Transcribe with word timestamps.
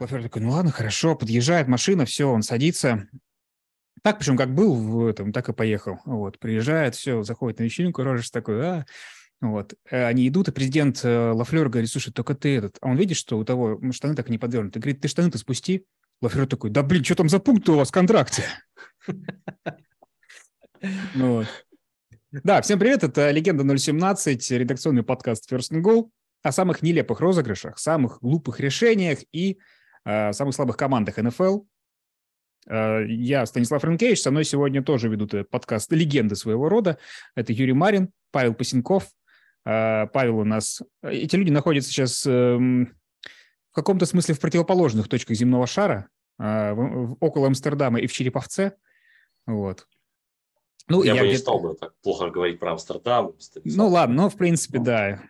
Лафер 0.00 0.22
такой, 0.22 0.40
ну 0.42 0.50
ладно, 0.50 0.70
хорошо, 0.70 1.14
подъезжает 1.14 1.68
машина, 1.68 2.06
все, 2.06 2.30
он 2.30 2.42
садится. 2.42 3.06
Так, 4.02 4.18
причем 4.18 4.36
как 4.38 4.54
был 4.54 4.74
в 4.74 5.06
этом, 5.06 5.32
так 5.32 5.50
и 5.50 5.52
поехал. 5.52 5.98
Вот, 6.06 6.38
приезжает, 6.38 6.94
все, 6.94 7.22
заходит 7.22 7.58
на 7.58 7.64
вечеринку, 7.64 8.02
Рожерс 8.02 8.30
такой, 8.30 8.66
а, 8.66 8.86
вот. 9.42 9.74
Э, 9.90 10.06
они 10.06 10.26
идут, 10.26 10.48
и 10.48 10.52
президент 10.52 11.00
э, 11.04 11.30
Лафлер 11.32 11.68
говорит, 11.68 11.90
слушай, 11.90 12.12
только 12.12 12.34
ты 12.34 12.56
этот. 12.56 12.78
А 12.80 12.88
он 12.88 12.96
видит, 12.96 13.18
что 13.18 13.38
у 13.38 13.44
того 13.44 13.78
штаны 13.92 14.14
так 14.14 14.28
не 14.28 14.38
подвернуты. 14.38 14.80
Говорит, 14.80 15.00
ты 15.00 15.08
штаны-то 15.08 15.38
спусти. 15.38 15.84
Лафлер 16.22 16.46
такой, 16.46 16.70
да 16.70 16.82
блин, 16.82 17.04
что 17.04 17.14
там 17.14 17.28
за 17.28 17.38
пункт 17.38 17.68
у 17.68 17.76
вас 17.76 17.88
в 17.88 17.92
контракте? 17.92 18.44
Ну 21.14 21.44
да, 22.30 22.62
всем 22.62 22.78
привет, 22.78 23.02
это 23.02 23.30
«Легенда 23.32 23.64
017», 23.64 24.56
редакционный 24.56 25.02
подкаст 25.02 25.50
First 25.50 25.72
and 25.72 25.82
Goal 25.82 26.10
о 26.42 26.52
самых 26.52 26.80
нелепых 26.80 27.20
розыгрышах, 27.20 27.78
самых 27.78 28.20
глупых 28.20 28.60
решениях 28.60 29.18
и 29.32 29.58
э, 30.04 30.32
самых 30.32 30.54
слабых 30.54 30.76
командах 30.76 31.16
НФЛ. 31.16 31.60
Э, 32.68 33.04
я 33.06 33.46
Станислав 33.46 33.84
Ренкевич, 33.84 34.20
со 34.20 34.30
мной 34.30 34.44
сегодня 34.44 34.82
тоже 34.82 35.08
ведут 35.08 35.48
подкаст 35.50 35.92
«Легенды 35.92 36.36
своего 36.36 36.68
рода». 36.68 36.98
Это 37.34 37.52
Юрий 37.52 37.72
Марин, 37.72 38.10
Павел 38.30 38.54
Пасенков. 38.54 39.08
Э, 39.64 40.06
Павел 40.06 40.38
у 40.38 40.44
нас... 40.44 40.82
Эти 41.02 41.36
люди 41.36 41.50
находятся 41.50 41.90
сейчас 41.90 42.26
э, 42.26 42.56
в 42.56 43.74
каком-то 43.74 44.06
смысле 44.06 44.34
в 44.34 44.40
противоположных 44.40 45.08
точках 45.08 45.36
земного 45.36 45.66
шара, 45.66 46.08
около 46.38 47.46
Амстердама 47.46 48.00
и 48.00 48.06
в 48.06 48.12
Череповце. 48.12 48.72
Вот. 49.46 49.86
Ну, 50.88 51.04
я, 51.04 51.14
я 51.14 51.22
бы 51.22 51.28
не 51.28 51.36
стал 51.36 51.60
бы 51.60 51.74
так 51.74 51.92
плохо 52.02 52.30
говорить 52.30 52.58
про 52.58 52.72
Амстердам. 52.72 53.36
Ну 53.64 53.88
ладно, 53.88 54.22
ну 54.22 54.28
в 54.28 54.36
принципе, 54.36 54.78
ну. 54.78 54.84
да. 54.84 55.22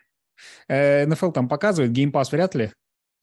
НФЛ 0.68 1.32
там 1.32 1.48
показывает, 1.48 1.90
Pass 1.90 2.30
вряд 2.30 2.54
ли. 2.54 2.72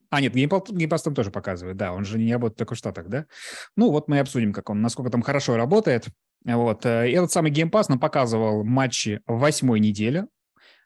А, 0.10 0.22
нет, 0.22 0.36
Game 0.36 0.48
Pass, 0.48 0.68
Game 0.68 0.90
Pass 0.90 1.04
там 1.04 1.16
тоже 1.16 1.32
показывает, 1.32 1.78
да, 1.78 1.94
он 1.94 2.06
же 2.06 2.18
не 2.18 2.32
работает 2.32 2.58
только 2.58 2.76
в 2.76 2.78
Штатах, 2.78 3.08
да? 3.08 3.26
Ну, 3.76 3.92
вот 3.92 4.08
мы 4.08 4.18
и 4.18 4.20
обсудим, 4.20 4.54
как 4.54 4.70
он, 4.70 4.82
насколько 4.82 5.12
там 5.12 5.22
хорошо 5.22 5.58
работает. 5.58 6.06
Вот, 6.46 6.86
э, 6.86 7.10
и 7.10 7.14
этот 7.14 7.32
самый 7.32 7.52
Game 7.52 7.72
нам 7.90 8.00
показывал 8.00 8.64
матчи 8.64 9.22
восьмой 9.26 9.80
недели. 9.80 10.26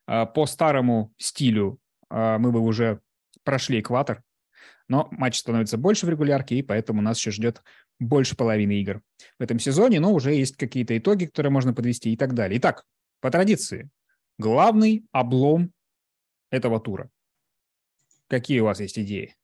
Э, 0.07 0.25
по 0.25 0.45
старому 0.45 1.13
стилю 1.17 1.77
мы 2.09 2.51
бы 2.51 2.59
уже 2.59 2.99
прошли 3.45 3.79
экватор, 3.79 4.21
но 4.89 5.07
матч 5.11 5.39
становится 5.39 5.77
больше 5.77 6.05
в 6.05 6.09
регулярке, 6.09 6.55
и 6.55 6.61
поэтому 6.61 7.01
нас 7.01 7.17
еще 7.17 7.31
ждет 7.31 7.61
больше 7.99 8.35
половины 8.35 8.73
игр 8.81 9.01
в 9.39 9.43
этом 9.43 9.59
сезоне, 9.59 9.99
но 10.01 10.11
уже 10.11 10.33
есть 10.33 10.57
какие-то 10.57 10.97
итоги, 10.97 11.25
которые 11.25 11.51
можно 11.51 11.73
подвести 11.73 12.11
и 12.11 12.17
так 12.17 12.33
далее. 12.33 12.59
Итак, 12.59 12.83
по 13.21 13.31
традиции, 13.31 13.89
главный 14.37 15.05
облом 15.11 15.71
этого 16.49 16.81
тура. 16.81 17.09
Какие 18.31 18.61
у 18.61 18.63
вас 18.63 18.79
есть 18.79 18.97
идеи? 18.97 19.35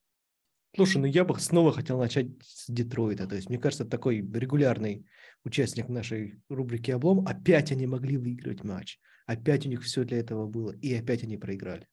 Слушай, 0.73 0.99
ну 0.99 1.07
я 1.07 1.25
бы 1.25 1.37
снова 1.41 1.73
хотел 1.73 1.99
начать 1.99 2.27
с 2.41 2.71
Детройта. 2.71 3.27
То 3.27 3.35
есть, 3.35 3.49
мне 3.49 3.57
кажется, 3.59 3.83
такой 3.83 4.19
регулярный 4.19 5.05
участник 5.43 5.89
нашей 5.89 6.39
рубрики 6.47 6.91
«Облом». 6.91 7.27
Опять 7.27 7.73
они 7.73 7.85
могли 7.85 8.15
выигрывать 8.15 8.63
матч. 8.63 8.97
Опять 9.25 9.65
у 9.65 9.69
них 9.69 9.83
все 9.83 10.05
для 10.05 10.19
этого 10.19 10.47
было. 10.47 10.71
И 10.71 10.93
опять 10.93 11.21
они 11.21 11.35
проиграли. 11.35 11.85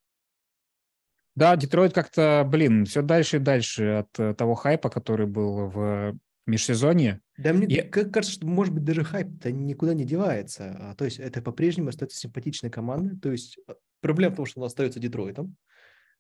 Да, 1.35 1.57
Детройт 1.57 1.93
как-то, 1.93 2.47
блин, 2.49 2.85
все 2.85 3.03
дальше 3.03 3.39
и 3.39 3.41
дальше 3.41 3.85
от 3.87 4.21
э, 4.21 4.33
того 4.35 4.55
хайпа, 4.55 4.89
который 4.89 5.27
был 5.27 5.67
в 5.71 6.17
межсезонье. 6.47 7.23
Да 7.37 7.53
мне 7.53 7.67
и... 7.67 7.83
кажется, 7.83 8.35
что, 8.35 8.47
может 8.47 8.73
быть, 8.73 8.85
даже 8.85 9.03
хайп-то 9.03 9.51
никуда 9.51 9.95
не 9.95 10.05
девается. 10.05 10.77
А, 10.79 10.95
то 10.95 11.05
есть 11.05 11.19
это 11.19 11.43
по-прежнему 11.43 11.89
остается 11.89 12.21
симпатичной 12.21 12.71
командой. 12.71 13.19
То 13.19 13.33
есть 13.33 13.59
а, 13.67 13.75
Проблема 14.05 14.35
в 14.35 14.37
том, 14.37 14.45
что 14.45 14.61
он 14.61 14.67
остается 14.67 15.01
Детройтом, 15.01 15.57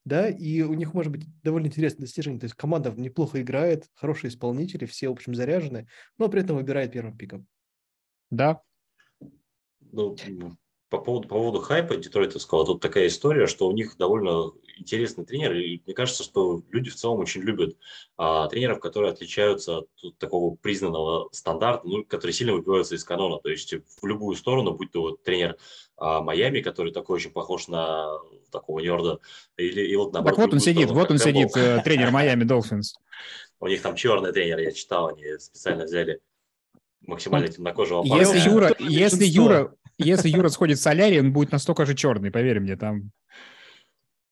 да, 0.05 0.29
и 0.29 0.63
у 0.63 0.75
них 0.75 0.95
может 0.95 1.11
быть 1.13 1.27
довольно 1.43 1.67
интересное 1.67 2.03
достижение. 2.03 2.41
То 2.41 2.45
есть 2.45 2.55
команда 2.55 2.93
неплохо 2.97 3.41
играет, 3.41 3.89
хорошие 3.95 4.31
исполнители, 4.31 4.87
все, 4.87 5.09
в 5.09 5.13
общем, 5.13 5.35
заряжены, 5.35 5.89
но 6.19 6.29
при 6.29 6.43
этом 6.43 6.57
выбирает 6.57 6.93
первым 6.93 7.17
пиком. 7.17 7.47
Да. 8.31 8.61
Ну, 9.93 10.17
по 10.99 11.05
поводу, 11.05 11.29
по 11.29 11.35
поводу 11.37 11.61
хайпа 11.61 11.97
Детройтовского, 11.97 12.65
тут 12.65 12.81
такая 12.81 13.09
история, 13.09 13.47
что 13.47 13.67
у 13.67 13.73
них 13.73 13.97
довольно 13.97 14.53
интересный 14.77 15.25
тренер, 15.25 15.55
и 15.55 15.83
мне 15.85 15.95
кажется, 15.95 16.23
что 16.23 16.63
люди 16.71 16.91
в 16.91 16.95
целом 16.95 17.21
очень 17.21 17.43
любят 17.43 17.77
а, 18.17 18.49
тренеров, 18.49 18.81
которые 18.81 19.13
отличаются 19.13 19.79
от 20.03 20.19
такого 20.19 20.55
признанного 20.57 21.29
стандарта, 21.33 21.87
ну, 21.87 22.05
которые 22.05 22.33
сильно 22.33 22.53
выбиваются 22.53 22.95
из 22.95 23.05
канона, 23.05 23.39
то 23.39 23.49
есть 23.49 23.73
в 23.73 24.07
любую 24.07 24.37
сторону, 24.37 24.73
будь 24.73 24.93
то 24.93 25.01
вот 25.01 25.23
тренер 25.23 25.57
а, 25.97 26.21
Майами, 26.21 26.61
который 26.61 26.93
такой 26.93 27.17
очень 27.17 27.31
похож 27.31 27.69
на 27.69 28.19
такого 28.51 28.81
нерда, 28.81 29.19
или 29.57 29.83
и 29.87 29.97
вот 29.97 30.13
наоборот. 30.13 30.37
Так 30.37 30.47
вот 30.47 30.55
он 30.55 30.61
сидит, 30.61 30.85
сторону, 30.85 31.01
вот 31.01 31.11
он 31.11 31.19
сидит, 31.19 31.57
э, 31.57 31.83
тренер 31.85 32.11
Майами 32.13 32.45
Долфинс. 32.45 32.97
У 33.59 33.67
них 33.67 33.83
там 33.83 33.97
черный 33.97 34.33
тренер, 34.33 34.59
я 34.59 34.73
читал, 34.73 35.09
они 35.09 35.39
специально 35.39 35.85
взяли 35.85 36.21
максимально 37.01 37.49
темнокожего 37.49 38.03
парня. 38.03 38.19
Если 38.19 38.49
Юра, 38.49 38.75
если 38.79 39.25
Юра, 39.25 39.75
если 39.99 40.29
Юра 40.29 40.49
сходит 40.49 40.79
в 40.79 40.83
солярий, 40.83 41.21
он 41.21 41.33
будет 41.33 41.53
настолько 41.53 41.87
же 41.87 41.95
черный, 41.95 42.31
поверь 42.31 42.61
мне, 42.61 42.77
там. 42.77 43.11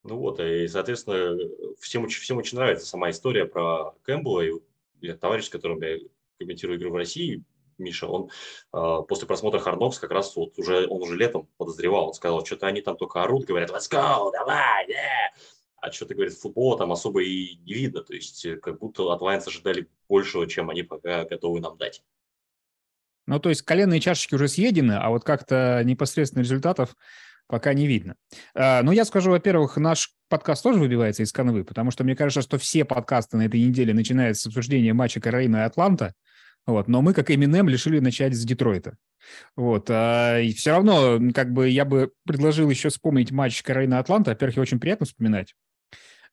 Ну 0.04 0.18
вот, 0.18 0.40
и, 0.40 0.66
соответственно, 0.66 1.38
всем, 1.78 2.08
всем 2.08 2.38
очень 2.38 2.58
нравится 2.58 2.86
сама 2.86 3.10
история 3.10 3.44
про 3.44 3.92
Кэмпбелла. 4.02 4.60
И 5.00 5.12
товарищ, 5.12 5.46
с 5.46 5.48
которым 5.48 5.80
я 5.82 5.98
комментирую 6.38 6.78
игру 6.78 6.90
в 6.90 6.96
России, 6.96 7.44
Миша, 7.78 8.06
он 8.06 8.30
э, 8.72 9.02
после 9.08 9.26
просмотра 9.26 9.58
Хардокс 9.58 9.98
как 9.98 10.10
раз 10.10 10.34
вот 10.36 10.58
уже, 10.58 10.86
он 10.86 11.02
уже 11.02 11.16
летом 11.16 11.48
подозревал, 11.56 12.08
он 12.08 12.14
сказал, 12.14 12.44
что-то 12.44 12.66
они 12.66 12.80
там 12.80 12.96
только 12.96 13.22
орут, 13.22 13.44
говорят, 13.44 13.70
let's 13.70 13.90
go, 13.90 14.30
давай, 14.32 14.88
yeah! 14.88 15.38
а 15.82 15.90
что-то, 15.90 16.14
говорит, 16.14 16.34
футбола 16.34 16.78
там 16.78 16.92
особо 16.92 17.22
и 17.22 17.56
не 17.56 17.74
видно, 17.74 18.02
то 18.02 18.14
есть 18.14 18.44
э, 18.46 18.56
как 18.56 18.78
будто 18.78 19.12
от 19.12 19.20
Lions 19.20 19.48
ожидали 19.48 19.88
большего, 20.08 20.46
чем 20.46 20.70
они 20.70 20.84
пока 20.84 21.24
готовы 21.24 21.60
нам 21.60 21.76
дать. 21.76 22.02
Ну, 23.26 23.38
то 23.38 23.48
есть 23.48 23.62
коленные 23.62 24.00
чашечки 24.00 24.34
уже 24.34 24.48
съедены, 24.48 24.92
а 24.92 25.10
вот 25.10 25.24
как-то 25.24 25.82
непосредственно 25.84 26.42
результатов 26.42 26.94
пока 27.46 27.74
не 27.74 27.86
видно. 27.86 28.14
А, 28.54 28.82
ну, 28.82 28.92
я 28.92 29.04
скажу, 29.04 29.30
во-первых, 29.30 29.76
наш 29.76 30.10
подкаст 30.28 30.62
тоже 30.62 30.78
выбивается 30.78 31.22
из 31.22 31.32
канвы, 31.32 31.64
потому 31.64 31.90
что 31.90 32.04
мне 32.04 32.16
кажется, 32.16 32.42
что 32.42 32.58
все 32.58 32.84
подкасты 32.84 33.36
на 33.36 33.46
этой 33.46 33.60
неделе 33.60 33.94
начинаются 33.94 34.44
с 34.44 34.46
обсуждения 34.46 34.92
матча 34.92 35.20
Каролина 35.20 35.58
и 35.58 35.60
Атланта, 35.60 36.14
вот, 36.66 36.88
но 36.88 37.02
мы, 37.02 37.12
как 37.12 37.30
Eminem, 37.30 37.68
решили 37.68 37.98
начать 37.98 38.34
с 38.34 38.44
Детройта. 38.44 38.96
Вот, 39.56 39.88
а, 39.90 40.38
и 40.38 40.52
все 40.52 40.70
равно, 40.70 41.20
как 41.34 41.52
бы, 41.52 41.68
я 41.68 41.84
бы 41.84 42.12
предложил 42.24 42.70
еще 42.70 42.88
вспомнить 42.88 43.32
матч 43.32 43.62
Каролина-Атланта. 43.62 44.30
Во-первых, 44.30 44.58
очень 44.58 44.80
приятно 44.80 45.06
вспоминать. 45.06 45.54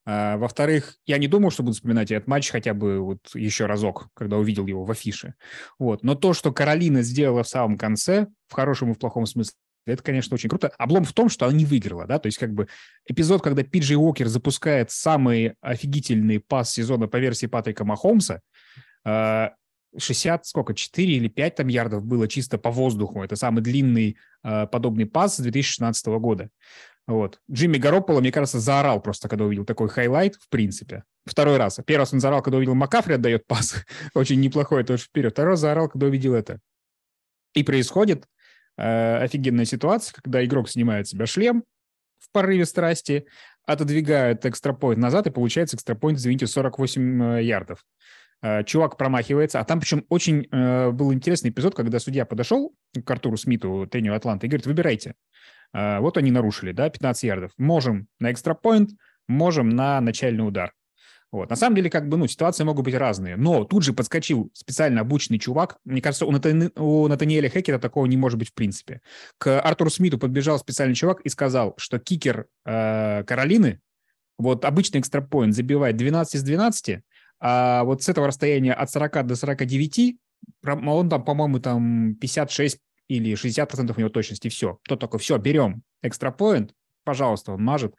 А, 0.06 0.36
во-вторых, 0.36 0.96
я 1.06 1.18
не 1.18 1.28
думал, 1.28 1.50
что 1.50 1.62
буду 1.62 1.74
вспоминать 1.74 2.10
этот 2.10 2.28
матч 2.28 2.50
хотя 2.50 2.74
бы 2.74 3.00
вот 3.00 3.18
еще 3.34 3.66
разок, 3.66 4.08
когда 4.14 4.38
увидел 4.38 4.66
его 4.66 4.84
в 4.84 4.90
афише. 4.90 5.34
Вот. 5.78 6.02
Но 6.02 6.14
то, 6.14 6.32
что 6.32 6.52
Каролина 6.52 7.02
сделала 7.02 7.42
в 7.42 7.48
самом 7.48 7.76
конце, 7.76 8.28
в 8.48 8.54
хорошем 8.54 8.90
и 8.90 8.94
в 8.94 8.98
плохом 8.98 9.26
смысле, 9.26 9.54
это, 9.86 10.02
конечно, 10.02 10.34
очень 10.34 10.48
круто. 10.48 10.68
Облом 10.78 11.04
в 11.04 11.12
том, 11.12 11.28
что 11.28 11.46
она 11.46 11.56
не 11.56 11.64
выиграла, 11.64 12.06
да, 12.06 12.18
то 12.18 12.26
есть 12.26 12.38
как 12.38 12.52
бы 12.52 12.68
эпизод, 13.06 13.42
когда 13.42 13.62
Пиджей 13.62 13.96
Уокер 13.96 14.28
запускает 14.28 14.90
самый 14.90 15.54
офигительный 15.60 16.38
пас 16.38 16.70
сезона 16.70 17.08
по 17.08 17.16
версии 17.16 17.46
Патрика 17.46 17.84
Махомса, 17.84 18.42
60, 19.04 20.40
а, 20.40 20.44
сколько, 20.44 20.74
4 20.74 21.12
или 21.14 21.28
5 21.28 21.54
там 21.56 21.68
ярдов 21.68 22.04
было 22.04 22.28
чисто 22.28 22.58
по 22.58 22.70
воздуху. 22.70 23.22
Это 23.22 23.36
самый 23.36 23.62
длинный 23.62 24.18
э, 24.44 24.66
подобный 24.66 25.06
пас 25.06 25.36
с 25.36 25.40
2016 25.40 26.06
года. 26.18 26.50
Вот. 27.10 27.40
Джимми 27.50 27.76
Гарополо, 27.76 28.20
мне 28.20 28.30
кажется, 28.30 28.60
заорал 28.60 29.02
просто, 29.02 29.28
когда 29.28 29.44
увидел 29.44 29.64
такой 29.64 29.88
хайлайт, 29.88 30.36
в 30.36 30.48
принципе. 30.48 31.02
Второй 31.26 31.56
раз. 31.56 31.80
Первый 31.84 32.02
раз 32.02 32.12
он 32.12 32.20
заорал, 32.20 32.40
когда 32.40 32.58
увидел 32.58 32.76
Макафри 32.76 33.14
отдает 33.14 33.48
пас. 33.48 33.84
Очень 34.14 34.38
неплохой 34.40 34.84
тоже 34.84 35.02
вперед. 35.02 35.32
Второй 35.32 35.54
раз 35.54 35.60
заорал, 35.60 35.88
когда 35.88 36.06
увидел 36.06 36.34
это. 36.34 36.60
И 37.52 37.64
происходит 37.64 38.26
э, 38.78 39.16
офигенная 39.16 39.64
ситуация, 39.64 40.14
когда 40.22 40.44
игрок 40.44 40.70
снимает 40.70 41.08
себя 41.08 41.26
шлем 41.26 41.64
в 42.20 42.30
порыве 42.30 42.64
страсти, 42.64 43.26
отодвигает 43.66 44.46
экстрапоинт 44.46 45.00
назад, 45.00 45.26
и 45.26 45.30
получается 45.30 45.76
экстрапоинт, 45.76 46.16
извините, 46.16 46.46
48 46.46 47.22
э, 47.22 47.42
ярдов. 47.42 47.84
Э, 48.40 48.62
чувак 48.62 48.96
промахивается, 48.96 49.58
а 49.58 49.64
там 49.64 49.80
причем 49.80 50.06
очень 50.10 50.46
э, 50.52 50.90
был 50.92 51.12
интересный 51.12 51.50
эпизод, 51.50 51.74
когда 51.74 51.98
судья 51.98 52.24
подошел 52.24 52.72
к 53.04 53.10
Артуру 53.10 53.36
Смиту, 53.36 53.88
тренеру 53.90 54.14
Атланты, 54.14 54.46
и 54.46 54.48
говорит, 54.48 54.66
выбирайте. 54.66 55.16
А, 55.72 56.00
вот 56.00 56.16
они 56.16 56.30
нарушили, 56.30 56.72
да, 56.72 56.88
15 56.88 57.22
ярдов. 57.24 57.52
Можем 57.58 58.08
на 58.18 58.32
экстрапоинт, 58.32 58.90
можем 59.28 59.68
на 59.70 60.00
начальный 60.00 60.46
удар. 60.46 60.72
Вот. 61.32 61.48
На 61.48 61.54
самом 61.54 61.76
деле, 61.76 61.90
как 61.90 62.08
бы, 62.08 62.16
ну, 62.16 62.26
ситуации 62.26 62.64
могут 62.64 62.84
быть 62.84 62.94
разные. 62.94 63.36
Но 63.36 63.64
тут 63.64 63.84
же 63.84 63.92
подскочил 63.92 64.50
специально 64.52 65.00
обученный 65.00 65.38
чувак. 65.38 65.78
Мне 65.84 66.02
кажется, 66.02 66.26
у, 66.26 66.32
Натан... 66.32 66.72
у 66.76 67.06
Натаниэля 67.06 67.48
Хекера 67.48 67.78
такого 67.78 68.06
не 68.06 68.16
может 68.16 68.38
быть 68.38 68.48
в 68.48 68.54
принципе. 68.54 69.00
К 69.38 69.60
Артуру 69.60 69.90
Смиту 69.90 70.18
подбежал 70.18 70.58
специальный 70.58 70.96
чувак 70.96 71.20
и 71.20 71.28
сказал, 71.28 71.74
что 71.76 72.00
кикер 72.00 72.46
э, 72.64 73.22
Каролины, 73.24 73.80
вот 74.38 74.64
обычный 74.64 75.00
экстрапоинт 75.00 75.54
забивает 75.54 75.96
12 75.96 76.34
из 76.34 76.42
12, 76.42 77.00
а 77.40 77.84
вот 77.84 78.02
с 78.02 78.08
этого 78.08 78.26
расстояния 78.26 78.72
от 78.72 78.90
40 78.90 79.26
до 79.26 79.36
49 79.36 80.16
он 80.64 81.08
там, 81.08 81.24
по-моему, 81.24 81.60
там 81.60 82.14
56 82.16 82.78
или 83.10 83.34
60% 83.34 83.92
у 83.96 84.00
него 84.00 84.08
точности, 84.08 84.48
все. 84.48 84.78
Кто 84.84 84.94
такой, 84.94 85.18
все, 85.18 85.36
берем 85.36 85.82
экстрапоинт, 86.02 86.74
пожалуйста, 87.02 87.52
он 87.52 87.64
мажет, 87.64 87.96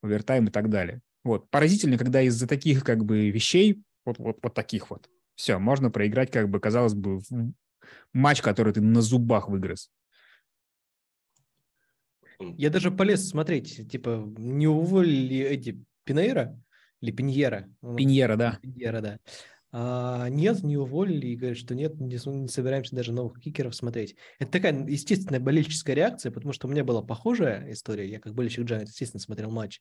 овертайм 0.00 0.46
и 0.46 0.50
так 0.50 0.70
далее. 0.70 1.02
Вот. 1.22 1.50
Поразительно, 1.50 1.98
когда 1.98 2.22
из-за 2.22 2.48
таких 2.48 2.82
как 2.82 3.04
бы 3.04 3.28
вещей, 3.28 3.82
вот, 4.06 4.18
вот, 4.18 4.38
вот 4.42 4.54
таких 4.54 4.88
вот, 4.88 5.10
все, 5.34 5.58
можно 5.58 5.90
проиграть, 5.90 6.30
как 6.30 6.48
бы, 6.48 6.60
казалось 6.60 6.94
бы, 6.94 7.20
матч, 8.14 8.40
который 8.40 8.72
ты 8.72 8.80
на 8.80 9.02
зубах 9.02 9.50
выгрыз. 9.50 9.90
Я 12.40 12.70
даже 12.70 12.90
полез 12.90 13.28
смотреть, 13.28 13.90
типа, 13.90 14.24
не 14.38 14.66
уволили 14.66 15.40
эти 15.40 15.84
Пинейра 16.04 16.58
или 17.02 17.10
Пиньера? 17.10 17.68
Пиньера, 17.82 18.36
да. 18.36 18.58
Пиньера, 18.62 19.00
да. 19.02 19.18
А, 19.76 20.28
нет, 20.28 20.62
не 20.62 20.76
уволили 20.76 21.26
и 21.26 21.34
говорят, 21.34 21.58
что 21.58 21.74
нет, 21.74 21.98
не, 21.98 22.16
не 22.30 22.46
собираемся 22.46 22.94
даже 22.94 23.12
новых 23.12 23.40
кикеров 23.40 23.74
смотреть. 23.74 24.14
Это 24.38 24.52
такая 24.52 24.86
естественная 24.86 25.40
болельческая 25.40 25.96
реакция, 25.96 26.30
потому 26.30 26.52
что 26.52 26.68
у 26.68 26.70
меня 26.70 26.84
была 26.84 27.02
похожая 27.02 27.72
история. 27.72 28.08
Я 28.08 28.20
как 28.20 28.34
болельщик 28.34 28.64
Giants, 28.64 28.86
естественно, 28.86 29.20
смотрел 29.20 29.50
матч 29.50 29.80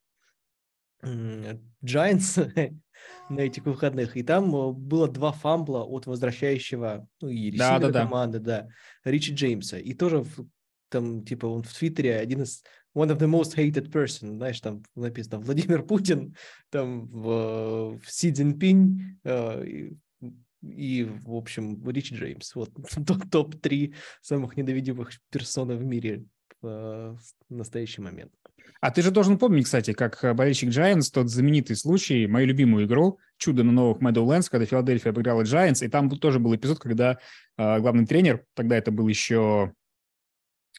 Giants 1.04 2.74
на 3.30 3.40
этих 3.40 3.66
выходных, 3.66 4.18
и 4.18 4.24
там 4.24 4.56
э, 4.56 4.72
было 4.72 5.07
два 5.07 5.31
фамбла 5.31 5.84
от 5.84 6.07
возвращающего, 6.07 7.07
ну 7.22 7.30
и 7.30 7.56
да, 7.56 7.78
да, 7.78 7.90
да. 7.90 8.01
команды, 8.01 8.40
да, 8.40 8.69
Ричи 9.04 9.31
Джеймса. 9.31 9.78
И 9.78 9.94
тоже 9.94 10.25
там, 10.90 11.24
типа, 11.24 11.45
он 11.45 11.62
в 11.62 11.72
Твиттере 11.72 12.18
один 12.18 12.42
из 12.42 12.63
one 12.94 13.10
of 13.10 13.18
the 13.18 13.28
most 13.28 13.56
hated 13.56 13.92
person, 13.92 14.38
знаешь, 14.38 14.60
там 14.60 14.84
написано 14.95 15.40
Владимир 15.40 15.84
Путин, 15.84 16.36
там 16.69 17.07
в, 17.07 18.00
в 18.00 18.12
Си 18.12 18.31
Цзиньпинь 18.31 19.19
э, 19.24 19.90
и, 20.62 21.04
в 21.04 21.36
общем, 21.36 21.88
Ричи 21.90 22.16
Джеймс. 22.16 22.56
Вот 22.56 22.72
топ-3 23.31 23.94
самых 24.22 24.56
ненавидимых 24.57 25.12
персон 25.30 25.69
в 25.75 25.84
мире 25.84 26.25
в 26.62 27.19
настоящий 27.50 28.01
момент. 28.01 28.31
А 28.80 28.92
ты 28.92 29.01
же 29.01 29.12
должен 29.12 29.38
помнить, 29.38 29.66
кстати, 29.66 29.94
как 29.94 30.24
э, 30.24 30.34
болельщик 30.34 30.69
Giants, 30.69 31.10
тот 31.13 31.30
знаменитый 31.30 31.75
случай, 31.75 32.28
мою 32.28 32.48
любимую 32.48 32.86
игру, 32.86 33.19
чудо 33.38 33.63
на 33.63 33.72
новых 33.72 34.01
Meadowlands, 34.01 34.48
когда 34.50 34.66
Филадельфия 34.66 35.12
обыграла 35.12 35.44
Giants, 35.44 35.86
и 35.86 35.90
там 35.90 36.10
тоже 36.10 36.40
был 36.40 36.56
эпизод, 36.56 36.80
когда 36.80 37.18
э, 37.57 37.80
главный 37.80 38.06
тренер, 38.06 38.45
тогда 38.54 38.78
это 38.78 38.92
был 38.92 39.07
еще 39.07 39.74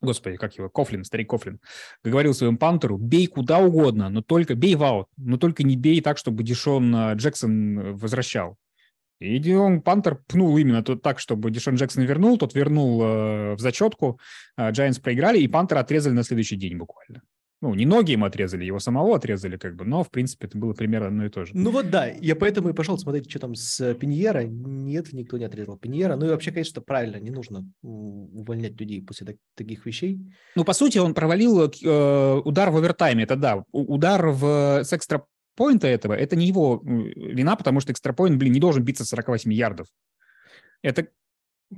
господи, 0.01 0.37
как 0.37 0.57
его, 0.57 0.69
Кофлин, 0.69 1.05
старик 1.05 1.31
Кофлин, 1.31 1.61
говорил 2.03 2.35
своему 2.35 2.59
пантеру, 2.59 2.99
бей 2.99 3.27
куда 3.27 3.59
угодно, 3.59 4.09
но 4.09 4.23
только 4.23 4.55
бей 4.55 4.75
в 4.75 4.83
аут, 4.83 5.09
но 5.17 5.37
только 5.37 5.63
не 5.63 5.77
бей 5.77 6.01
так, 6.01 6.19
чтобы 6.19 6.43
Дишон 6.43 6.95
э, 6.95 7.15
Джексон 7.15 7.79
э, 7.79 7.93
возвращал. 7.93 8.57
И 9.21 9.39
Дион 9.39 9.81
Пантер 9.81 10.17
пнул 10.27 10.59
именно 10.59 10.83
тот 10.83 11.03
так, 11.03 11.19
чтобы 11.19 11.51
Дишон 11.51 11.77
Джексон 11.77 12.05
вернул, 12.05 12.37
тот 12.37 12.55
вернул 12.55 13.03
э, 13.03 13.55
в 13.55 13.61
зачетку, 13.61 14.19
э, 14.57 14.73
проиграли, 15.03 15.39
и 15.39 15.49
Пантера 15.49 15.81
отрезали 15.81 16.13
на 16.15 16.25
следующий 16.25 16.57
день 16.57 16.77
буквально. 16.77 17.23
Ну, 17.65 17.73
не 17.73 17.87
ноги 17.87 18.13
ему 18.13 18.27
отрезали, 18.27 18.63
его 18.67 18.79
самого 18.79 19.17
отрезали, 19.17 19.57
как 19.57 19.75
бы, 19.75 19.87
но, 19.87 20.05
в 20.05 20.11
принципе, 20.11 20.49
это 20.49 20.59
было 20.59 20.75
примерно 20.75 21.07
одно 21.07 21.25
и 21.25 21.31
то 21.31 21.47
же. 21.47 21.53
Ну 21.55 21.71
вот 21.71 21.89
да, 21.89 22.05
я 22.07 22.37
поэтому 22.37 22.69
и 22.69 22.75
пошел 22.75 22.99
смотреть, 22.99 23.31
что 23.31 23.39
там 23.39 23.55
с 23.55 23.95
Пиньера. 23.95 24.45
Нет, 24.45 25.15
никто 25.15 25.39
не 25.39 25.47
отрезал 25.47 25.79
Пиньера. 25.79 26.17
Ну 26.17 26.27
и 26.27 26.29
вообще, 26.29 26.53
конечно, 26.53 26.83
правильно, 26.83 27.17
не 27.17 27.31
нужно 27.31 27.67
увольнять 27.81 28.79
людей 28.79 29.03
после 29.03 29.29
так, 29.29 29.37
таких 29.55 29.87
вещей. 29.87 30.21
Ну, 30.57 30.65
по 30.65 30.75
сути, 30.75 30.99
он 30.99 31.15
провалил 31.15 31.63
э, 31.63 32.41
удар 32.45 32.69
в 32.69 32.77
овертайме, 32.77 33.25
это 33.25 33.37
да. 33.37 33.65
Удар 33.73 34.27
в, 34.29 34.85
с 34.85 34.93
экстра 34.93 35.25
поинта 35.57 35.87
этого, 35.87 36.13
это 36.13 36.37
не 36.37 36.47
его 36.47 36.83
вина, 36.85 37.57
потому 37.57 37.81
что 37.81 37.93
экстрапоинт, 37.93 38.39
блин, 38.39 38.53
не 38.53 38.61
должен 38.61 38.85
биться 38.85 39.07
48 39.07 39.51
ярдов. 39.55 39.87
Это 40.83 41.09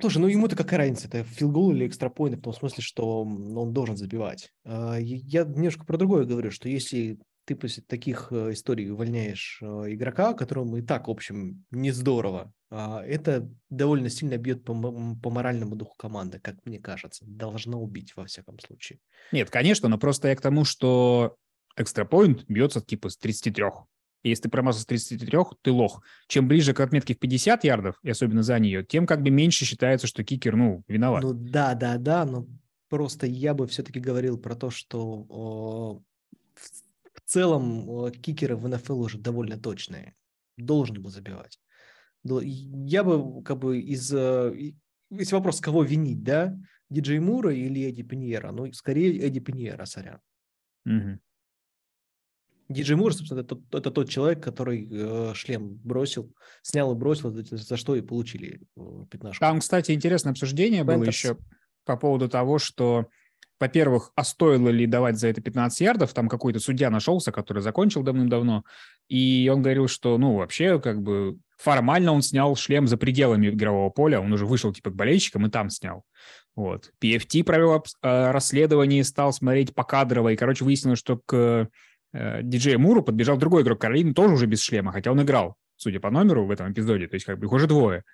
Слушай, 0.01 0.19
ну 0.19 0.27
ему-то 0.29 0.57
какая 0.57 0.79
разница, 0.79 1.09
это 1.09 1.25
филгол 1.25 1.73
или 1.73 1.87
экстрапоинт, 1.87 2.39
в 2.39 2.43
том 2.43 2.53
смысле, 2.53 2.83
что 2.83 3.23
он 3.23 3.73
должен 3.73 3.97
забивать. 3.97 4.53
А, 4.65 4.97
я 4.99 5.45
немножко 5.45 5.85
про 5.85 5.97
другое 5.97 6.25
говорю, 6.25 6.51
что 6.51 6.69
если 6.69 7.19
ты 7.47 7.55
после 7.55 7.83
таких 7.87 8.29
э, 8.33 8.53
историй 8.53 8.91
увольняешь 8.91 9.61
э, 9.63 9.67
игрока, 9.67 10.35
которому 10.35 10.79
и 10.79 10.83
так, 10.83 11.07
в 11.07 11.11
общем, 11.13 11.65
не 11.71 11.93
здорово, 11.93 12.53
а, 12.71 13.03
это 13.05 13.49
довольно 13.71 14.11
сильно 14.11 14.37
бьет 14.37 14.65
по, 14.65 14.75
по 14.75 15.31
моральному 15.31 15.77
духу 15.77 15.95
команды, 15.97 16.41
как 16.41 16.57
мне 16.65 16.81
кажется. 16.81 17.25
Должно 17.25 17.81
убить, 17.81 18.17
во 18.17 18.27
всяком 18.27 18.59
случае. 18.59 18.99
Нет, 19.31 19.49
конечно, 19.51 19.89
но 19.89 19.97
просто 19.97 20.29
я 20.29 20.37
к 20.37 20.41
тому, 20.41 20.65
что 20.65 21.37
экстрапоинт 21.77 22.45
бьется 22.49 22.81
типа 22.81 23.11
с 23.11 23.17
33. 23.17 23.65
И 24.27 24.31
если 24.31 24.43
ты 24.43 24.49
промазал 24.49 24.83
с 24.83 24.87
33, 24.87 25.39
ты 25.63 25.71
лох. 25.71 26.03
Чем 26.27 26.49
ближе 26.49 26.75
к 26.75 26.81
отметке 26.81 27.15
в 27.15 27.21
50 27.21 27.63
ярдов, 27.63 27.97
и 28.03 28.11
особенно 28.11 28.43
за 28.43 28.59
нее, 28.59 28.85
тем 28.85 29.07
как 29.07 29.23
бы 29.23 29.31
меньше 29.31 29.65
считается, 29.65 30.09
что 30.09 30.25
кикер, 30.25 30.57
ну, 30.57 30.83
виноват. 30.89 31.23
Ну 31.23 31.33
да, 31.33 31.75
да, 31.75 31.97
да, 31.97 32.25
но 32.25 32.49
просто 32.89 33.29
я 33.29 33.55
бы 33.55 33.69
все-таки 33.69 34.01
говорил 34.01 34.37
про 34.37 34.57
то, 34.57 34.71
что 34.71 35.27
о, 35.29 36.03
в, 36.55 36.61
в 37.15 37.21
целом 37.25 37.89
о, 37.89 38.11
кикеры 38.11 38.57
в 38.57 38.67
НФЛ 38.69 39.01
уже 39.01 39.19
довольно 39.19 39.59
точные. 39.59 40.17
Должен 40.57 41.01
был 41.01 41.11
забивать. 41.11 41.61
Я 42.25 43.05
бы 43.05 43.45
как 43.45 43.59
бы 43.59 43.79
из... 43.79 44.13
Есть 44.13 45.31
вопрос, 45.31 45.61
кого 45.61 45.85
винить, 45.85 46.25
да? 46.25 46.59
Диджей 46.91 47.21
Мура 47.21 47.55
или 47.55 47.89
Эдди 47.89 48.03
Пиньера? 48.03 48.51
Ну, 48.51 48.73
скорее 48.73 49.21
Эдди 49.21 49.39
Пиньера, 49.39 49.85
сорян. 49.85 50.19
Угу. 50.85 51.21
Диджей 52.69 52.97
Мур, 52.97 53.15
собственно, 53.15 53.41
это, 53.41 53.59
это 53.73 53.91
тот 53.91 54.09
человек, 54.09 54.43
который 54.43 54.89
э, 54.91 55.33
шлем 55.35 55.79
бросил, 55.85 56.33
снял 56.63 56.93
и 56.93 56.97
бросил, 56.97 57.31
за 57.33 57.77
что 57.77 57.95
и 57.95 58.01
получили 58.01 58.61
э, 58.77 59.05
пятнашку. 59.11 59.41
Там, 59.41 59.61
кстати, 59.61 59.93
интересное 59.93 60.33
обсуждение 60.33 60.83
Пентерс. 60.83 60.99
было 60.99 61.05
еще 61.07 61.37
по 61.85 61.97
поводу 61.97 62.29
того, 62.29 62.59
что, 62.59 63.07
во-первых, 63.61 64.11
а 64.17 64.25
стоило 64.25 64.69
ли 64.69 64.87
давать 64.87 65.19
за 65.19 65.29
это 65.29 65.41
15 65.41 65.81
ярдов, 65.81 66.13
там 66.13 66.29
какой-то 66.29 66.59
судья 66.59 66.91
нашелся, 66.91 67.31
который 67.31 67.63
закончил 67.63 68.03
давным-давно, 68.03 68.65
и 69.09 69.51
он 69.53 69.63
говорил, 69.63 69.87
что, 69.87 70.19
ну, 70.19 70.35
вообще, 70.35 70.81
как 70.81 71.01
бы, 71.01 71.39
формально 71.57 72.13
он 72.13 72.23
снял 72.23 72.57
шлем 72.57 72.89
за 72.89 72.97
пределами 72.97 73.49
игрового 73.49 73.91
поля, 73.91 74.21
он 74.21 74.33
уже 74.33 74.45
вышел, 74.45 74.73
типа, 74.73 74.91
к 74.91 74.97
болельщикам 74.97 75.47
и 75.47 75.51
там 75.51 75.71
снял. 75.71 76.05
Вот. 76.57 76.91
PFT 77.03 77.45
провел 77.45 77.85
э, 78.03 78.31
расследование, 78.31 79.05
стал 79.05 79.33
смотреть 79.33 79.75
по 79.75 79.85
кадрово, 79.85 80.31
и, 80.31 80.37
короче, 80.37 80.65
выяснилось, 80.65 80.99
что 80.99 81.19
к 81.19 81.69
э, 82.13 82.43
диджея 82.43 82.79
Муру 82.79 83.03
подбежал 83.03 83.37
другой 83.37 83.63
игрок 83.63 83.81
Каролины, 83.81 84.15
тоже 84.15 84.35
уже 84.35 84.47
без 84.47 84.61
шлема, 84.63 84.93
хотя 84.93 85.13
он 85.13 85.23
играл, 85.23 85.57
судя 85.77 86.01
по 86.01 86.11
номеру 86.11 86.47
в 86.47 86.51
этом 86.51 86.73
эпизоде, 86.73 87.07
то 87.09 87.15
есть 87.15 87.27
как 87.27 87.39
бы 87.39 87.47
их 87.47 87.53
уже 87.53 87.67
двое. 87.67 88.05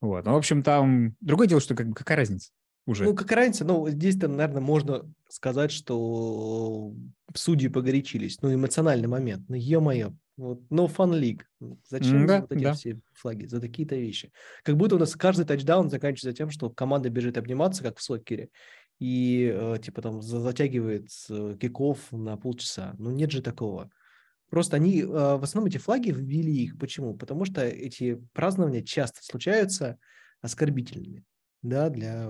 Вот. 0.00 0.24
Ну, 0.24 0.32
в 0.32 0.36
общем, 0.36 0.62
там 0.62 1.14
другое 1.20 1.46
дело, 1.46 1.60
что 1.60 1.74
как 1.74 1.88
бы 1.88 1.94
какая 1.94 2.16
разница 2.16 2.50
уже? 2.86 3.04
Ну, 3.04 3.14
какая 3.14 3.36
разница? 3.36 3.64
Ну, 3.64 3.88
здесь-то, 3.88 4.28
наверное, 4.28 4.62
можно 4.62 5.02
сказать, 5.28 5.72
что 5.72 6.94
судьи 7.34 7.68
погорячились. 7.68 8.40
Ну, 8.42 8.54
эмоциональный 8.54 9.08
момент. 9.08 9.44
Ну, 9.48 9.56
е-мое, 9.56 10.16
вот, 10.36 10.60
no 10.70 10.90
fun 10.90 11.20
league. 11.20 11.42
Зачем 11.88 12.26
да, 12.26 12.40
вот 12.40 12.52
эти 12.52 12.62
да. 12.62 12.72
все 12.72 12.98
флаги 13.12 13.44
за 13.44 13.60
такие-то 13.60 13.94
вещи? 13.94 14.32
Как 14.62 14.76
будто 14.76 14.96
у 14.96 14.98
нас 14.98 15.14
каждый 15.14 15.44
тачдаун 15.44 15.90
заканчивается 15.90 16.36
тем, 16.36 16.50
что 16.50 16.70
команда 16.70 17.10
бежит 17.10 17.36
обниматься, 17.36 17.82
как 17.82 17.98
в 17.98 18.02
сокере, 18.02 18.48
и 19.00 19.50
э, 19.52 19.78
типа 19.82 20.02
там 20.02 20.22
затягивает 20.22 21.08
э, 21.30 21.56
киков 21.58 22.12
на 22.12 22.36
полчаса. 22.36 22.94
Ну 22.98 23.10
нет 23.10 23.30
же 23.32 23.42
такого. 23.42 23.90
Просто 24.50 24.76
они, 24.76 25.00
э, 25.00 25.06
в 25.06 25.42
основном 25.42 25.68
эти 25.68 25.78
флаги 25.78 26.10
ввели 26.10 26.64
их. 26.64 26.78
Почему? 26.78 27.16
Потому 27.16 27.46
что 27.46 27.62
эти 27.62 28.22
празднования 28.34 28.82
часто 28.82 29.24
случаются 29.24 29.98
оскорбительными, 30.42 31.24
да, 31.62 31.88
для 31.88 32.28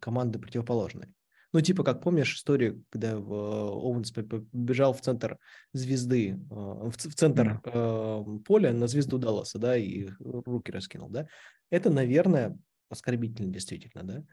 команды 0.00 0.38
противоположной. 0.38 1.14
Ну, 1.52 1.60
типа, 1.62 1.82
как 1.82 2.02
помнишь 2.02 2.34
историю, 2.34 2.84
когда 2.90 3.16
Оуэнс 3.16 4.10
побежал 4.12 4.92
в 4.92 5.00
центр 5.00 5.38
звезды, 5.72 6.38
в 6.50 6.92
центр 6.96 7.60
mm-hmm. 7.64 8.40
поля 8.40 8.72
на 8.72 8.86
звезду 8.86 9.16
Далласа, 9.16 9.58
да, 9.58 9.76
и 9.76 10.08
руки 10.20 10.70
раскинул, 10.70 11.08
да. 11.08 11.26
Это, 11.70 11.88
наверное, 11.90 12.58
оскорбительно 12.90 13.50
действительно, 13.50 14.02
да. 14.02 14.24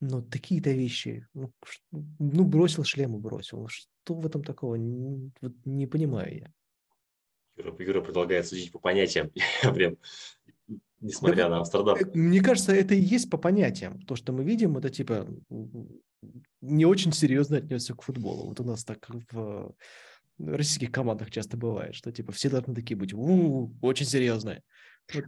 Но 0.00 0.22
такие-то 0.22 0.70
вещи, 0.70 1.26
ну, 1.34 1.52
ну, 1.92 2.44
бросил 2.44 2.84
шлем 2.84 3.16
и 3.16 3.18
бросил. 3.18 3.66
Что 3.68 4.14
в 4.14 4.26
этом 4.26 4.42
такого? 4.42 4.74
Не, 4.74 5.30
вот 5.40 5.52
не 5.64 5.86
понимаю 5.86 6.38
я. 6.38 6.52
Юра, 7.56 7.74
Юра 7.78 8.00
предлагает 8.00 8.46
судить 8.46 8.72
по 8.72 8.78
понятиям. 8.78 9.30
Я 9.62 9.72
прям, 9.72 9.96
несмотря 11.00 11.44
да, 11.44 11.48
на 11.50 11.58
Амстердам. 11.58 11.96
Э, 11.96 12.04
мне 12.12 12.40
кажется, 12.40 12.72
это 12.72 12.94
и 12.94 13.00
есть 13.00 13.30
по 13.30 13.38
понятиям. 13.38 14.00
То, 14.02 14.16
что 14.16 14.32
мы 14.32 14.44
видим, 14.44 14.76
это 14.76 14.90
типа 14.90 15.28
не 16.60 16.86
очень 16.86 17.12
серьезно 17.12 17.58
отнесся 17.58 17.94
к 17.94 18.02
футболу. 18.02 18.48
Вот 18.48 18.60
у 18.60 18.64
нас 18.64 18.84
так 18.84 19.08
в 19.30 19.74
российских 20.38 20.90
командах 20.90 21.30
часто 21.30 21.56
бывает, 21.56 21.94
что 21.94 22.10
типа 22.10 22.32
все 22.32 22.50
должны 22.50 22.74
такие 22.74 22.96
быть, 22.96 23.12
у-у-у, 23.12 23.74
очень 23.82 24.06
серьезные. 24.06 24.62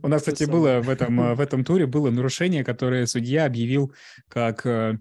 У 0.02 0.08
нас, 0.08 0.22
кстати, 0.22 0.44
было 0.44 0.80
в 0.80 0.88
этом, 0.88 1.20
э, 1.20 1.34
в 1.36 1.40
этом 1.40 1.64
туре 1.64 1.86
было 1.86 2.10
нарушение, 2.10 2.64
которое 2.64 3.06
судья 3.06 3.44
объявил 3.44 3.92
как 4.28 4.66
э, 4.66 4.98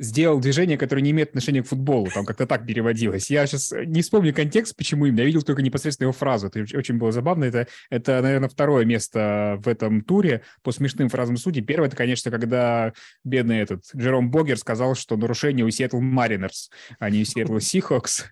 сделал 0.00 0.40
движение, 0.40 0.78
которое 0.78 1.02
не 1.02 1.10
имеет 1.10 1.28
отношения 1.28 1.62
к 1.62 1.68
футболу. 1.68 2.08
Там 2.12 2.24
как-то 2.24 2.46
так 2.46 2.66
переводилось. 2.66 3.30
Я 3.30 3.46
сейчас 3.46 3.72
не 3.72 4.00
вспомню 4.00 4.34
контекст, 4.34 4.74
почему 4.74 5.06
именно. 5.06 5.20
Я 5.20 5.26
видел 5.26 5.42
только 5.42 5.62
непосредственно 5.62 6.06
его 6.06 6.12
фразу. 6.12 6.46
Это 6.48 6.60
очень 6.76 6.96
было 6.96 7.12
забавно. 7.12 7.44
Это, 7.44 7.66
это, 7.90 8.20
наверное, 8.22 8.48
второе 8.48 8.84
место 8.86 9.58
в 9.62 9.68
этом 9.68 10.00
туре 10.00 10.42
по 10.62 10.72
смешным 10.72 11.10
фразам 11.10 11.36
судей. 11.36 11.62
Первое, 11.62 11.88
это, 11.88 11.96
конечно, 11.96 12.30
когда 12.30 12.94
бедный 13.24 13.58
этот 13.58 13.84
Джером 13.94 14.30
Богер 14.30 14.56
сказал, 14.56 14.94
что 14.94 15.16
нарушение 15.16 15.66
у 15.66 15.70
Сиэтл 15.70 16.00
Маринерс, 16.00 16.70
а 16.98 17.10
не 17.10 17.20
у 17.20 17.24
Сиэтл 17.24 17.58
Сихокс. 17.60 18.24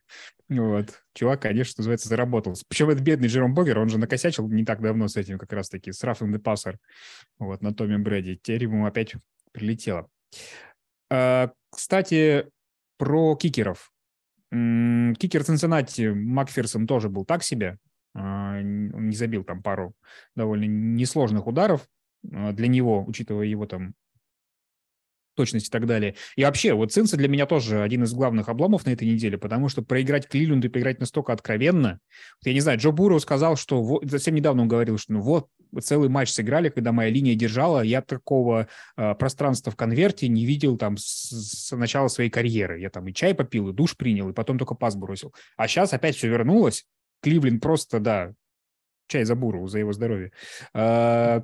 Вот. 0.48 1.02
Чувак, 1.14 1.42
конечно, 1.42 1.74
называется, 1.78 2.08
заработал. 2.08 2.54
Причем 2.68 2.88
это 2.88 3.02
бедный 3.02 3.28
Джером 3.28 3.54
Богер, 3.54 3.78
он 3.78 3.90
же 3.90 3.98
накосячил 3.98 4.48
не 4.48 4.64
так 4.64 4.80
давно 4.80 5.08
с 5.08 5.16
этим 5.16 5.38
как 5.38 5.52
раз-таки, 5.52 5.92
с 5.92 6.02
Рафом 6.02 6.32
де 6.32 6.40
вот, 7.38 7.62
на 7.62 7.74
Томе 7.74 7.98
Брэди. 7.98 8.36
Теперь 8.36 8.62
ему 8.62 8.86
опять 8.86 9.14
прилетело. 9.52 10.08
А, 11.10 11.50
кстати, 11.70 12.48
про 12.96 13.36
кикеров. 13.36 13.92
Кикер 14.50 15.44
Цинциннати 15.44 16.08
Макферсон 16.08 16.86
тоже 16.86 17.10
был 17.10 17.26
так 17.26 17.42
себе. 17.42 17.78
А, 18.14 18.58
он 18.58 19.08
не 19.08 19.16
забил 19.16 19.44
там 19.44 19.62
пару 19.62 19.94
довольно 20.34 20.64
несложных 20.64 21.46
ударов 21.46 21.86
а, 22.32 22.52
для 22.52 22.68
него, 22.68 23.04
учитывая 23.06 23.46
его 23.46 23.66
там 23.66 23.94
точность 25.38 25.68
и 25.68 25.70
так 25.70 25.86
далее. 25.86 26.16
И 26.34 26.42
вообще, 26.42 26.74
вот 26.74 26.92
Цинца 26.92 27.16
для 27.16 27.28
меня 27.28 27.46
тоже 27.46 27.80
один 27.80 28.02
из 28.02 28.12
главных 28.12 28.48
обломов 28.48 28.84
на 28.84 28.90
этой 28.90 29.06
неделе, 29.06 29.38
потому 29.38 29.68
что 29.68 29.82
проиграть 29.82 30.26
Кливленду 30.26 30.66
и 30.66 30.70
проиграть 30.70 30.98
настолько 30.98 31.32
откровенно. 31.32 32.00
Я 32.44 32.52
не 32.52 32.60
знаю, 32.60 32.78
Джо 32.78 32.90
Бурроу 32.90 33.20
сказал, 33.20 33.56
что 33.56 33.80
вот, 33.80 34.10
совсем 34.10 34.34
недавно 34.34 34.62
он 34.62 34.68
говорил, 34.68 34.98
что 34.98 35.12
ну 35.12 35.20
вот, 35.20 35.46
целый 35.80 36.08
матч 36.08 36.30
сыграли, 36.30 36.70
когда 36.70 36.90
моя 36.90 37.10
линия 37.10 37.36
держала, 37.36 37.82
я 37.82 38.02
такого 38.02 38.66
э, 38.96 39.14
пространства 39.14 39.70
в 39.70 39.76
конверте 39.76 40.26
не 40.26 40.44
видел 40.44 40.76
там 40.76 40.96
с, 40.96 41.30
с 41.30 41.76
начала 41.76 42.08
своей 42.08 42.30
карьеры. 42.30 42.80
Я 42.80 42.90
там 42.90 43.06
и 43.06 43.14
чай 43.14 43.32
попил, 43.32 43.68
и 43.68 43.72
душ 43.72 43.96
принял, 43.96 44.28
и 44.28 44.32
потом 44.32 44.58
только 44.58 44.74
пас 44.74 44.96
бросил. 44.96 45.32
А 45.56 45.68
сейчас 45.68 45.92
опять 45.92 46.16
все 46.16 46.28
вернулось. 46.28 46.84
Кливленд 47.22 47.62
просто, 47.62 48.00
да, 48.00 48.32
чай 49.06 49.24
за 49.24 49.36
Буру, 49.36 49.68
за 49.68 49.78
его 49.78 49.92
здоровье. 49.92 50.32
Э, 50.74 51.42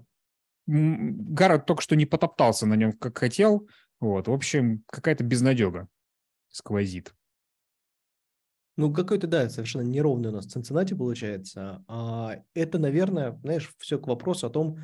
Гаррет 0.67 1.67
только 1.67 1.83
что 1.83 1.95
не 1.95 2.07
потоптался 2.07 2.67
на 2.67 2.75
нем, 2.75 2.93
как 2.93 3.19
хотел. 3.19 3.69
Вот, 4.04 4.28
в 4.28 4.32
общем, 4.32 4.84
какая-то 4.88 5.25
безнадега 5.25 5.88
сквозит. 6.50 7.14
Ну, 8.76 8.92
какой-то, 8.92 9.26
да, 9.26 9.49
совершенно 9.49 9.80
неровный 9.80 10.28
у 10.28 10.32
нас 10.32 10.44
Цинциннати 10.44 10.92
получается. 10.92 11.82
А 11.88 12.37
это, 12.52 12.78
наверное, 12.78 13.40
знаешь, 13.42 13.73
все 13.78 13.99
к 13.99 14.06
вопросу 14.06 14.46
о 14.46 14.50
том, 14.50 14.78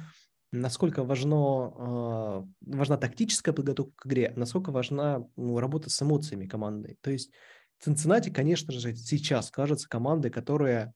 насколько 0.52 1.04
важно, 1.04 1.36
а, 1.36 2.48
важна 2.62 2.96
тактическая 2.96 3.52
подготовка 3.52 3.92
к 3.94 4.06
игре, 4.06 4.32
насколько 4.36 4.72
важна 4.72 5.28
ну, 5.36 5.58
работа 5.58 5.90
с 5.90 6.00
эмоциями 6.00 6.46
команды. 6.46 6.96
То 7.02 7.10
есть 7.10 7.30
Цинциннати, 7.78 8.30
конечно 8.30 8.72
же, 8.72 8.94
сейчас 8.94 9.50
кажется 9.50 9.86
командой, 9.86 10.30
которая, 10.30 10.94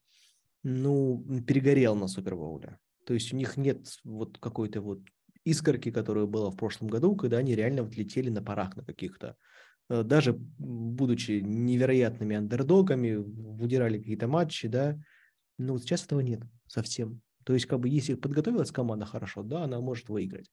ну, 0.63 1.23
перегорела 1.47 1.95
на 1.95 2.09
Супербоуле. 2.09 2.79
То 3.05 3.13
есть 3.13 3.35
у 3.35 3.37
них 3.37 3.59
нет 3.59 3.87
вот 4.03 4.39
какой-то 4.39 4.81
вот 4.81 5.01
искорки, 5.45 5.91
которая 5.91 6.27
была 6.27 6.51
в 6.51 6.57
прошлом 6.57 6.89
году, 6.89 7.15
когда 7.17 7.39
они 7.39 7.55
реально 7.55 7.83
влетели 7.83 8.31
на 8.31 8.43
парах 8.43 8.77
на 8.77 8.85
каких-то. 8.85 9.37
Э, 9.89 10.03
даже 10.03 10.33
будучи 10.33 11.41
невероятными 11.43 12.37
андердогами, 12.37 13.15
выдирали 13.15 13.99
какие-то 13.99 14.29
матчи, 14.29 14.69
да, 14.69 14.99
но 15.59 15.79
сейчас 15.79 16.05
этого 16.05 16.21
нет 16.21 16.41
совсем. 16.67 17.21
То 17.45 17.53
есть, 17.53 17.67
как 17.67 17.81
бы, 17.81 17.89
если 17.89 18.15
подготовилась 18.15 18.71
команда 18.71 19.05
хорошо, 19.05 19.43
да, 19.43 19.65
она 19.65 19.81
может 19.81 20.09
выиграть. 20.09 20.51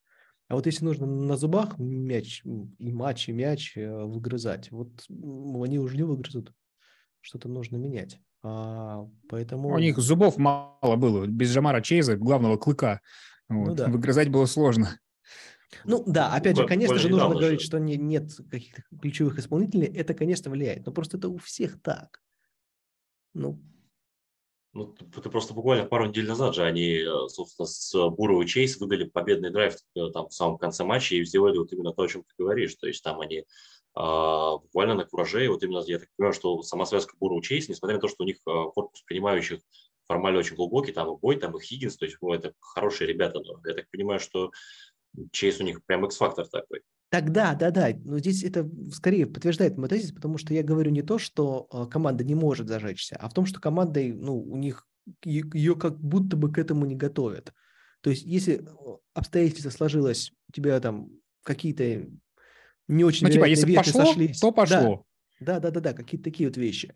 А 0.50 0.56
вот 0.56 0.66
если 0.66 0.84
нужно 0.84 1.08
на 1.08 1.38
зубах 1.38 1.78
мяч, 1.80 2.44
и 2.44 2.92
матч, 2.92 3.30
и 3.30 3.32
мяч 3.32 3.78
э, 3.78 4.04
выгрызать, 4.04 4.70
вот 4.72 4.90
они 5.10 5.80
уже 5.80 5.96
не 5.96 6.04
выгрызут. 6.04 6.52
Что-то 7.22 7.48
нужно 7.48 7.78
менять. 7.78 8.20
А, 8.44 9.08
поэтому... 9.30 9.70
У 9.70 9.80
них 9.80 9.98
зубов 10.00 10.38
мало 10.38 10.96
было. 10.98 11.26
Без 11.26 11.52
Жамара 11.52 11.82
Чейза, 11.82 12.18
главного 12.18 12.58
клыка. 12.58 13.00
Ну 13.52 13.60
вот. 13.60 13.70
Ну, 13.70 13.76
да. 13.76 13.88
Выгрызать 13.88 14.30
было 14.30 14.46
сложно. 14.46 15.00
Ну 15.86 16.04
да, 16.06 16.34
опять 16.34 16.58
же, 16.58 16.66
конечно 16.66 16.98
же, 16.98 17.10
нужно 17.10 17.30
говорить, 17.30 17.62
что 17.62 17.80
не, 17.80 17.96
нет 17.98 18.32
каких-то 18.50 18.84
ключевых 19.02 19.40
исполнителей. 19.40 19.88
Это, 19.88 20.14
конечно, 20.14 20.52
влияет. 20.52 20.86
Но 20.86 20.92
просто 20.92 21.18
это 21.18 21.30
у 21.30 21.38
всех 21.38 21.82
так. 21.82 22.22
Ну, 23.34 23.62
ну, 24.74 24.96
это 25.18 25.30
просто 25.30 25.54
буквально 25.54 25.86
пару 25.86 26.08
недель 26.08 26.28
назад 26.28 26.56
же 26.56 26.64
они, 26.64 27.00
э, 27.00 27.28
собственно, 27.28 27.66
с 27.66 28.10
Буру 28.10 28.42
и 28.42 28.48
Чейз 28.48 28.78
выдали 28.78 29.04
победный 29.04 29.50
драйв 29.50 29.76
э, 29.96 30.10
там 30.14 30.30
в 30.30 30.34
самом 30.34 30.58
конце 30.58 30.86
матча 30.86 31.16
и 31.16 31.26
сделали 31.26 31.58
вот 31.58 31.74
именно 31.74 31.92
то, 31.92 32.04
о 32.04 32.08
чем 32.08 32.24
ты 32.24 32.34
говоришь. 32.38 32.76
То 32.76 32.88
есть 32.88 33.04
там 33.04 33.20
они 33.20 33.44
а, 33.94 34.58
буквально 34.58 34.96
на 34.96 35.04
кураже, 35.04 35.44
и 35.44 35.50
вот 35.50 35.62
именно 35.64 35.84
я 35.86 36.00
так 36.00 36.08
понимаю, 36.16 36.34
что 36.34 36.62
сама 36.64 36.86
связка 36.86 37.16
Буру 37.20 37.40
и 37.40 37.42
Чейз, 37.42 37.68
несмотря 37.68 37.98
на 37.98 38.02
то, 38.02 38.08
что 38.08 38.24
у 38.24 38.26
них 38.26 38.38
корпус 38.44 39.02
принимающих 39.02 39.60
формально 40.12 40.40
очень 40.40 40.58
глубокий, 40.58 40.92
там 40.92 41.08
и 41.08 41.18
Бой, 41.18 41.38
там 41.38 41.56
и 41.56 41.62
Хиггинс, 41.62 41.96
то 41.96 42.04
есть 42.04 42.18
ну, 42.22 42.34
это 42.34 42.54
хорошие 42.60 43.08
ребята, 43.08 43.40
но 43.40 43.62
я 43.66 43.74
так 43.74 43.90
понимаю, 43.90 44.20
что 44.20 44.52
Чейз 45.32 45.62
у 45.62 45.64
них 45.64 45.86
прям 45.86 46.06
X-фактор 46.06 46.46
такой. 46.50 46.82
Тогда, 47.10 47.56
да, 47.56 47.72
да, 47.72 47.92
но 48.04 48.20
здесь 48.20 48.44
это 48.44 48.70
скорее 48.92 49.26
подтверждает 49.26 49.78
мой 49.78 49.88
тезис, 49.88 50.12
потому 50.12 50.38
что 50.38 50.54
я 50.54 50.64
говорю 50.64 50.92
не 50.92 51.02
то, 51.02 51.18
что 51.18 51.66
а, 51.72 51.86
команда 51.86 52.26
не 52.26 52.36
может 52.36 52.68
зажечься, 52.68 53.16
а 53.22 53.30
в 53.30 53.34
том, 53.34 53.46
что 53.46 53.62
команда, 53.62 54.02
ну, 54.02 54.38
у 54.38 54.58
них 54.58 54.86
ее 55.24 55.76
как 55.78 55.98
будто 55.98 56.36
бы 56.36 56.52
к 56.52 56.58
этому 56.58 56.86
не 56.86 56.96
готовят. 56.96 57.54
То 58.02 58.10
есть, 58.10 58.24
если 58.24 58.66
обстоятельства 59.14 59.70
сложилось, 59.70 60.34
у 60.50 60.52
тебя 60.52 60.78
там 60.82 61.10
какие-то 61.44 62.06
не 62.90 63.06
очень 63.06 63.28
ну, 63.28 63.32
типа, 63.32 63.46
если 63.46 63.74
пошло, 63.74 64.06
сошлись. 64.06 64.40
то 64.42 64.52
пошло. 64.52 65.06
Да, 65.40 65.60
да, 65.60 65.72
да, 65.72 65.72
да, 65.72 65.80
да 65.80 65.94
какие-то 65.94 66.26
такие 66.26 66.50
вот 66.50 66.58
вещи. 66.58 66.94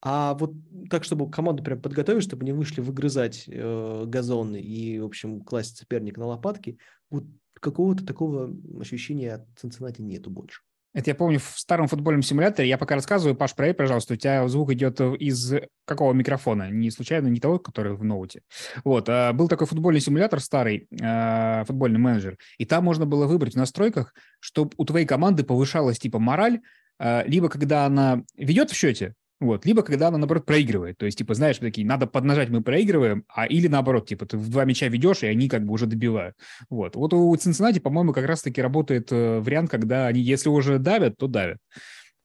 А 0.00 0.34
вот 0.34 0.52
так, 0.90 1.04
чтобы 1.04 1.30
команду 1.30 1.62
прям 1.62 1.80
подготовить, 1.80 2.22
чтобы 2.22 2.44
не 2.44 2.52
вышли 2.52 2.80
выгрызать 2.80 3.44
э, 3.48 4.04
газон 4.06 4.54
и, 4.54 4.98
в 5.00 5.04
общем, 5.04 5.40
класть 5.40 5.78
соперник 5.78 6.16
на 6.16 6.26
лопатки, 6.26 6.78
вот 7.10 7.24
какого-то 7.60 8.06
такого 8.06 8.54
ощущения 8.80 9.34
от 9.34 9.46
Цинциннати 9.58 10.00
нету 10.00 10.30
больше. 10.30 10.60
Это 10.94 11.10
я 11.10 11.14
помню 11.14 11.38
в 11.38 11.52
старом 11.56 11.86
футбольном 11.86 12.22
симуляторе. 12.22 12.68
Я 12.68 12.78
пока 12.78 12.94
рассказываю, 12.94 13.36
Паш, 13.36 13.54
проверь, 13.54 13.76
пожалуйста, 13.76 14.14
у 14.14 14.16
тебя 14.16 14.48
звук 14.48 14.72
идет 14.72 15.00
из 15.00 15.52
какого 15.84 16.12
микрофона? 16.12 16.70
Не 16.70 16.90
случайно, 16.90 17.28
не 17.28 17.40
того, 17.40 17.58
который 17.58 17.94
в 17.94 18.02
ноуте. 18.04 18.40
Вот, 18.84 19.08
а, 19.08 19.32
был 19.32 19.48
такой 19.48 19.66
футбольный 19.66 20.00
симулятор 20.00 20.40
старый, 20.40 20.88
а, 21.02 21.64
футбольный 21.64 21.98
менеджер, 21.98 22.38
и 22.56 22.64
там 22.64 22.84
можно 22.84 23.04
было 23.04 23.26
выбрать 23.26 23.52
в 23.54 23.58
настройках, 23.58 24.14
чтобы 24.40 24.72
у 24.78 24.84
твоей 24.84 25.06
команды 25.06 25.44
повышалась 25.44 25.98
типа 25.98 26.18
мораль, 26.18 26.60
а, 26.98 27.22
либо 27.26 27.48
когда 27.50 27.84
она 27.84 28.24
ведет 28.34 28.70
в 28.70 28.74
счете, 28.74 29.14
вот. 29.40 29.64
Либо 29.64 29.82
когда 29.82 30.08
она, 30.08 30.18
наоборот, 30.18 30.44
проигрывает. 30.44 30.98
То 30.98 31.06
есть, 31.06 31.18
типа, 31.18 31.34
знаешь, 31.34 31.58
такие, 31.58 31.86
надо 31.86 32.06
поднажать, 32.06 32.48
мы 32.48 32.60
проигрываем, 32.60 33.24
а 33.28 33.46
или 33.46 33.68
наоборот, 33.68 34.08
типа, 34.08 34.26
ты 34.26 34.36
в 34.36 34.48
два 34.48 34.64
мяча 34.64 34.88
ведешь, 34.88 35.22
и 35.22 35.28
они 35.28 35.48
как 35.48 35.64
бы 35.64 35.72
уже 35.72 35.86
добивают. 35.86 36.34
Вот. 36.70 36.96
Вот 36.96 37.14
у 37.14 37.34
Цинциннати, 37.36 37.78
по-моему, 37.78 38.12
как 38.12 38.26
раз-таки 38.26 38.60
работает 38.60 39.12
э, 39.12 39.38
вариант, 39.38 39.70
когда 39.70 40.08
они, 40.08 40.20
если 40.20 40.48
уже 40.48 40.78
давят, 40.78 41.16
то 41.18 41.28
давят. 41.28 41.58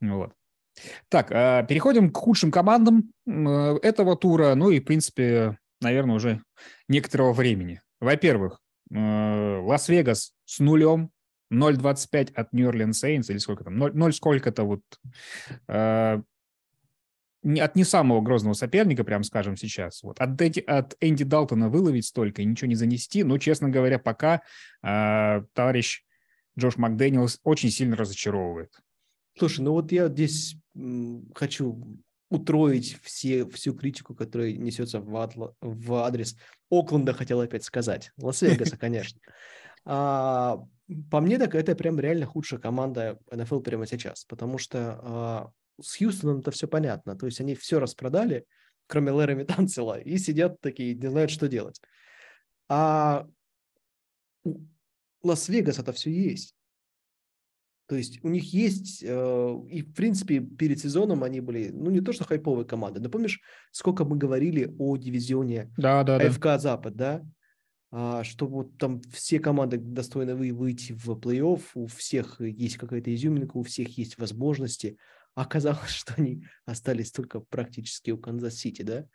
Вот. 0.02 0.32
Так, 1.10 1.32
э, 1.32 1.66
переходим 1.70 2.12
к 2.12 2.18
худшим 2.18 2.52
командам 2.52 3.12
э, 3.28 3.78
этого 3.84 4.18
тура, 4.18 4.56
ну 4.56 4.72
и, 4.72 4.80
в 4.80 4.86
принципе, 4.86 5.60
наверное, 5.82 6.16
уже 6.16 6.42
некоторого 6.88 7.32
времени. 7.32 7.82
Во-первых, 8.02 8.60
Лас-Вегас 8.90 10.34
с 10.46 10.60
нулем, 10.60 11.12
0.25 11.52 12.34
от 12.34 12.54
New 12.54 12.66
Orleans 12.66 12.94
Saints, 12.94 13.30
или 13.30 13.38
сколько 13.38 13.64
там, 13.64 13.78
0, 13.78 13.92
0 13.94 14.14
сколько-то 14.14 14.64
вот 14.64 14.82
от 17.44 17.76
не 17.76 17.84
самого 17.84 18.22
грозного 18.22 18.54
соперника, 18.54 19.04
прям 19.04 19.24
скажем 19.24 19.58
сейчас. 19.58 20.02
Вот. 20.04 20.20
От, 20.20 20.40
эти, 20.42 20.60
от 20.62 20.96
Энди 21.02 21.24
Далтона 21.24 21.70
выловить 21.70 22.06
столько 22.06 22.42
и 22.42 22.46
ничего 22.46 22.68
не 22.68 22.76
занести. 22.76 23.24
Но, 23.24 23.38
честно 23.38 23.70
говоря, 23.70 24.00
пока 24.00 24.42
э, 24.82 25.44
товарищ 25.54 26.04
Джош 26.58 26.78
Макдэниелс 26.78 27.40
очень 27.44 27.70
сильно 27.70 27.96
разочаровывает. 27.96 28.74
Слушай, 29.38 29.62
ну 29.62 29.72
вот 29.72 29.92
я 29.92 30.08
здесь 30.08 30.56
хочу 31.34 32.00
утроить 32.30 32.98
все, 33.04 33.46
всю 33.48 33.74
критику, 33.74 34.16
которая 34.16 34.54
несется 34.54 35.00
в, 35.00 35.16
атла, 35.18 35.54
в 35.62 35.94
адрес 35.96 36.36
Окленда, 36.70 37.14
хотел 37.14 37.42
опять 37.42 37.64
сказать. 37.64 38.12
Лас-Вегаса, 38.18 38.78
конечно. 38.80 39.20
А, 39.86 40.64
по 41.12 41.20
мне, 41.22 41.38
так 41.38 41.56
это 41.56 41.76
прям 41.76 42.00
реально 42.00 42.26
худшая 42.26 42.60
команда 42.60 43.20
НФЛ 43.32 43.60
прямо 43.60 43.86
сейчас, 43.86 44.26
потому 44.26 44.58
что 44.58 45.00
а, 45.02 45.52
с 45.82 45.98
Хьюстоном 45.98 46.40
это 46.40 46.52
все 46.52 46.68
понятно. 46.68 47.16
То 47.16 47.26
есть 47.26 47.40
они 47.40 47.56
все 47.56 47.80
распродали, 47.80 48.46
кроме 48.88 49.12
Лэра 49.12 49.44
Танцела, 49.46 50.00
и 50.00 50.18
сидят 50.18 50.60
такие, 50.62 50.96
не 50.96 51.10
знают, 51.10 51.32
что 51.32 51.48
делать. 51.48 51.82
А 52.70 53.28
Лас-Вегас 55.24 55.80
это 55.80 55.94
все 55.94 56.12
есть. 56.12 56.56
То 57.88 57.98
есть 57.98 58.24
у 58.24 58.30
них 58.30 58.54
есть, 58.54 59.04
э, 59.04 59.60
и 59.70 59.82
в 59.82 59.94
принципе 59.94 60.40
перед 60.40 60.80
сезоном 60.80 61.22
они 61.24 61.42
были, 61.42 61.70
ну 61.70 61.92
не 61.92 62.00
то 62.00 62.14
что 62.14 62.24
хайповые 62.24 62.66
команды, 62.66 63.02
но 63.02 63.10
помнишь, 63.10 63.42
сколько 63.72 64.06
мы 64.06 64.18
говорили 64.18 64.74
о 64.80 64.96
дивизионе 64.96 65.72
да, 65.78 66.04
да, 66.04 66.16
АФК 66.16 66.44
да. 66.44 66.60
Запад, 66.60 66.96
да? 66.96 67.26
А, 67.92 68.24
что 68.24 68.48
вот 68.48 68.78
там 68.78 69.02
все 69.12 69.40
команды 69.40 69.78
достойны 69.78 70.34
выйти 70.34 70.94
в 70.94 71.10
плей-офф, 71.12 71.62
у 71.76 71.88
всех 71.88 72.40
есть 72.40 72.78
какая-то 72.78 73.14
изюминка, 73.14 73.58
у 73.58 73.64
всех 73.64 73.98
есть 73.98 74.18
возможности– 74.18 74.98
оказалось, 75.36 75.90
что 75.90 76.14
они 76.18 76.46
остались 76.66 77.12
только 77.12 77.40
практически 77.40 78.12
у 78.12 78.18
Канзас-Сити, 78.18 78.82
да. 78.82 79.06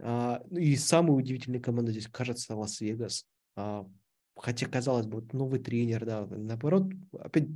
А, 0.00 0.42
ну 0.50 0.58
и 0.58 0.76
самая 0.76 1.16
удивительная 1.16 1.60
команда 1.60 1.92
здесь, 1.92 2.08
кажется, 2.08 2.54
Лас-Вегас. 2.54 3.26
А, 3.56 3.86
хотя, 4.36 4.66
казалось 4.66 5.06
бы, 5.06 5.26
новый 5.32 5.60
тренер, 5.60 6.04
да, 6.04 6.26
наоборот, 6.26 6.90
опять 7.18 7.48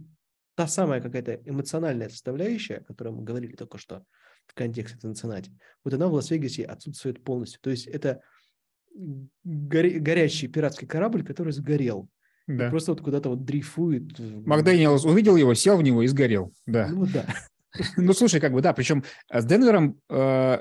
та 0.55 0.67
самая 0.67 1.01
какая-то 1.01 1.41
эмоциональная 1.45 2.09
составляющая, 2.09 2.77
о 2.77 2.85
которой 2.85 3.15
мы 3.15 3.23
говорили 3.23 3.55
только 3.55 3.79
что, 3.79 4.05
в 4.47 4.55
контексте 4.55 4.99
Цинциннати. 4.99 5.53
Вот 5.85 5.95
она 5.95 6.09
в 6.09 6.15
Лас-Вегасе 6.15 6.65
отсутствует 6.65 7.23
полностью. 7.23 7.61
То 7.63 7.71
есть 7.71 7.87
это 7.87 8.21
горя- 9.45 9.99
горящий 9.99 10.49
пиратский 10.49 10.87
корабль, 10.87 11.25
который 11.25 11.53
сгорел. 11.53 12.09
Да. 12.49 12.71
просто 12.71 12.93
вот 12.93 13.01
куда-то 13.01 13.29
вот 13.31 13.45
дрейфует. 13.45 14.19
Макдэниелс 14.19 15.05
увидел 15.05 15.37
его, 15.37 15.55
сел 15.55 15.77
в 15.79 15.83
него 15.83 16.03
и 16.03 16.09
сгорел. 16.09 16.53
Да. 16.67 16.89
Ну 16.89 17.07
да. 17.07 17.25
Ну, 17.97 18.13
слушай, 18.13 18.41
как 18.41 18.53
бы, 18.53 18.61
да, 18.61 18.73
причем 18.73 19.05
э, 19.31 19.41
с 19.41 19.45
Денвером 19.45 20.01
э, 20.09 20.59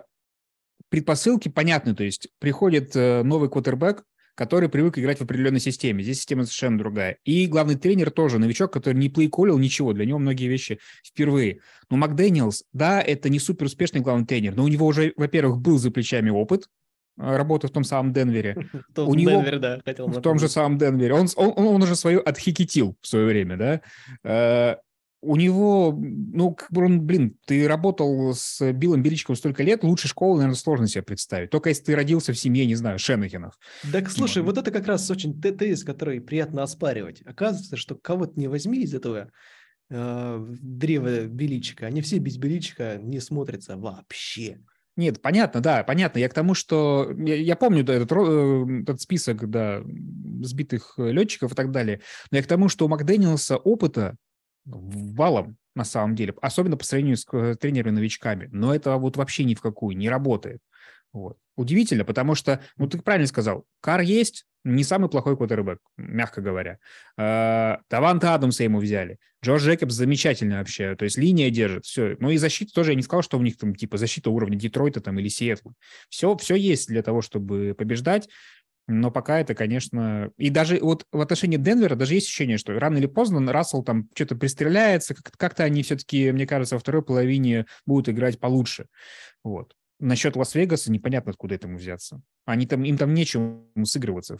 предпосылки 0.89 1.50
понятны, 1.50 1.96
то 1.96 2.03
есть 2.03 2.30
приходит 2.39 2.96
э, 2.96 3.24
новый 3.24 3.50
квотербек, 3.50 4.03
который 4.36 4.70
привык 4.70 4.98
играть 4.98 5.20
в 5.20 5.24
определенной 5.24 5.60
системе. 5.60 6.03
Здесь 6.03 6.18
система 6.18 6.44
совершенно 6.44 6.77
другая. 6.77 7.18
И 7.25 7.48
главный 7.48 7.75
тренер 7.75 8.12
тоже 8.12 8.39
новичок, 8.39 8.72
который 8.72 8.96
не 8.96 9.10
плейколил 9.10 9.58
ничего. 9.58 9.94
Для 9.94 10.06
него 10.06 10.20
многие 10.20 10.48
вещи 10.48 10.80
впервые. 11.06 11.60
Но 11.89 11.98
МакДэниелс, 11.98 12.63
да, 12.74 13.01
это 13.01 13.30
не 13.30 13.39
супер 13.39 13.65
успешный 13.65 14.01
главный 14.01 14.25
тренер, 14.25 14.56
но 14.56 14.63
у 14.63 14.68
него 14.68 14.88
уже, 14.88 15.13
во-первых, 15.18 15.60
был 15.60 15.77
за 15.77 15.91
плечами 15.91 16.30
опыт, 16.30 16.70
э, 17.18 17.36
работы 17.36 17.68
в 17.68 17.72
том 17.72 17.84
самом 17.84 18.13
Денвере. 18.13 18.56
В 18.96 19.10
у 19.10 19.13
него, 19.13 19.32
Денвер, 19.32 19.60
да, 19.60 19.82
хотел 19.84 20.08
В 20.08 20.22
том 20.22 20.39
же 20.39 20.48
самом 20.48 20.77
Денвере. 20.77 21.13
Он, 21.13 21.27
он, 21.36 21.53
он 21.56 21.84
уже 21.84 21.96
свою 21.96 22.22
отхикитил 22.22 22.98
в 23.01 23.08
свое 23.08 23.25
время, 23.25 23.82
да. 24.24 24.80
У 25.21 25.35
него, 25.35 25.95
ну, 25.97 26.55
как 26.55 26.71
бы 26.71 26.83
он, 26.83 27.01
блин, 27.01 27.37
ты 27.45 27.67
работал 27.67 28.33
с 28.33 28.71
Биллом 28.73 29.03
Беличком 29.03 29.35
столько 29.35 29.61
лет, 29.61 29.83
лучше 29.83 30.07
школы, 30.07 30.37
наверное, 30.37 30.55
сложно 30.55 30.87
себе 30.87 31.03
представить. 31.03 31.51
Только 31.51 31.69
если 31.69 31.83
ты 31.83 31.95
родился 31.95 32.33
в 32.33 32.39
семье, 32.39 32.65
не 32.65 32.75
знаю, 32.75 32.97
Шенахинов. 32.97 33.53
Так, 33.91 34.09
слушай, 34.09 34.41
вот, 34.41 34.55
вот 34.55 34.67
это 34.67 34.71
как 34.71 34.87
раз 34.87 35.09
очень 35.11 35.39
тезис, 35.39 35.83
который 35.83 36.21
приятно 36.21 36.63
оспаривать. 36.63 37.21
Оказывается, 37.23 37.77
что 37.77 37.95
кого-то 37.95 38.33
не 38.39 38.47
возьми 38.47 38.79
из 38.79 38.95
этого 38.95 39.31
э, 39.91 40.45
древа 40.61 41.25
Беличика, 41.25 41.85
они 41.85 42.01
все 42.01 42.17
без 42.17 42.37
Беличика 42.37 42.97
не 42.97 43.19
смотрятся 43.19 43.77
вообще. 43.77 44.59
Нет, 44.97 45.21
понятно, 45.21 45.61
да, 45.61 45.83
понятно. 45.83 46.19
Я 46.19 46.29
к 46.29 46.33
тому, 46.33 46.53
что 46.53 47.13
я, 47.17 47.35
я 47.35 47.55
помню 47.55 47.83
да, 47.83 47.93
этот, 47.93 48.11
э, 48.11 48.81
этот 48.81 49.01
список 49.01 49.49
да, 49.49 49.81
сбитых 50.41 50.95
летчиков 50.97 51.53
и 51.53 51.55
так 51.55 51.71
далее. 51.71 52.01
Но 52.29 52.37
я 52.37 52.43
к 52.43 52.47
тому, 52.47 52.67
что 52.67 52.85
у 52.85 52.89
Макдэниелса 52.89 53.57
опыта 53.57 54.17
валом 54.65 55.58
на 55.75 55.84
самом 55.84 56.15
деле, 56.15 56.34
особенно 56.41 56.77
по 56.77 56.84
сравнению 56.84 57.18
с 57.18 57.25
э, 57.32 57.56
тренерами-новичками. 57.56 58.50
Но 58.51 58.75
это 58.75 58.98
вот 58.98 59.18
вообще 59.18 59.44
ни 59.44 59.56
в 59.56 59.62
какую 59.62 59.96
не 59.96 60.10
работает. 60.10 60.60
Вот. 61.13 61.38
Удивительно, 61.56 62.06
потому 62.06 62.36
что, 62.36 62.62
ну, 62.77 62.88
ты 62.88 63.01
правильно 63.01 63.27
сказал, 63.27 63.65
Кар 63.82 64.01
есть, 64.01 64.46
не 64.63 64.84
самый 64.84 65.10
плохой 65.10 65.36
квотербек, 65.36 65.80
мягко 65.98 66.41
говоря. 66.41 66.77
Э, 67.18 67.77
Даванта 67.89 68.34
Адамса 68.34 68.63
ему 68.63 68.80
взяли. 68.80 69.18
Джордж 69.44 69.68
Джекобс 69.68 69.96
замечательный 69.96 70.58
вообще, 70.58 70.96
то 70.96 71.03
есть 71.03 71.18
линия 71.18 71.50
держит, 71.50 71.86
все. 71.86 72.15
Ну 72.20 72.30
и 72.30 72.38
защита 72.38 72.72
тоже, 72.74 72.91
я 72.91 72.96
не 72.96 73.01
сказал, 73.01 73.24
что 73.24 73.39
у 73.39 73.41
них 73.41 73.58
там 73.58 73.74
типа 73.74 73.98
защита 73.98 74.30
уровня 74.30 74.56
Детройта 74.56 75.01
там 75.01 75.18
или 75.20 75.30
Сиэтла. 75.30 75.74
Все, 76.10 76.38
все 76.38 76.56
есть 76.56 76.88
для 76.89 77.01
того, 77.01 77.22
чтобы 77.22 77.74
побеждать. 77.75 78.30
Но 78.91 79.12
пока 79.12 79.39
это, 79.39 79.55
конечно... 79.55 80.31
И 80.38 80.50
даже 80.50 80.79
вот 80.81 81.05
в 81.12 81.21
отношении 81.21 81.57
Денвера 81.57 81.95
даже 81.95 82.13
есть 82.13 82.27
ощущение, 82.27 82.57
что 82.57 82.77
рано 82.77 82.98
или 82.98 83.05
поздно 83.05 83.51
Рассел 83.51 83.83
там 83.83 84.10
что-то 84.13 84.36
пристреляется, 84.36 85.15
как-то 85.15 85.63
они 85.63 85.83
все-таки, 85.83 86.31
мне 86.31 86.45
кажется, 86.45 86.75
во 86.75 86.79
второй 86.79 87.01
половине 87.01 87.65
будут 87.86 88.10
играть 88.10 88.39
получше. 88.39 88.88
Вот. 89.43 89.75
Насчет 90.00 90.36
Лас-Вегаса 90.36 90.91
непонятно, 90.91 91.31
откуда 91.31 91.55
этому 91.55 91.77
взяться. 91.77 92.21
Они 92.45 92.65
там, 92.65 92.83
им 92.83 92.98
там 92.98 93.13
нечем 93.13 93.67
сыгрываться. 93.83 94.39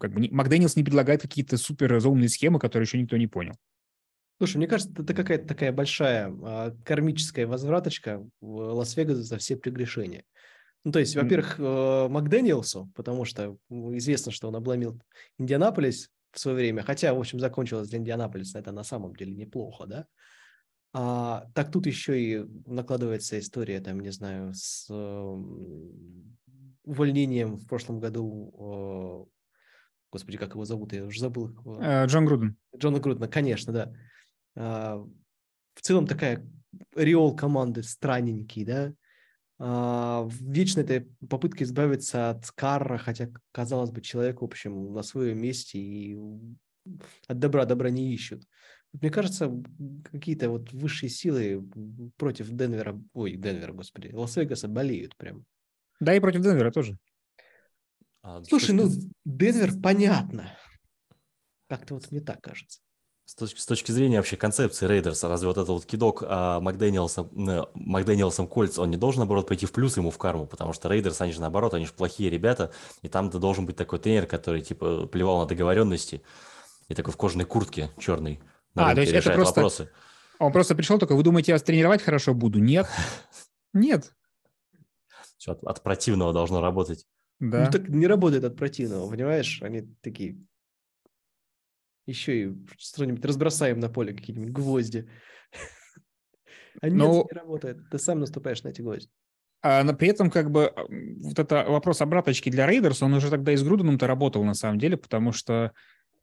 Как 0.00 0.12
бы 0.12 0.28
Макдэниелс 0.30 0.76
не 0.76 0.84
предлагает 0.84 1.22
какие-то 1.22 1.56
супер 1.56 1.98
заумные 2.00 2.28
схемы, 2.28 2.58
которые 2.58 2.86
еще 2.86 2.98
никто 2.98 3.16
не 3.16 3.26
понял. 3.26 3.54
Слушай, 4.38 4.56
мне 4.56 4.66
кажется, 4.66 4.92
это 4.96 5.14
какая-то 5.14 5.46
такая 5.46 5.72
большая 5.72 6.26
а, 6.42 6.74
кармическая 6.84 7.46
возвраточка 7.46 8.26
в 8.40 8.74
Лас-Вегас 8.74 9.18
за 9.18 9.38
все 9.38 9.56
прегрешения. 9.56 10.24
Ну, 10.84 10.92
то 10.92 10.98
есть, 10.98 11.14
во-первых, 11.14 11.60
э, 11.60 12.08
Макдэниелсу, 12.08 12.90
потому 12.94 13.24
что 13.24 13.56
известно, 13.68 14.32
что 14.32 14.48
он 14.48 14.56
обломил 14.56 15.00
Индианаполис 15.38 16.10
в 16.32 16.40
свое 16.40 16.56
время, 16.56 16.82
хотя, 16.82 17.14
в 17.14 17.20
общем, 17.20 17.38
закончилось 17.38 17.88
для 17.88 17.98
Индианаполиса 17.98 18.58
это 18.58 18.72
на 18.72 18.82
самом 18.82 19.14
деле 19.14 19.34
неплохо, 19.34 19.86
да? 19.86 20.06
А, 20.94 21.46
так 21.54 21.70
тут 21.70 21.86
еще 21.86 22.20
и 22.20 22.44
накладывается 22.66 23.38
история, 23.38 23.80
там, 23.80 24.00
не 24.00 24.10
знаю, 24.10 24.52
с 24.54 24.88
э, 24.90 25.36
увольнением 26.84 27.56
в 27.56 27.66
прошлом 27.66 27.98
году, 27.98 28.52
э, 28.58 29.30
господи, 30.10 30.36
как 30.36 30.50
его 30.50 30.64
зовут, 30.64 30.92
я 30.92 31.04
уже 31.04 31.20
забыл. 31.20 31.56
Э, 31.80 32.04
Джон 32.06 32.26
Груден. 32.26 32.56
Джона 32.76 32.98
Грудена, 32.98 33.28
конечно, 33.28 33.72
да. 33.72 33.94
А, 34.54 34.96
в 35.74 35.80
целом 35.80 36.06
такая 36.06 36.46
риол 36.94 37.34
команды 37.36 37.82
странненький, 37.82 38.64
да, 38.64 38.92
вечно 39.64 40.80
этой 40.80 41.02
попытка 41.28 41.62
избавиться 41.62 42.30
от 42.30 42.50
Карра, 42.50 42.98
хотя, 42.98 43.28
казалось 43.52 43.90
бы, 43.90 44.00
человек, 44.00 44.40
в 44.40 44.44
общем, 44.44 44.92
на 44.92 45.02
своем 45.02 45.40
месте 45.40 45.78
и 45.78 46.18
от 47.28 47.38
добра 47.38 47.64
добра 47.64 47.90
не 47.90 48.12
ищут. 48.12 48.44
Мне 48.92 49.10
кажется, 49.10 49.50
какие-то 50.10 50.50
вот 50.50 50.72
высшие 50.72 51.08
силы 51.08 51.64
против 52.16 52.50
Денвера, 52.50 53.00
ой, 53.14 53.36
Денвера, 53.36 53.72
господи, 53.72 54.10
Лас-Вегаса 54.12 54.66
болеют 54.66 55.16
прям. 55.16 55.46
Да, 56.00 56.14
и 56.14 56.20
против 56.20 56.42
Денвера 56.42 56.72
тоже. 56.72 56.98
А, 58.22 58.42
Слушай, 58.44 58.74
ну, 58.74 58.90
Денвер 59.24 59.80
понятно. 59.80 60.50
Как-то 61.68 61.94
вот 61.94 62.10
мне 62.10 62.20
так 62.20 62.40
кажется. 62.42 62.80
С 63.24 63.34
точки, 63.34 63.60
с 63.60 63.66
точки 63.66 63.92
зрения 63.92 64.16
вообще 64.16 64.36
концепции 64.36 64.86
Рейдерз, 64.86 65.28
разве 65.28 65.46
вот 65.46 65.56
этот 65.56 65.68
вот 65.68 65.86
кидок 65.86 66.22
а, 66.26 66.60
Макдэниелсом, 66.60 67.48
э, 67.48 67.64
Макдэниелсом 67.74 68.48
Кольтс, 68.48 68.78
он 68.78 68.90
не 68.90 68.96
должен, 68.96 69.20
наоборот, 69.20 69.46
пойти 69.46 69.64
в 69.64 69.72
плюс 69.72 69.96
ему 69.96 70.10
в 70.10 70.18
карму, 70.18 70.46
потому 70.46 70.72
что 70.72 70.88
Рейдерс, 70.88 71.20
они 71.20 71.32
же 71.32 71.40
наоборот, 71.40 71.72
они 71.74 71.86
же 71.86 71.92
плохие 71.92 72.30
ребята, 72.30 72.72
и 73.00 73.08
там 73.08 73.30
ты 73.30 73.38
должен 73.38 73.64
быть 73.64 73.76
такой 73.76 74.00
тренер, 74.00 74.26
который, 74.26 74.60
типа, 74.60 75.06
плевал 75.06 75.40
на 75.40 75.46
договоренности, 75.46 76.22
и 76.88 76.94
такой 76.94 77.12
в 77.12 77.16
кожаной 77.16 77.46
куртке 77.46 77.90
черный. 77.98 78.40
А, 78.74 78.94
то 78.94 79.00
есть 79.00 79.12
это 79.12 79.32
просто... 79.32 79.60
Вопросы. 79.60 79.90
Он 80.38 80.52
просто 80.52 80.74
пришел 80.74 80.98
только, 80.98 81.14
вы 81.14 81.22
думаете, 81.22 81.52
я 81.52 81.58
тренировать 81.58 82.02
хорошо 82.02 82.34
буду? 82.34 82.58
Нет. 82.58 82.88
Нет. 83.72 84.12
Все, 85.38 85.52
от, 85.52 85.62
от 85.62 85.82
противного 85.82 86.32
должно 86.32 86.60
работать. 86.60 87.06
Да. 87.38 87.64
Ну 87.64 87.70
так 87.70 87.88
не 87.88 88.06
работает 88.06 88.44
от 88.44 88.56
противного, 88.56 89.08
понимаешь? 89.08 89.60
Они 89.62 89.82
такие, 90.00 90.44
еще 92.06 92.42
и 92.42 92.56
что-нибудь 92.78 93.24
разбросаем 93.24 93.80
на 93.80 93.88
поле, 93.88 94.14
какие-нибудь 94.14 94.52
гвозди. 94.52 95.08
А 96.80 96.88
нет, 96.88 96.96
Но... 96.96 97.28
не 97.30 97.38
работает. 97.38 97.90
Ты 97.90 97.98
сам 97.98 98.20
наступаешь 98.20 98.62
на 98.62 98.68
эти 98.68 98.80
гвозди. 98.80 99.08
А, 99.60 99.84
но 99.84 99.94
при 99.94 100.08
этом, 100.08 100.30
как 100.30 100.50
бы, 100.50 100.72
вот 101.20 101.38
это 101.38 101.64
вопрос 101.68 102.00
обраточки 102.00 102.50
для 102.50 102.66
Рейдерс, 102.66 103.02
он 103.02 103.14
уже 103.14 103.30
тогда 103.30 103.52
и 103.52 103.56
с 103.56 103.62
Груденом-то 103.62 104.06
работал 104.06 104.42
на 104.42 104.54
самом 104.54 104.78
деле, 104.78 104.96
потому 104.96 105.32
что 105.32 105.72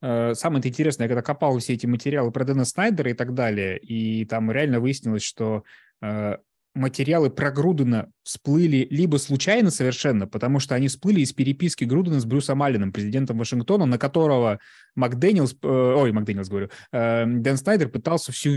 э, 0.01 0.33
самое 0.33 0.67
интересное, 0.67 1.05
я 1.05 1.07
когда 1.07 1.21
копал 1.21 1.57
все 1.59 1.75
эти 1.75 1.85
материалы 1.85 2.31
про 2.31 2.43
Дэна 2.43 2.65
Снайдера 2.65 3.11
и 3.11 3.13
так 3.13 3.33
далее, 3.33 3.77
и 3.77 4.25
там 4.25 4.51
реально 4.51 4.81
выяснилось, 4.81 5.23
что 5.23 5.63
э, 6.01 6.37
материалы 6.75 7.29
про 7.29 7.51
Грудена 7.51 8.12
всплыли 8.23 8.88
либо 8.89 9.17
случайно 9.17 9.71
совершенно, 9.71 10.27
потому 10.27 10.60
что 10.60 10.75
они 10.75 10.88
всплыли 10.88 11.21
из 11.21 11.34
переписки 11.34 11.84
Грудена 11.84 12.19
с 12.19 12.25
Брюсом 12.25 12.62
Алленом, 12.62 12.93
президентом 12.93 13.38
Вашингтона, 13.38 13.86
на 13.86 13.97
которого 13.97 14.60
МакДэниелс, 14.95 15.55
э, 15.62 15.67
ой, 15.67 16.12
МакДэниелс 16.12 16.49
говорю, 16.49 16.69
э, 16.91 17.25
Дэн 17.25 17.58
Снайдер 17.58 17.89
пытался 17.89 18.32
всю 18.32 18.51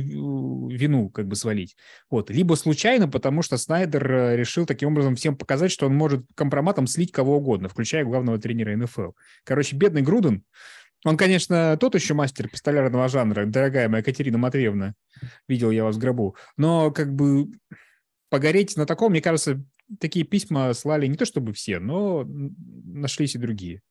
вину 0.68 1.08
как 1.08 1.26
бы 1.26 1.36
свалить. 1.36 1.76
Вот. 2.10 2.30
Либо 2.30 2.54
случайно, 2.54 3.08
потому 3.08 3.42
что 3.42 3.56
Снайдер 3.56 4.12
э, 4.12 4.36
решил 4.36 4.66
таким 4.66 4.90
образом 4.90 5.16
всем 5.16 5.36
показать, 5.36 5.72
что 5.72 5.86
он 5.86 5.94
может 5.94 6.26
компроматом 6.34 6.86
слить 6.86 7.12
кого 7.12 7.38
угодно, 7.38 7.68
включая 7.68 8.04
главного 8.04 8.38
тренера 8.38 8.76
НФЛ. 8.76 9.12
Короче, 9.44 9.76
бедный 9.76 10.02
Груден, 10.02 10.44
он, 11.04 11.16
конечно, 11.16 11.76
тот 11.78 11.94
еще 11.94 12.14
мастер 12.14 12.48
пистолярного 12.48 13.08
жанра, 13.08 13.44
дорогая 13.44 13.88
моя 13.88 14.04
Катерина 14.04 14.38
Матвеевна. 14.38 14.94
Видел 15.48 15.70
я 15.70 15.82
вас 15.82 15.96
в 15.96 15.98
гробу. 15.98 16.36
Но 16.56 16.92
как 16.92 17.12
бы 17.12 17.48
погореть 18.32 18.78
на 18.78 18.86
таком, 18.86 19.12
мне 19.12 19.20
кажется, 19.20 19.62
такие 20.00 20.24
письма 20.24 20.72
слали 20.72 21.06
не 21.06 21.16
то 21.16 21.26
чтобы 21.26 21.52
все, 21.52 21.78
но 21.78 22.24
нашлись 22.26 23.34
и 23.34 23.38
другие. 23.38 23.82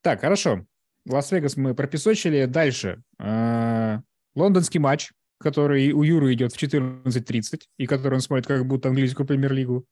Так, 0.00 0.22
хорошо. 0.22 0.66
Лас-Вегас 1.06 1.56
мы 1.56 1.76
пропесочили. 1.76 2.46
Дальше. 2.46 3.04
А, 3.20 4.00
лондонский 4.34 4.80
матч, 4.80 5.12
который 5.38 5.92
у 5.92 6.02
Юры 6.02 6.32
идет 6.32 6.52
в 6.52 6.60
14.30, 6.60 7.60
и 7.78 7.86
который 7.86 8.14
он 8.14 8.20
смотрит 8.20 8.48
как 8.48 8.66
будто 8.66 8.88
английскую 8.88 9.24
премьер-лигу. 9.24 9.86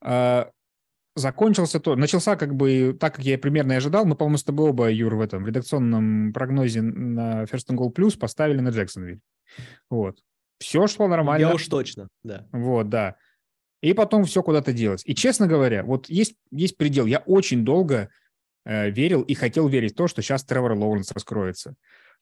А, 0.00 0.50
закончился 1.14 1.78
то, 1.78 1.94
начался 1.94 2.36
как 2.36 2.54
бы 2.54 2.96
так, 2.98 3.16
как 3.16 3.24
я 3.26 3.36
примерно 3.36 3.72
и 3.72 3.76
ожидал. 3.76 4.06
Мы, 4.06 4.16
по-моему, 4.16 4.38
с 4.38 4.44
тобой 4.44 4.70
оба, 4.70 4.90
Юр, 4.90 5.14
в 5.14 5.20
этом 5.20 5.46
редакционном 5.46 6.32
прогнозе 6.32 6.80
на 6.80 7.42
First 7.42 7.68
and 7.68 7.76
Goal 7.76 7.94
Plus 7.94 8.18
поставили 8.18 8.60
на 8.60 8.70
Джексонвиль. 8.70 9.20
Вот. 9.90 10.20
Все 10.58 10.86
шло 10.86 11.08
нормально. 11.08 11.46
Я 11.46 11.54
уж 11.54 11.66
точно, 11.66 12.08
да. 12.22 12.46
Вот, 12.52 12.88
да. 12.88 13.16
И 13.80 13.92
потом 13.92 14.24
все 14.24 14.42
куда-то 14.42 14.72
делать. 14.72 15.02
И, 15.04 15.14
честно 15.14 15.46
говоря, 15.46 15.84
вот 15.84 16.08
есть, 16.08 16.34
есть 16.50 16.76
предел. 16.76 17.06
Я 17.06 17.18
очень 17.18 17.64
долго 17.64 18.10
э, 18.64 18.90
верил 18.90 19.22
и 19.22 19.34
хотел 19.34 19.68
верить 19.68 19.92
в 19.92 19.96
то, 19.96 20.08
что 20.08 20.20
сейчас 20.20 20.44
Тревор 20.44 20.72
Лоуренс 20.72 21.12
раскроется. 21.12 21.74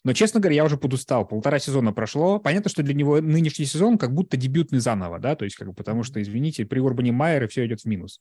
Но, 0.04 0.12
честно 0.12 0.38
говоря, 0.38 0.56
я 0.56 0.64
уже 0.64 0.76
подустал. 0.76 1.26
Полтора 1.26 1.58
сезона 1.58 1.92
прошло. 1.92 2.38
Понятно, 2.38 2.70
что 2.70 2.82
для 2.82 2.94
него 2.94 3.20
нынешний 3.20 3.64
сезон 3.64 3.98
как 3.98 4.14
будто 4.14 4.36
дебютный 4.36 4.78
заново, 4.78 5.18
да, 5.18 5.34
то 5.34 5.44
есть 5.44 5.56
как 5.56 5.68
бы 5.68 5.74
потому 5.74 6.02
что, 6.04 6.22
извините, 6.22 6.64
при 6.64 6.78
Урбане 6.78 7.12
Майере 7.12 7.48
все 7.48 7.66
идет 7.66 7.80
в 7.80 7.86
минус. 7.86 8.20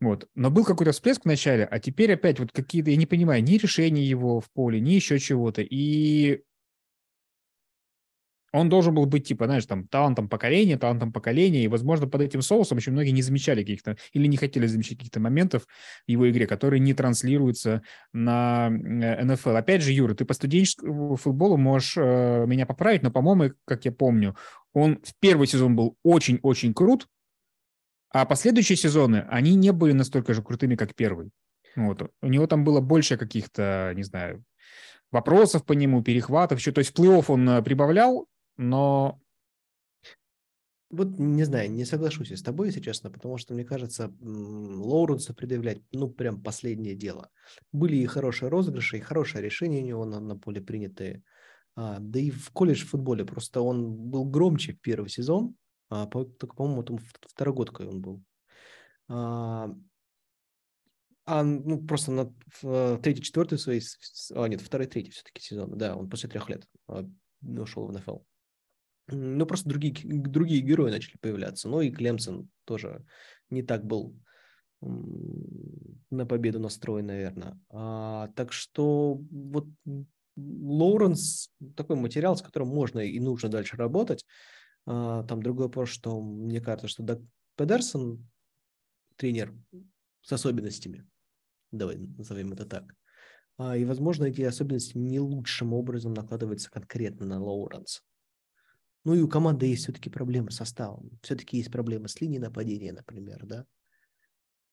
Вот. 0.00 0.28
Но 0.34 0.50
был 0.50 0.64
какой-то 0.64 0.92
всплеск 0.92 1.22
в 1.22 1.26
начале, 1.26 1.64
а 1.64 1.80
теперь 1.80 2.12
опять 2.12 2.38
вот 2.38 2.52
какие-то, 2.52 2.90
я 2.90 2.96
не 2.96 3.06
понимаю, 3.06 3.42
ни 3.42 3.56
решения 3.56 4.04
его 4.04 4.40
в 4.40 4.50
поле, 4.52 4.78
ни 4.78 4.90
еще 4.90 5.18
чего-то. 5.18 5.62
И 5.62 6.42
он 8.52 8.68
должен 8.68 8.94
был 8.94 9.06
быть, 9.06 9.28
типа, 9.28 9.46
знаешь, 9.46 9.66
там, 9.66 9.86
талантом 9.86 10.28
поколения, 10.28 10.76
талантом 10.76 11.12
поколения, 11.12 11.64
и, 11.64 11.68
возможно, 11.68 12.08
под 12.08 12.22
этим 12.22 12.42
соусом 12.42 12.78
очень 12.78 12.92
многие 12.92 13.10
не 13.10 13.22
замечали 13.22 13.62
каких-то, 13.62 13.96
или 14.12 14.26
не 14.26 14.36
хотели 14.36 14.66
замечать 14.66 14.98
каких-то 14.98 15.20
моментов 15.20 15.66
в 16.06 16.10
его 16.10 16.28
игре, 16.30 16.46
которые 16.46 16.80
не 16.80 16.94
транслируются 16.94 17.82
на 18.12 18.70
НФЛ. 18.70 19.50
Опять 19.50 19.82
же, 19.82 19.92
Юра, 19.92 20.14
ты 20.14 20.24
по 20.24 20.34
студенческому 20.34 21.16
футболу 21.16 21.56
можешь 21.56 21.96
э, 21.96 22.44
меня 22.46 22.66
поправить, 22.66 23.02
но, 23.02 23.10
по-моему, 23.10 23.54
как 23.64 23.84
я 23.84 23.92
помню, 23.92 24.36
он 24.72 25.00
в 25.02 25.14
первый 25.20 25.46
сезон 25.46 25.76
был 25.76 25.96
очень-очень 26.02 26.74
крут, 26.74 27.06
а 28.12 28.24
последующие 28.26 28.76
сезоны, 28.76 29.24
они 29.28 29.54
не 29.54 29.70
были 29.70 29.92
настолько 29.92 30.34
же 30.34 30.42
крутыми, 30.42 30.74
как 30.74 30.94
первый. 30.96 31.30
Вот. 31.76 32.10
У 32.20 32.26
него 32.26 32.48
там 32.48 32.64
было 32.64 32.80
больше 32.80 33.16
каких-то, 33.16 33.92
не 33.94 34.02
знаю, 34.02 34.44
вопросов 35.12 35.64
по 35.64 35.72
нему, 35.72 36.02
перехватов 36.02 36.58
еще. 36.58 36.72
То 36.72 36.80
есть 36.80 36.96
плей-офф 36.96 37.24
он 37.28 37.48
э, 37.48 37.62
прибавлял, 37.62 38.26
но... 38.60 39.18
Вот 40.90 41.18
не 41.18 41.44
знаю, 41.44 41.70
не 41.70 41.84
соглашусь 41.84 42.32
с 42.32 42.42
тобой, 42.42 42.66
если 42.66 42.80
честно, 42.80 43.10
потому 43.10 43.38
что, 43.38 43.54
мне 43.54 43.64
кажется, 43.64 44.12
Лоуренса 44.20 45.32
предъявлять, 45.32 45.80
ну, 45.92 46.10
прям 46.10 46.42
последнее 46.42 46.96
дело. 46.96 47.30
Были 47.70 47.96
и 47.96 48.06
хорошие 48.06 48.48
розыгрыши, 48.48 48.98
и 48.98 49.00
хорошее 49.00 49.44
решение 49.44 49.82
у 49.82 49.86
него 49.86 50.04
на, 50.04 50.18
на 50.18 50.36
поле 50.36 50.60
принятые. 50.60 51.22
А, 51.76 51.98
да 52.00 52.18
и 52.18 52.30
в 52.30 52.50
колледж 52.50 52.84
футболе 52.84 53.24
просто 53.24 53.60
он 53.60 53.96
был 53.96 54.24
громче 54.24 54.72
в 54.72 54.80
первый 54.80 55.08
сезон, 55.08 55.54
а, 55.90 56.06
по, 56.06 56.24
только, 56.24 56.56
по-моему, 56.56 56.82
там 56.82 56.98
второгодкой 57.22 57.86
он 57.86 58.00
был. 58.00 58.22
А, 59.08 59.70
а 61.24 61.44
ну, 61.44 61.86
просто 61.86 62.10
на 62.10 62.34
в, 62.60 62.98
третий, 62.98 63.22
четвертый 63.22 63.58
своей, 63.58 63.82
а, 64.34 64.46
нет, 64.48 64.60
второй, 64.60 64.88
третий 64.88 65.12
все-таки 65.12 65.40
сезон, 65.40 65.78
да, 65.78 65.96
он 65.96 66.10
после 66.10 66.28
трех 66.28 66.50
лет 66.50 66.66
а, 66.88 67.08
ушел 67.42 67.86
в 67.86 67.92
НФЛ. 67.92 68.18
Ну, 69.12 69.46
просто 69.46 69.68
другие, 69.68 69.94
другие 70.02 70.60
герои 70.60 70.90
начали 70.90 71.16
появляться. 71.20 71.68
Ну, 71.68 71.80
и 71.80 71.90
Клемсон 71.90 72.48
тоже 72.64 73.04
не 73.50 73.62
так 73.62 73.84
был 73.84 74.16
на 74.80 76.26
победу 76.26 76.58
настроен, 76.58 77.06
наверное. 77.06 77.60
А, 77.68 78.28
так 78.34 78.52
что 78.52 79.20
вот 79.30 79.66
Лоуренс 80.36 81.50
такой 81.76 81.96
материал, 81.96 82.36
с 82.36 82.42
которым 82.42 82.68
можно 82.68 83.00
и 83.00 83.20
нужно 83.20 83.48
дальше 83.48 83.76
работать. 83.76 84.24
А, 84.86 85.24
там 85.24 85.42
другой 85.42 85.66
вопрос, 85.66 85.90
что 85.90 86.20
мне 86.20 86.60
кажется, 86.60 86.88
что 86.88 87.02
Даг 87.02 87.20
Педерсон, 87.56 88.26
тренер 89.16 89.54
с 90.22 90.32
особенностями, 90.32 91.06
давай 91.72 91.96
назовем 91.96 92.52
это 92.52 92.64
так, 92.64 92.94
а, 93.58 93.76
и, 93.76 93.84
возможно, 93.84 94.24
эти 94.24 94.40
особенности 94.40 94.96
не 94.96 95.20
лучшим 95.20 95.74
образом 95.74 96.14
накладываются 96.14 96.70
конкретно 96.70 97.26
на 97.26 97.42
Лоуренса. 97.42 98.00
Ну 99.04 99.14
и 99.14 99.20
у 99.20 99.28
команды 99.28 99.66
есть 99.66 99.84
все-таки 99.84 100.10
проблемы 100.10 100.50
с 100.50 100.56
составом. 100.56 101.10
Все-таки 101.22 101.56
есть 101.56 101.70
проблемы 101.70 102.08
с 102.08 102.20
линией 102.20 102.40
нападения, 102.40 102.92
например, 102.92 103.40
да. 103.44 103.64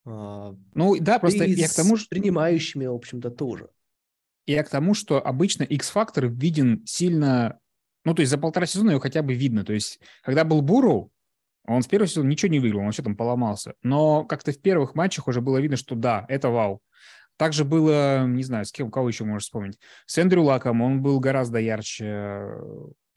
А, 0.05 0.55
ну 0.73 0.97
да, 0.99 1.19
просто 1.19 1.45
и 1.45 1.53
я 1.53 1.67
к 1.67 1.73
тому, 1.73 1.97
что... 1.97 2.09
принимающими, 2.09 2.85
в 2.85 2.93
общем-то, 2.93 3.29
тоже. 3.29 3.69
Я 4.45 4.63
к 4.63 4.69
тому, 4.69 4.93
что 4.93 5.25
обычно 5.25 5.63
X-фактор 5.63 6.27
виден 6.27 6.85
сильно... 6.85 7.59
Ну, 8.05 8.13
то 8.13 8.21
есть 8.21 8.31
за 8.31 8.37
полтора 8.37 8.65
сезона 8.65 8.91
его 8.91 8.99
хотя 9.01 9.21
бы 9.21 9.33
видно. 9.33 9.65
То 9.65 9.73
есть, 9.73 9.99
когда 10.23 10.45
был 10.45 10.61
Буру, 10.61 11.11
он 11.65 11.81
с 11.81 11.87
первого 11.87 12.07
сезона 12.07 12.29
ничего 12.29 12.49
не 12.49 12.59
выиграл, 12.59 12.79
он 12.79 12.85
вообще 12.85 13.03
там 13.03 13.17
поломался. 13.17 13.73
Но 13.83 14.23
как-то 14.23 14.53
в 14.53 14.61
первых 14.61 14.95
матчах 14.95 15.27
уже 15.27 15.41
было 15.41 15.57
видно, 15.57 15.75
что 15.75 15.95
да, 15.95 16.25
это 16.29 16.49
вау. 16.49 16.81
Также 17.35 17.65
было, 17.65 18.25
не 18.25 18.43
знаю, 18.43 18.65
с 18.65 18.71
кем, 18.71 18.89
кого 18.89 19.09
еще 19.09 19.25
можешь 19.25 19.43
вспомнить. 19.43 19.77
С 20.05 20.17
Эндрю 20.17 20.43
Лаком 20.43 20.81
он 20.81 21.01
был 21.01 21.19
гораздо 21.19 21.59
ярче 21.59 22.45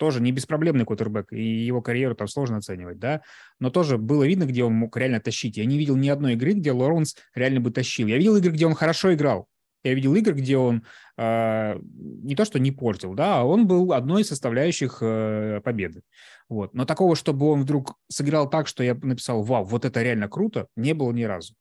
тоже 0.00 0.22
не 0.22 0.32
беспроблемный 0.32 0.86
квотербек, 0.86 1.30
и 1.30 1.42
его 1.42 1.82
карьеру 1.82 2.14
там 2.14 2.26
сложно 2.26 2.56
оценивать, 2.56 2.98
да, 2.98 3.20
но 3.58 3.68
тоже 3.68 3.98
было 3.98 4.26
видно, 4.26 4.46
где 4.46 4.64
он 4.64 4.72
мог 4.72 4.96
реально 4.96 5.20
тащить. 5.20 5.58
Я 5.58 5.66
не 5.66 5.76
видел 5.76 5.94
ни 5.94 6.08
одной 6.08 6.32
игры, 6.32 6.54
где 6.54 6.72
Лоуренс 6.72 7.16
реально 7.34 7.60
бы 7.60 7.70
тащил. 7.70 8.08
Я 8.08 8.16
видел 8.16 8.34
игры, 8.36 8.50
где 8.50 8.66
он 8.66 8.74
хорошо 8.74 9.12
играл. 9.12 9.46
Я 9.84 9.92
видел 9.92 10.14
игры, 10.14 10.32
где 10.32 10.56
он 10.56 10.84
э, 11.18 11.78
не 11.82 12.34
то 12.34 12.46
что 12.46 12.58
не 12.58 12.72
портил, 12.72 13.12
да, 13.12 13.40
а 13.40 13.44
он 13.44 13.66
был 13.66 13.92
одной 13.92 14.22
из 14.22 14.28
составляющих 14.28 14.98
э, 15.02 15.60
победы. 15.62 16.00
Вот. 16.48 16.72
Но 16.72 16.86
такого, 16.86 17.14
чтобы 17.14 17.50
он 17.50 17.60
вдруг 17.60 17.94
сыграл 18.08 18.48
так, 18.48 18.68
что 18.68 18.82
я 18.82 18.94
написал, 18.94 19.42
вау, 19.42 19.64
вот 19.64 19.84
это 19.84 20.02
реально 20.02 20.28
круто, 20.28 20.66
не 20.76 20.94
было 20.94 21.12
ни 21.12 21.24
разу. 21.24 21.54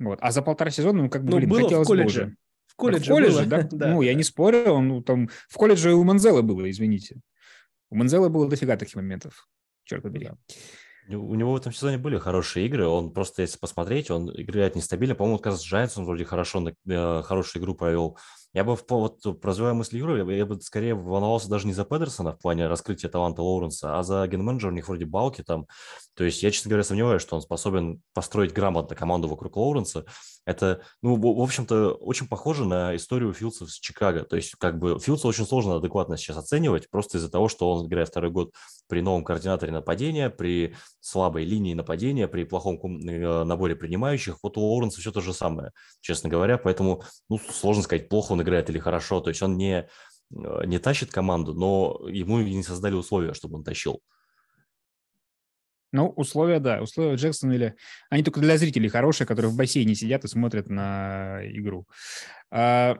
Вот. 0.00 0.18
А 0.20 0.32
за 0.32 0.42
полтора 0.42 0.72
сезона, 0.72 1.04
ну, 1.04 1.08
как 1.08 1.22
бы, 1.22 1.30
ну, 1.30 1.36
блин, 1.36 1.48
было 1.48 1.62
хотелось 1.62 1.86
в 1.86 1.90
колледже. 1.90 2.20
бы 2.20 2.26
уже. 2.26 2.36
В 2.66 2.74
колледже, 2.74 3.04
в 3.04 3.08
колледже 3.14 3.38
было. 3.38 3.46
да? 3.46 3.68
да? 3.70 3.88
Ну, 3.88 4.02
я 4.02 4.14
не 4.14 4.24
спорю, 4.24 4.72
он 4.72 4.88
ну, 4.88 5.02
там 5.02 5.28
в 5.48 5.54
колледже 5.56 5.94
у 5.94 6.02
Манзела 6.02 6.42
было, 6.42 6.68
извините. 6.68 7.20
У 7.90 7.96
Манзела 7.96 8.28
было 8.28 8.48
дофига 8.48 8.76
таких 8.76 8.96
моментов, 8.96 9.48
черт 9.84 10.02
побери. 10.02 10.30
У 11.08 11.34
него 11.34 11.52
в 11.52 11.56
этом 11.56 11.72
сезоне 11.72 11.96
были 11.96 12.18
хорошие 12.18 12.66
игры. 12.66 12.86
Он 12.86 13.12
просто, 13.12 13.40
если 13.40 13.58
посмотреть, 13.58 14.10
он 14.10 14.30
играет 14.30 14.76
нестабильно. 14.76 15.14
По-моему, 15.14 15.38
как 15.38 15.54
с 15.54 15.72
Giants 15.72 15.94
он 15.96 16.04
вроде 16.04 16.26
хорошо, 16.26 16.62
э, 16.68 17.22
хорошую 17.22 17.62
игру 17.62 17.74
провел. 17.74 18.18
Я 18.54 18.64
бы, 18.64 18.76
вот, 18.88 19.20
развивая 19.42 19.74
мысль 19.74 19.98
Юры, 19.98 20.18
я, 20.18 20.36
я 20.38 20.46
бы 20.46 20.60
скорее 20.60 20.94
волновался 20.94 21.48
даже 21.48 21.66
не 21.66 21.74
за 21.74 21.84
Педерсона 21.84 22.32
в 22.32 22.38
плане 22.38 22.66
раскрытия 22.66 23.10
таланта 23.10 23.42
Лоуренса, 23.42 23.98
а 23.98 24.02
за 24.02 24.26
ген-менеджера, 24.26 24.70
у 24.70 24.74
них 24.74 24.88
вроде 24.88 25.04
Балки 25.04 25.42
там. 25.42 25.66
То 26.14 26.24
есть 26.24 26.42
я, 26.42 26.50
честно 26.50 26.70
говоря, 26.70 26.84
сомневаюсь, 26.84 27.22
что 27.22 27.36
он 27.36 27.42
способен 27.42 28.02
построить 28.14 28.52
грамотно 28.52 28.96
команду 28.96 29.28
вокруг 29.28 29.56
Лоуренса. 29.56 30.06
Это, 30.46 30.80
ну, 31.02 31.16
в, 31.16 31.20
в 31.20 31.42
общем-то, 31.42 31.92
очень 31.92 32.26
похоже 32.26 32.64
на 32.64 32.96
историю 32.96 33.34
Филдса 33.34 33.66
с 33.66 33.74
Чикаго. 33.74 34.24
То 34.24 34.36
есть 34.36 34.54
как 34.56 34.78
бы 34.78 34.98
Филдса 34.98 35.28
очень 35.28 35.44
сложно 35.44 35.76
адекватно 35.76 36.16
сейчас 36.16 36.38
оценивать, 36.38 36.88
просто 36.88 37.18
из-за 37.18 37.30
того, 37.30 37.48
что 37.48 37.70
он 37.70 37.86
играет 37.86 38.08
второй 38.08 38.30
год 38.30 38.54
при 38.88 39.02
новом 39.02 39.24
координаторе 39.24 39.72
нападения, 39.72 40.30
при 40.30 40.74
слабой 41.00 41.44
линии 41.44 41.74
нападения, 41.74 42.26
при 42.28 42.44
плохом 42.44 42.78
э, 42.82 43.44
наборе 43.44 43.76
принимающих. 43.76 44.38
Вот 44.42 44.56
у 44.56 44.62
Лоуренса 44.62 45.00
все 45.02 45.12
то 45.12 45.20
же 45.20 45.34
самое, 45.34 45.72
честно 46.00 46.30
говоря. 46.30 46.56
Поэтому, 46.56 47.02
ну, 47.28 47.38
сложно 47.38 47.82
сказать, 47.82 48.08
плохо 48.08 48.34
он 48.38 48.42
играет 48.42 48.70
или 48.70 48.78
хорошо. 48.78 49.20
То 49.20 49.30
есть 49.30 49.42
он 49.42 49.56
не, 49.56 49.88
э, 50.30 50.64
не 50.66 50.78
тащит 50.78 51.10
команду, 51.10 51.54
но 51.54 52.08
ему 52.08 52.40
не 52.40 52.62
создали 52.62 52.94
условия, 52.94 53.34
чтобы 53.34 53.56
он 53.56 53.64
тащил. 53.64 54.00
Ну, 55.90 56.08
условия, 56.10 56.60
да. 56.60 56.82
Условия 56.82 57.16
Джексона 57.16 57.52
или... 57.52 57.74
Они 58.10 58.22
только 58.22 58.40
для 58.40 58.58
зрителей 58.58 58.88
хорошие, 58.88 59.26
которые 59.26 59.50
в 59.50 59.56
бассейне 59.56 59.94
сидят 59.94 60.24
и 60.24 60.28
смотрят 60.28 60.68
на 60.68 61.40
игру. 61.44 61.86
А... 62.50 62.98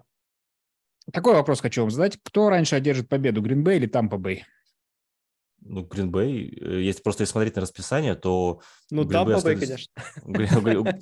Такой 1.12 1.34
вопрос 1.34 1.60
хочу 1.60 1.82
вам 1.82 1.90
задать. 1.90 2.18
Кто 2.22 2.50
раньше 2.50 2.76
одержит 2.76 3.08
победу, 3.08 3.40
Гринбей 3.40 3.76
или 3.76 3.86
Тампа 3.86 4.18
Бэй? 4.18 4.44
Ну, 5.60 5.82
Гринбей, 5.82 6.58
э, 6.60 6.82
если 6.82 7.02
просто 7.02 7.24
смотреть 7.26 7.56
на 7.56 7.62
расписание, 7.62 8.14
то... 8.14 8.60
Ну, 8.90 9.04
Тампа 9.06 9.40
Бэй, 9.40 9.56
конечно. 9.56 9.92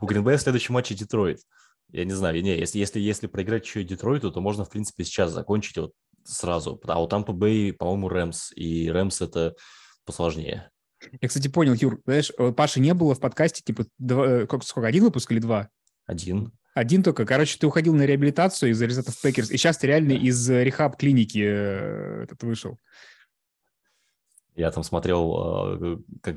У 0.00 0.06
Гринбея 0.06 0.38
в 0.38 0.42
следующем 0.42 0.74
матче 0.74 0.94
Детройт. 0.94 1.40
Я 1.90 2.04
не 2.04 2.12
знаю, 2.12 2.42
не, 2.42 2.58
если, 2.58 2.78
если, 2.78 3.00
если 3.00 3.26
проиграть 3.26 3.64
еще 3.64 3.80
и 3.80 3.84
Детройту, 3.84 4.30
то 4.30 4.40
можно, 4.40 4.64
в 4.64 4.70
принципе, 4.70 5.04
сейчас 5.04 5.32
закончить 5.32 5.78
вот 5.78 5.92
сразу. 6.24 6.80
А 6.84 7.02
у 7.02 7.06
Тампа 7.06 7.32
Бэй, 7.32 7.72
по-моему, 7.72 8.08
Рэмс, 8.08 8.52
и 8.54 8.90
Рэмс 8.90 9.22
это 9.22 9.54
посложнее. 10.04 10.70
Я, 11.20 11.28
кстати, 11.28 11.48
понял, 11.48 11.74
Юр, 11.74 12.00
знаешь, 12.04 12.32
Паши 12.56 12.80
не 12.80 12.92
было 12.92 13.14
в 13.14 13.20
подкасте, 13.20 13.62
типа, 13.64 13.86
два, 13.98 14.26
э, 14.26 14.46
сколько, 14.62 14.86
один 14.86 15.04
выпуск 15.04 15.30
или 15.30 15.38
два? 15.38 15.68
Один. 16.06 16.52
Один 16.74 17.02
только. 17.02 17.24
Короче, 17.24 17.58
ты 17.58 17.66
уходил 17.66 17.94
на 17.94 18.02
реабилитацию 18.02 18.70
из 18.70 18.80
результатов 18.82 19.20
Пэкерс, 19.20 19.50
и 19.50 19.56
сейчас 19.56 19.78
ты 19.78 19.86
реально 19.86 20.12
из 20.12 20.48
rehab-клиники 20.48 21.42
э, 21.42 22.22
этот 22.24 22.42
вышел. 22.42 22.78
Я 24.58 24.72
там 24.72 24.82
смотрел, 24.82 25.78
э, 25.80 25.98
как, 26.20 26.36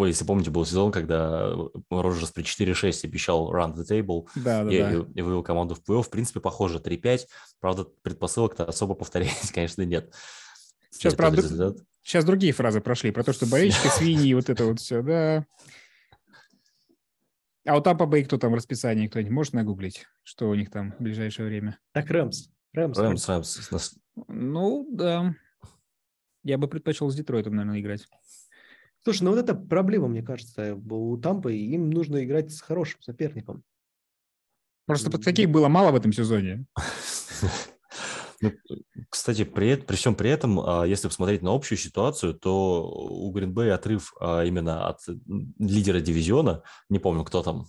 если 0.00 0.24
помните, 0.24 0.50
был 0.50 0.66
сезон, 0.66 0.90
когда 0.90 1.54
Роджерс 1.90 2.32
при 2.32 2.42
4-6 2.42 3.04
обещал 3.04 3.54
run 3.54 3.76
the 3.76 3.88
table 3.88 4.26
да, 4.34 4.64
да, 4.64 4.70
и, 4.70 4.78
да. 4.80 5.06
и 5.14 5.22
вывел 5.22 5.44
команду 5.44 5.76
в 5.76 5.82
плей-офф. 5.88 6.02
В 6.02 6.10
принципе, 6.10 6.40
похоже, 6.40 6.78
3-5. 6.78 7.28
Правда, 7.60 7.86
предпосылок-то 8.02 8.64
особо 8.64 8.94
повторять, 8.96 9.52
конечно, 9.54 9.82
нет. 9.82 10.12
Сейчас, 10.90 11.14
правда, 11.14 11.76
сейчас 12.02 12.24
другие 12.24 12.52
фразы 12.52 12.80
прошли, 12.80 13.12
про 13.12 13.22
то, 13.22 13.32
что 13.32 13.46
болельщики, 13.46 13.86
свиньи 13.96 14.30
и 14.30 14.34
вот 14.34 14.50
это 14.50 14.64
вот 14.64 14.80
все, 14.80 15.00
да. 15.00 15.46
А 17.64 17.74
вот 17.74 17.84
Тампа 17.84 18.06
Бэй 18.06 18.24
кто 18.24 18.38
там 18.38 18.50
в 18.50 18.56
расписании, 18.56 19.06
кто-нибудь 19.06 19.32
может 19.32 19.52
нагуглить, 19.52 20.06
что 20.24 20.50
у 20.50 20.54
них 20.56 20.68
там 20.68 20.96
в 20.98 21.00
ближайшее 21.00 21.46
время? 21.46 21.78
Так, 21.92 22.10
Рэмс. 22.10 22.48
Рэмс, 22.72 22.98
Рэмс. 22.98 23.28
Рэмс. 23.28 23.94
Ну, 24.26 24.88
да. 24.90 25.36
Я 26.44 26.58
бы 26.58 26.68
предпочел 26.68 27.10
с 27.10 27.14
Детройтом, 27.14 27.54
наверное, 27.54 27.80
играть. 27.80 28.08
Слушай, 29.04 29.24
ну 29.24 29.30
вот 29.30 29.38
это 29.38 29.54
проблема, 29.54 30.08
мне 30.08 30.22
кажется, 30.22 30.74
у 30.74 31.16
Тампы. 31.16 31.54
Им 31.56 31.90
нужно 31.90 32.24
играть 32.24 32.52
с 32.52 32.60
хорошим 32.60 33.00
соперником. 33.02 33.64
Просто 34.86 35.10
mm-hmm. 35.10 35.22
таких 35.22 35.50
было 35.50 35.68
мало 35.68 35.92
в 35.92 35.96
этом 35.96 36.12
сезоне. 36.12 36.66
Ну, 38.42 38.50
кстати, 39.08 39.44
при, 39.44 39.76
при 39.76 39.94
всем 39.94 40.16
при 40.16 40.28
этом, 40.28 40.58
а, 40.58 40.84
если 40.84 41.06
посмотреть 41.06 41.42
на 41.42 41.54
общую 41.54 41.78
ситуацию, 41.78 42.34
то 42.34 42.90
у 42.90 43.30
Гринбей 43.30 43.72
отрыв 43.72 44.12
а, 44.20 44.42
именно 44.42 44.88
от 44.88 44.98
лидера 45.60 46.00
дивизиона, 46.00 46.64
не 46.88 46.98
помню, 46.98 47.22
кто 47.22 47.44
там, 47.44 47.66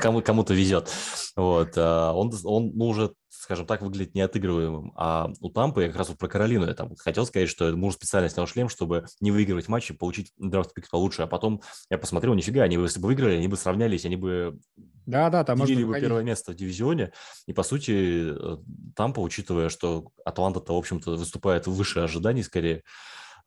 кому, 0.00 0.22
кому-то 0.22 0.54
везет. 0.54 0.90
Вот. 1.36 1.72
А, 1.76 2.12
он, 2.12 2.32
он 2.44 2.72
ну, 2.74 2.86
уже, 2.86 3.12
скажем 3.28 3.66
так, 3.66 3.82
выглядит 3.82 4.14
неотыгрываемым. 4.14 4.92
А 4.96 5.30
у 5.40 5.50
Тампы, 5.50 5.82
я 5.82 5.88
как 5.88 5.98
раз 5.98 6.08
вот 6.08 6.18
про 6.18 6.28
Каролину, 6.28 6.66
я 6.66 6.74
там 6.74 6.94
хотел 6.96 7.26
сказать, 7.26 7.48
что 7.48 7.74
муж 7.76 7.94
специально 7.94 8.28
снял 8.28 8.46
шлем, 8.46 8.68
чтобы 8.68 9.04
не 9.20 9.30
выигрывать 9.30 9.68
матчи, 9.68 9.94
получить 9.94 10.32
драфт-пик 10.38 10.90
получше. 10.90 11.22
А 11.22 11.26
потом 11.26 11.62
я 11.90 11.98
посмотрел, 11.98 12.34
нифига, 12.34 12.62
они 12.62 12.76
бы, 12.76 12.84
если 12.84 13.00
бы 13.00 13.06
выиграли, 13.06 13.36
они 13.36 13.48
бы 13.48 13.56
сравнялись, 13.56 14.04
они 14.04 14.16
бы 14.16 14.58
да, 15.06 15.30
да, 15.30 15.42
там 15.42 15.58
делили 15.64 15.84
бы 15.84 15.98
первое 15.98 16.22
место 16.22 16.52
в 16.52 16.54
дивизионе. 16.54 17.12
И, 17.46 17.54
по 17.54 17.62
сути, 17.62 18.30
э, 18.30 18.58
Тампа, 18.94 19.20
учитывая, 19.20 19.70
что 19.70 20.10
Атланта-то, 20.22 20.74
в 20.74 20.76
общем-то, 20.76 21.12
выступает 21.12 21.66
выше 21.66 22.00
ожиданий 22.00 22.42
скорее, 22.42 22.82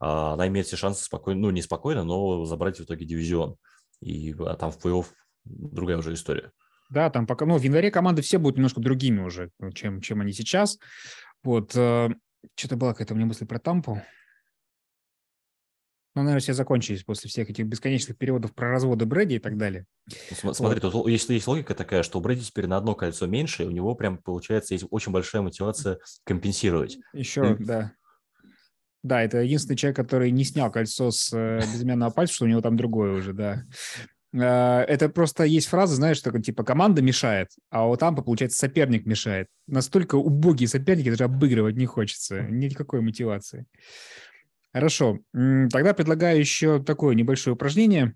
а, 0.00 0.32
она 0.32 0.48
имеет 0.48 0.66
все 0.66 0.76
шансы 0.76 1.04
спокойно, 1.04 1.42
ну, 1.42 1.50
не 1.50 1.62
спокойно, 1.62 2.02
но 2.02 2.44
забрать 2.44 2.80
в 2.80 2.82
итоге 2.82 3.06
дивизион. 3.06 3.56
И 4.02 4.34
а 4.38 4.54
там 4.56 4.70
в 4.70 4.78
плей-офф 4.84 5.06
другая 5.44 5.98
уже 5.98 6.12
история. 6.12 6.52
Да, 6.90 7.08
там 7.08 7.26
пока, 7.26 7.46
ну, 7.46 7.56
в 7.56 7.62
январе 7.62 7.90
команды 7.90 8.20
все 8.20 8.38
будут 8.38 8.56
немножко 8.56 8.80
другими 8.80 9.20
уже, 9.20 9.50
чем, 9.74 10.02
чем 10.02 10.20
они 10.20 10.32
сейчас. 10.32 10.78
Вот, 11.42 11.74
э, 11.74 12.10
что-то 12.54 12.76
была 12.76 12.92
какая-то 12.92 13.14
у 13.14 13.16
меня 13.16 13.26
мысль 13.26 13.46
про 13.46 13.58
Тампу. 13.58 14.02
Ну, 16.14 16.22
наверное, 16.22 16.42
все 16.42 16.52
закончились 16.52 17.04
после 17.04 17.30
всех 17.30 17.48
этих 17.48 17.64
бесконечных 17.64 18.18
переводов 18.18 18.54
про 18.54 18.68
разводы 18.68 19.06
Брэди 19.06 19.36
и 19.36 19.38
так 19.38 19.56
далее. 19.56 19.86
Ну, 20.42 20.52
смотри, 20.52 20.80
вот. 20.82 20.92
тут 20.92 21.08
есть, 21.08 21.30
есть 21.30 21.46
логика 21.46 21.74
такая, 21.74 22.02
что 22.02 22.18
у 22.18 22.20
Брэди 22.20 22.44
теперь 22.44 22.66
на 22.66 22.76
одно 22.76 22.94
кольцо 22.94 23.26
меньше, 23.26 23.62
и 23.62 23.66
у 23.66 23.70
него 23.70 23.94
прям, 23.94 24.18
получается, 24.18 24.74
есть 24.74 24.84
очень 24.90 25.12
большая 25.12 25.40
мотивация 25.40 25.98
компенсировать. 26.24 26.98
Еще, 27.14 27.56
и... 27.58 27.64
да. 27.64 27.94
Да, 29.02 29.20
это 29.22 29.38
единственный 29.38 29.76
человек, 29.76 29.96
который 29.96 30.30
не 30.30 30.44
снял 30.44 30.70
кольцо 30.70 31.10
с 31.10 31.32
э, 31.32 31.58
безымянного 31.58 32.10
пальца, 32.10 32.34
что 32.34 32.44
у 32.44 32.48
него 32.48 32.60
там 32.60 32.76
другое 32.76 33.12
уже, 33.12 33.32
да. 33.32 33.64
А, 34.34 34.82
это 34.82 35.08
просто 35.08 35.44
есть 35.44 35.66
фраза, 35.66 35.96
знаешь, 35.96 36.18
что 36.18 36.38
типа 36.40 36.64
команда 36.64 37.02
мешает, 37.02 37.48
а 37.70 37.88
у 37.88 37.96
Тампа, 37.96 38.22
получается, 38.22 38.58
соперник 38.58 39.04
мешает. 39.04 39.48
Настолько 39.66 40.16
убогие 40.16 40.68
соперники, 40.68 41.10
даже 41.10 41.24
обыгрывать 41.24 41.76
не 41.76 41.86
хочется. 41.86 42.42
Никакой 42.42 43.00
мотивации. 43.00 43.66
Хорошо. 44.72 45.18
Тогда 45.32 45.92
предлагаю 45.92 46.38
еще 46.38 46.82
такое 46.82 47.14
небольшое 47.14 47.54
упражнение. 47.54 48.14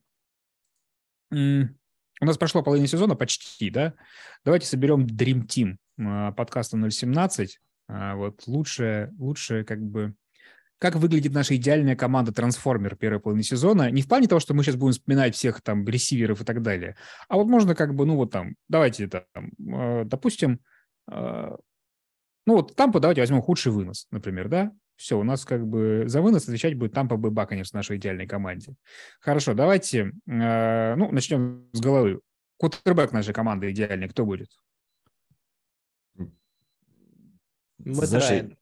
У 1.31 2.25
нас 2.25 2.39
прошло 2.39 2.63
половина 2.63 2.87
сезона 2.87 3.15
почти, 3.15 3.69
да? 3.69 3.95
Давайте 4.45 4.67
соберем 4.67 5.05
Dream 5.05 5.47
Team 5.47 5.77
а, 6.01 6.33
подкаста 6.33 6.79
017. 6.91 7.61
А, 7.89 8.15
вот 8.15 8.47
лучшее, 8.47 9.13
лучшее 9.19 9.65
как 9.65 9.83
бы 9.83 10.15
как 10.79 10.97
выглядит 10.97 11.33
наша 11.33 11.57
идеальная 11.57 11.97
команда 11.97 12.33
трансформер 12.33 12.97
первой 12.97 13.21
половины 13.21 13.43
сезона. 13.43 13.91
Не 13.91 14.03
в 14.03 14.09
плане 14.09 14.29
того, 14.29 14.41
что 14.41 14.55
мы 14.55 14.63
сейчас 14.63 14.77
будем 14.77 14.93
вспоминать 14.93 15.35
всех 15.35 15.63
там 15.63 15.87
ресиверов 15.87 16.41
и 16.41 16.45
так 16.45 16.63
далее, 16.63 16.97
а 17.29 17.37
вот 17.37 17.47
можно 17.47 17.75
как 17.75 17.95
бы, 17.95 18.07
ну 18.07 18.17
вот 18.17 18.31
там, 18.31 18.57
давайте 18.69 19.09
там, 19.09 19.51
э, 19.59 20.05
допустим, 20.05 20.61
э, 21.11 21.57
ну 22.47 22.55
вот 22.55 22.77
Тампа 22.77 23.01
давайте 23.01 23.23
возьмем 23.23 23.43
худший 23.43 23.73
вынос, 23.73 24.07
например, 24.11 24.49
да? 24.49 24.73
Все, 24.97 25.19
у 25.19 25.25
нас 25.25 25.45
как 25.45 25.67
бы 25.67 26.05
за 26.07 26.23
вынос 26.23 26.45
отвечать 26.45 26.75
будет 26.75 26.95
Тампа 26.95 27.17
ББ, 27.17 27.47
конечно, 27.49 27.79
нашей 27.79 27.99
идеальной 27.99 28.27
команде. 28.27 28.75
Хорошо, 29.21 29.55
давайте, 29.55 30.13
э, 30.27 30.95
ну, 30.95 31.11
начнем 31.13 31.69
с 31.73 31.81
головы. 31.81 32.21
Кутербэк 32.59 33.13
нашей 33.13 33.35
команды 33.35 33.71
идеальный, 33.71 34.09
кто 34.09 34.25
будет? 34.25 34.49
Мэтт 37.79 38.57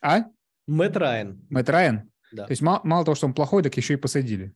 А? 0.00 0.24
Мэтт 0.66 0.96
Райан. 0.96 1.46
Мэтт 1.50 1.68
Райан? 1.68 2.10
Да. 2.32 2.46
То 2.46 2.52
есть 2.52 2.62
мало, 2.62 2.80
мало 2.84 3.04
того, 3.04 3.14
что 3.14 3.26
он 3.26 3.34
плохой, 3.34 3.62
так 3.62 3.76
еще 3.76 3.94
и 3.94 3.98
посадили. 3.98 4.52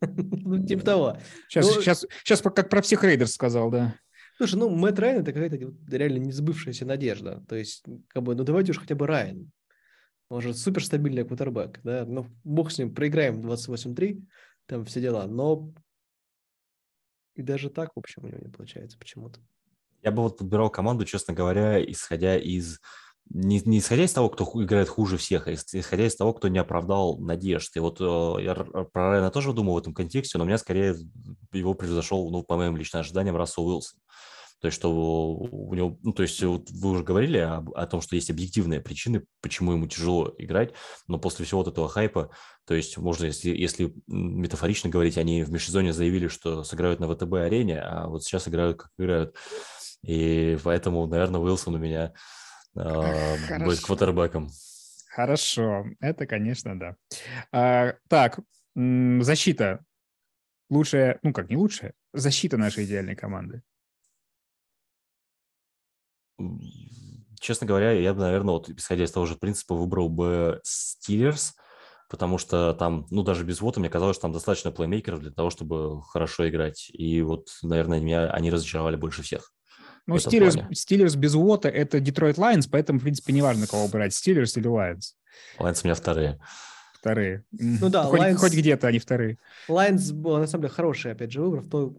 Ну, 0.06 0.64
типа 0.66 0.84
того. 0.84 1.16
Сейчас, 1.48 1.66
ну, 1.66 1.80
сейчас, 1.80 2.06
сейчас 2.24 2.42
как 2.42 2.68
про 2.68 2.82
всех 2.82 3.04
рейдерс 3.04 3.32
сказал, 3.32 3.70
да. 3.70 3.94
Слушай, 4.36 4.56
ну, 4.56 4.68
Мэтт 4.68 4.98
Райан– 4.98 5.20
это 5.22 5.32
какая-то 5.32 5.56
реально 5.96 6.18
несбывшаяся 6.18 6.84
надежда. 6.84 7.42
То 7.48 7.56
есть, 7.56 7.84
как 8.08 8.22
бы, 8.22 8.34
ну, 8.34 8.44
давайте 8.44 8.72
уж 8.72 8.78
хотя 8.78 8.94
бы 8.94 9.06
Райан. 9.06 9.50
Он 10.28 10.40
же 10.40 10.52
суперстабильный 10.52 11.24
квотербек, 11.24 11.80
да. 11.84 12.04
Ну, 12.04 12.26
бог 12.42 12.70
с 12.70 12.78
ним, 12.78 12.94
проиграем 12.94 13.40
28-3, 13.40 14.22
там 14.66 14.84
все 14.84 15.00
дела. 15.00 15.26
Но 15.26 15.72
и 17.34 17.42
даже 17.42 17.70
так, 17.70 17.92
в 17.94 17.98
общем, 17.98 18.24
у 18.24 18.28
него 18.28 18.38
не 18.38 18.50
получается 18.50 18.98
почему-то. 18.98 19.40
Я 20.02 20.10
бы 20.10 20.22
вот 20.22 20.38
подбирал 20.38 20.70
команду, 20.70 21.04
честно 21.04 21.34
говоря, 21.34 21.82
исходя 21.82 22.36
из 22.36 22.80
не, 23.30 23.60
не 23.64 23.78
исходя 23.78 24.04
из 24.04 24.12
того, 24.12 24.28
кто 24.28 24.44
играет 24.62 24.88
хуже 24.88 25.16
всех, 25.16 25.48
а 25.48 25.54
исходя 25.54 26.06
из 26.06 26.16
того, 26.16 26.32
кто 26.34 26.48
не 26.48 26.58
оправдал 26.58 27.18
надежд. 27.18 27.76
И 27.76 27.80
вот 27.80 28.00
э, 28.00 28.44
я 28.44 28.54
про 28.54 29.10
Райана 29.10 29.30
тоже 29.30 29.52
думал 29.52 29.74
в 29.74 29.78
этом 29.78 29.94
контексте, 29.94 30.38
но 30.38 30.44
у 30.44 30.46
меня 30.46 30.58
скорее 30.58 30.94
его 31.52 31.74
превзошел, 31.74 32.30
ну, 32.30 32.42
по 32.42 32.56
моим 32.56 32.76
личным 32.76 33.00
ожиданиям, 33.00 33.36
Рассел 33.36 33.66
Уилсон. 33.66 33.98
То 34.60 34.68
есть, 34.68 34.78
что 34.78 34.90
у 34.90 35.74
него, 35.74 35.98
ну, 36.02 36.12
то 36.12 36.22
есть, 36.22 36.42
вот 36.42 36.70
вы 36.70 36.90
уже 36.90 37.02
говорили 37.02 37.38
о, 37.38 37.64
о 37.74 37.86
том, 37.86 38.00
что 38.00 38.16
есть 38.16 38.30
объективные 38.30 38.80
причины, 38.80 39.24
почему 39.42 39.72
ему 39.72 39.86
тяжело 39.86 40.32
играть, 40.38 40.72
но 41.06 41.18
после 41.18 41.44
всего 41.44 41.62
вот 41.62 41.70
этого 41.70 41.88
хайпа, 41.88 42.30
то 42.66 42.74
есть, 42.74 42.96
можно, 42.96 43.26
если, 43.26 43.50
если 43.50 43.94
метафорично 44.06 44.88
говорить, 44.88 45.18
они 45.18 45.42
в 45.42 45.50
межсезоне 45.50 45.92
заявили, 45.92 46.28
что 46.28 46.64
сыграют 46.64 46.98
на 46.98 47.14
ВТБ-арене, 47.14 47.80
а 47.80 48.06
вот 48.06 48.24
сейчас 48.24 48.48
играют, 48.48 48.78
как 48.78 48.90
играют. 48.98 49.34
И 50.02 50.56
поэтому, 50.64 51.06
наверное, 51.06 51.40
Уилсон 51.40 51.74
у 51.74 51.78
меня 51.78 52.14
Хорошо. 52.74 53.64
быть 53.64 53.80
квотербеком. 53.80 54.48
Хорошо, 55.08 55.86
это, 56.00 56.26
конечно, 56.26 56.78
да. 56.78 56.96
А, 57.52 57.94
так, 58.08 58.40
защита. 58.74 59.84
Лучшая, 60.70 61.18
ну 61.22 61.32
как 61.32 61.50
не 61.50 61.56
лучшая, 61.56 61.92
защита 62.12 62.56
нашей 62.56 62.84
идеальной 62.84 63.14
команды. 63.14 63.62
Честно 67.38 67.66
говоря, 67.66 67.92
я 67.92 68.14
бы, 68.14 68.20
наверное, 68.20 68.54
вот 68.54 68.70
исходя 68.70 69.04
из 69.04 69.12
того 69.12 69.26
же 69.26 69.36
принципа, 69.36 69.74
выбрал 69.74 70.08
бы 70.08 70.60
Стиллерс, 70.64 71.54
потому 72.08 72.38
что 72.38 72.74
там, 72.74 73.06
ну, 73.10 73.22
даже 73.22 73.44
без 73.44 73.60
Уотта, 73.60 73.80
мне 73.80 73.90
казалось, 73.90 74.16
что 74.16 74.22
там 74.22 74.32
достаточно 74.32 74.72
плеймейкеров 74.72 75.20
для 75.20 75.30
того, 75.30 75.50
чтобы 75.50 76.02
хорошо 76.02 76.48
играть. 76.48 76.90
И 76.90 77.20
вот, 77.22 77.48
наверное, 77.62 78.00
меня 78.00 78.30
они 78.30 78.50
разочаровали 78.50 78.96
больше 78.96 79.22
всех. 79.22 79.52
Ну, 80.06 80.18
Стиллерс, 80.18 80.56
Стиллерс 80.72 81.14
без 81.14 81.34
Уотта– 81.34 81.68
это 81.70 81.98
Детройт 81.98 82.36
Лайнс, 82.36 82.66
поэтому, 82.66 82.98
в 82.98 83.02
принципе, 83.02 83.32
неважно, 83.32 83.66
кого 83.66 83.88
брать, 83.88 84.14
Стиллерс 84.14 84.56
или 84.56 84.66
Лайнс. 84.66 85.16
Лайнс 85.58 85.82
у 85.82 85.86
меня 85.86 85.94
вторые. 85.94 86.38
Вторые. 86.94 87.44
Ну 87.52 87.88
да, 87.88 88.04
хоть, 88.04 88.20
Lions, 88.20 88.36
хоть 88.36 88.52
где-то 88.52 88.86
они 88.88 88.98
вторые. 88.98 89.38
Лайнс 89.68 90.10
был, 90.12 90.38
на 90.38 90.46
самом 90.46 90.62
деле, 90.62 90.74
хороший, 90.74 91.12
опять 91.12 91.32
же, 91.32 91.40
выбор 91.40 91.60
в 91.60 91.68
той, 91.68 91.94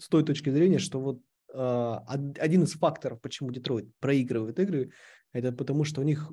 с 0.00 0.08
той 0.08 0.24
точки 0.24 0.50
зрения, 0.50 0.78
что 0.78 1.00
вот 1.00 1.20
э, 1.52 1.96
один 2.38 2.64
из 2.64 2.72
факторов, 2.72 3.20
почему 3.20 3.50
Детройт 3.50 3.86
проигрывает 3.98 4.58
игры, 4.58 4.92
это 5.32 5.52
потому, 5.52 5.84
что 5.84 6.00
у 6.00 6.04
них 6.04 6.32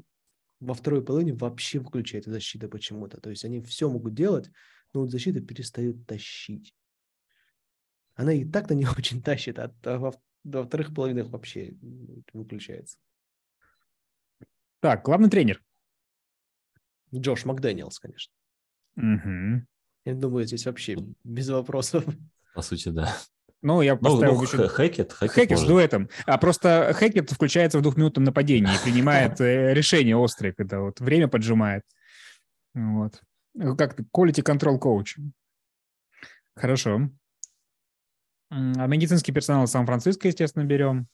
во 0.59 0.73
второй 0.73 1.03
половине 1.03 1.33
вообще 1.33 1.79
выключается 1.79 2.31
защита 2.31 2.67
почему-то. 2.67 3.19
То 3.19 3.29
есть 3.29 3.45
они 3.45 3.61
все 3.61 3.89
могут 3.89 4.13
делать, 4.13 4.49
но 4.93 5.01
вот 5.01 5.11
защита 5.11 5.39
перестает 5.39 6.05
тащить. 6.05 6.73
Она 8.15 8.33
и 8.33 8.43
так-то 8.43 8.75
не 8.75 8.85
очень 8.97 9.21
тащит, 9.21 9.59
а 9.59 9.71
во 9.83 10.13
во 10.43 10.63
вторых 10.63 10.93
половинах 10.93 11.29
вообще 11.29 11.73
выключается. 12.33 12.97
Так, 14.79 15.03
главный 15.03 15.29
тренер. 15.29 15.61
Джош 17.13 17.45
Макдэниелс, 17.45 17.99
конечно. 17.99 18.33
Угу. 18.95 19.65
Я 20.05 20.15
думаю, 20.15 20.45
здесь 20.45 20.65
вообще 20.65 20.97
без 21.23 21.49
вопросов. 21.49 22.05
По 22.53 22.61
сути, 22.61 22.89
да. 22.89 23.15
Ну, 23.61 23.81
я 23.81 23.95
поставил... 23.95 24.35
Ну, 24.35 24.41
ну, 24.41 24.67
Хэкет, 24.67 25.11
Хэкет, 25.11 25.31
Хэкет 25.33 25.59
с 25.59 25.63
дуэтом. 25.63 26.09
А 26.25 26.37
просто 26.37 26.93
Хэкет 26.93 27.29
включается 27.31 27.77
в 27.77 27.81
двухминутном 27.81 28.23
нападении 28.23 28.73
и 28.73 28.83
принимает 28.83 29.41
э, 29.41 29.73
решение 29.73 30.15
острые, 30.15 30.53
когда 30.53 30.79
вот 30.79 31.01
время 31.01 31.27
поджимает. 31.27 31.83
Вот. 32.73 33.21
Как 33.77 33.99
quality 33.99 34.43
control 34.43 34.79
coach. 34.79 35.17
Хорошо. 36.55 37.09
А 38.49 38.87
медицинский 38.87 39.31
персонал 39.31 39.67
Сан-Франциско, 39.67 40.27
естественно, 40.27 40.63
берем. 40.63 41.07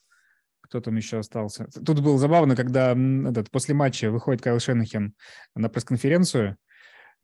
Кто 0.61 0.81
там 0.81 0.95
еще 0.95 1.19
остался? 1.19 1.67
Тут 1.85 2.01
было 2.01 2.17
забавно, 2.17 2.55
когда 2.55 2.91
этот, 2.91 3.51
после 3.51 3.75
матча 3.75 4.09
выходит 4.09 4.41
Кайл 4.41 4.59
Шенахен 4.59 5.13
на 5.55 5.69
пресс-конференцию, 5.69 6.57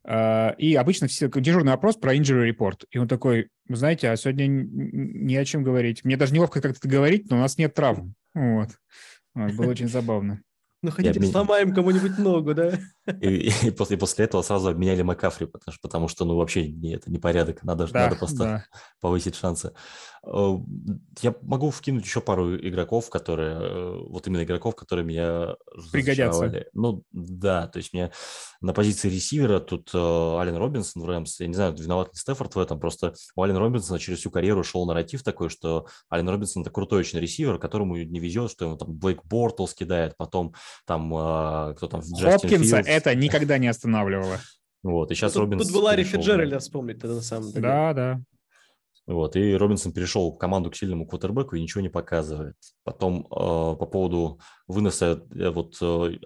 Uh, 0.04 0.56
и 0.56 0.74
обычно 0.74 1.06
все, 1.06 1.28
дежурный 1.28 1.72
опрос 1.72 1.96
про 1.96 2.16
injury 2.16 2.50
report. 2.50 2.86
И 2.90 2.98
он 2.98 3.06
такой, 3.06 3.50
знаете, 3.68 4.10
а 4.10 4.16
сегодня 4.16 4.46
не 4.48 5.36
о 5.36 5.44
чем 5.44 5.62
говорить. 5.62 6.04
Мне 6.04 6.16
даже 6.16 6.34
неловко 6.34 6.60
как-то 6.60 6.88
говорить, 6.88 7.30
но 7.30 7.36
у 7.36 7.38
нас 7.38 7.56
нет 7.56 7.74
травм. 7.74 8.16
Вот. 8.34 8.70
вот 9.34 9.52
было 9.52 9.70
очень 9.70 9.88
забавно. 9.88 10.42
Ну, 10.82 10.90
хотите, 10.90 11.22
сломаем 11.22 11.72
кому-нибудь 11.72 12.18
ногу, 12.18 12.52
да? 12.52 12.80
И, 13.20 13.50
и 13.66 13.70
после, 13.70 13.96
после 13.96 14.24
этого 14.24 14.42
сразу 14.42 14.68
обменяли 14.68 15.02
Макафри, 15.02 15.46
потому, 15.46 15.76
потому 15.82 16.08
что, 16.08 16.24
ну, 16.24 16.36
вообще 16.36 16.68
не, 16.68 16.94
это 16.94 17.10
не 17.10 17.18
порядок, 17.18 17.62
надо, 17.62 17.86
Да, 17.88 18.04
надо 18.04 18.16
просто 18.16 18.38
да. 18.38 18.64
повысить 19.00 19.34
шансы. 19.34 19.72
Э, 20.24 20.56
Я 21.20 21.34
могу 21.42 21.70
вкинуть 21.70 22.04
еще 22.04 22.20
пару 22.20 22.56
игроков, 22.56 23.10
которые, 23.10 23.56
э, 23.60 23.98
вот 24.08 24.26
именно 24.26 24.44
игроков, 24.44 24.76
которые 24.76 25.04
меня 25.04 25.56
Пригодятся. 25.90 26.66
Ну, 26.72 27.02
да, 27.12 27.66
то 27.66 27.78
есть 27.78 27.92
мне 27.92 28.12
на 28.60 28.72
позиции 28.72 29.08
ресивера 29.08 29.58
тут 29.58 29.90
э, 29.92 29.98
Ален 29.98 30.56
Робинсон 30.56 31.02
в 31.02 31.06
Рэмс, 31.06 31.40
я 31.40 31.46
не 31.48 31.54
знаю, 31.54 31.74
виноват 31.74 32.08
ли 32.08 32.14
Стефорд 32.14 32.54
в 32.54 32.58
этом, 32.58 32.78
просто 32.78 33.14
у 33.34 33.42
Ален 33.42 33.56
Робинсона 33.56 33.98
через 33.98 34.20
всю 34.20 34.30
карьеру 34.30 34.62
шел 34.62 34.86
нарратив 34.86 35.24
такой, 35.24 35.48
что 35.48 35.86
Ален 36.12 36.28
Робинсон– 36.28 36.62
это 36.62 36.70
крутой 36.70 37.00
очень 37.00 37.18
ресивер, 37.18 37.58
которому 37.58 37.96
не 37.96 38.20
везет, 38.20 38.50
что 38.50 38.66
ему 38.66 38.76
там 38.76 38.92
Блейк 38.92 39.24
Бортлс 39.24 39.74
кидает, 39.74 40.16
потом 40.16 40.54
там 40.86 41.12
э, 41.12 41.74
кто 41.76 41.88
там, 41.88 42.00
Джастин 42.00 42.48
Хопкинса 42.48 42.76
Филдс. 42.76 42.88
Это 42.96 43.14
никогда 43.14 43.58
не 43.58 43.68
останавливало. 43.68 44.38
Вот, 44.82 45.10
и 45.10 45.14
сейчас 45.14 45.32
тут, 45.32 45.42
Робинсон 45.42 45.66
тут 45.68 45.76
была 45.76 45.94
перешел, 45.94 46.12
да. 46.12 46.18
Фиджеральда 46.18 46.58
вспомнить 46.58 46.98
тогда 47.00 47.16
на 47.16 47.22
самом 47.22 47.48
деле. 47.48 47.60
Да, 47.62 47.92
да. 47.94 48.20
Вот, 49.06 49.34
и 49.36 49.54
Робинсон 49.56 49.92
перешел 49.92 50.32
в 50.32 50.38
команду 50.38 50.70
к 50.70 50.76
сильному 50.76 51.06
квотербеку 51.06 51.56
и 51.56 51.60
ничего 51.62 51.80
не 51.80 51.88
показывает. 51.88 52.56
Потом 52.84 53.26
э, 53.26 53.26
по 53.30 53.86
поводу 53.86 54.40
выноса, 54.68 55.24
э, 55.34 55.50
вот 55.50 55.76
э, 55.80 56.18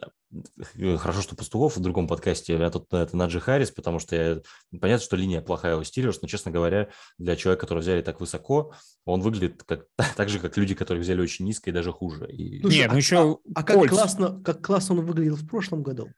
э, 0.75 0.97
хорошо, 0.99 1.23
что 1.23 1.37
Пастухов 1.37 1.77
в 1.77 1.81
другом 1.81 2.07
подкасте, 2.07 2.53
я 2.55 2.71
тут 2.71 2.93
на 2.93 2.99
это 3.03 3.17
Наджи 3.17 3.41
Харрис, 3.41 3.71
потому 3.71 3.99
что 3.99 4.15
я, 4.15 4.41
понятно, 4.79 5.05
что 5.05 5.17
линия 5.17 5.41
плохая 5.41 5.77
у 5.77 5.85
Стиллерс, 5.85 6.21
но, 6.21 6.29
честно 6.29 6.51
говоря, 6.51 6.91
для 7.17 7.35
человека, 7.37 7.63
которого 7.63 7.81
взяли 7.83 8.03
так 8.03 8.21
высоко, 8.21 8.75
он 9.07 9.23
выглядит 9.23 9.63
как, 9.65 9.87
так 10.17 10.29
же, 10.29 10.39
как 10.39 10.57
люди, 10.59 10.75
которых 10.75 11.03
взяли 11.03 11.23
очень 11.23 11.47
низко 11.47 11.71
и 11.71 11.73
даже 11.73 11.93
хуже. 11.93 12.31
И, 12.31 12.61
Слушай, 12.61 12.77
Нет, 12.77 12.91
а- 12.91 12.93
ну 12.93 12.99
еще 12.99 13.39
А 13.55 13.63
как 13.63 13.77
Кольц. 13.77 13.91
классно, 13.91 14.43
как 14.43 14.63
классно 14.65 14.97
он 14.97 15.07
выглядел 15.07 15.37
в 15.37 15.47
прошлом 15.47 15.83
году. 15.83 16.11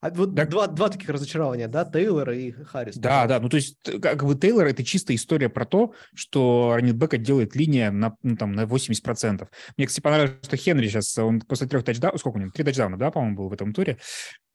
А 0.00 0.10
вот 0.10 0.34
Так- 0.34 0.48
два, 0.48 0.66
два 0.66 0.88
таких 0.88 1.10
разочарования, 1.10 1.68
да, 1.68 1.84
Тейлор 1.84 2.30
и 2.30 2.52
Харрис. 2.52 2.96
Да, 2.96 3.26
да, 3.26 3.38
ну 3.38 3.50
то 3.50 3.56
есть 3.56 3.78
т- 3.82 3.98
как 3.98 4.24
бы 4.24 4.34
Тейлор 4.34 4.66
это 4.66 4.82
чисто 4.82 5.14
история 5.14 5.50
про 5.50 5.66
то, 5.66 5.92
что 6.14 6.72
раннитбека 6.74 7.18
делает 7.18 7.54
линия 7.54 7.90
на, 7.90 8.16
ну, 8.22 8.36
там, 8.36 8.52
на 8.52 8.64
80%. 8.64 9.48
Мне, 9.76 9.86
кстати, 9.86 10.02
понравилось, 10.02 10.38
что 10.42 10.56
Хенри 10.56 10.88
сейчас, 10.88 11.18
он 11.18 11.40
после 11.42 11.66
трех 11.66 11.84
тачдаунов, 11.84 12.18
сколько 12.18 12.38
у 12.38 12.40
него, 12.40 12.50
три 12.50 12.64
тачдауна, 12.64 12.96
да, 12.96 13.10
по-моему, 13.10 13.36
был 13.36 13.48
в 13.50 13.52
этом 13.52 13.74
туре. 13.74 13.98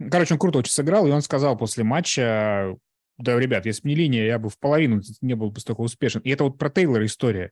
Короче, 0.09 0.33
он 0.33 0.39
круто 0.39 0.59
очень 0.59 0.71
сыграл, 0.71 1.05
и 1.05 1.11
он 1.11 1.21
сказал 1.21 1.55
после 1.57 1.83
матча, 1.83 2.75
да, 3.19 3.39
ребят, 3.39 3.67
если 3.67 3.83
бы 3.83 3.89
не 3.89 3.95
линия, 3.95 4.25
я 4.25 4.39
бы 4.39 4.49
в 4.49 4.57
половину 4.57 5.01
не 5.21 5.35
был 5.35 5.51
бы 5.51 5.59
столько 5.59 5.81
успешен. 5.81 6.21
И 6.21 6.29
это 6.31 6.43
вот 6.45 6.57
про 6.57 6.69
Тейлора 6.71 7.05
история. 7.05 7.51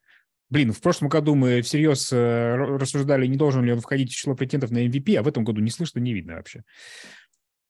Блин, 0.50 0.72
в 0.72 0.82
прошлом 0.82 1.10
году 1.10 1.36
мы 1.36 1.62
всерьез 1.62 2.12
э, 2.12 2.56
рассуждали, 2.56 3.26
не 3.28 3.38
должен 3.38 3.64
ли 3.64 3.72
он 3.72 3.80
входить 3.80 4.12
в 4.12 4.16
число 4.16 4.36
претендентов 4.36 4.72
на 4.72 4.86
MVP, 4.86 5.16
а 5.16 5.24
в 5.24 5.28
этом 5.28 5.44
году 5.44 5.62
не 5.62 5.72
слышно, 5.72 6.00
не 6.00 6.14
видно 6.14 6.36
вообще. 6.36 6.64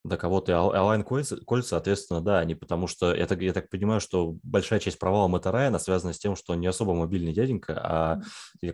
Да, 0.04 0.18
кого-то 0.18 0.52
и 0.52 0.56
Ал- 0.56 0.74
Алайн 0.74 1.04
Кольц, 1.04 1.34
соответственно, 1.66 2.20
да, 2.20 2.40
они 2.40 2.56
потому 2.56 2.88
что, 2.88 3.16
я 3.16 3.26
так, 3.26 3.42
я 3.42 3.54
так 3.54 3.70
понимаю, 3.70 4.02
что 4.02 4.36
большая 4.44 4.80
часть 4.80 5.00
провала 5.00 5.30
Мэтта 5.30 5.50
Райана 5.52 5.80
связана 5.80 6.12
с 6.12 6.20
тем, 6.20 6.36
что 6.36 6.52
он 6.54 6.60
не 6.60 6.68
особо 6.68 6.94
мобильный 6.94 7.32
дяденька, 7.32 7.80
а 7.82 8.22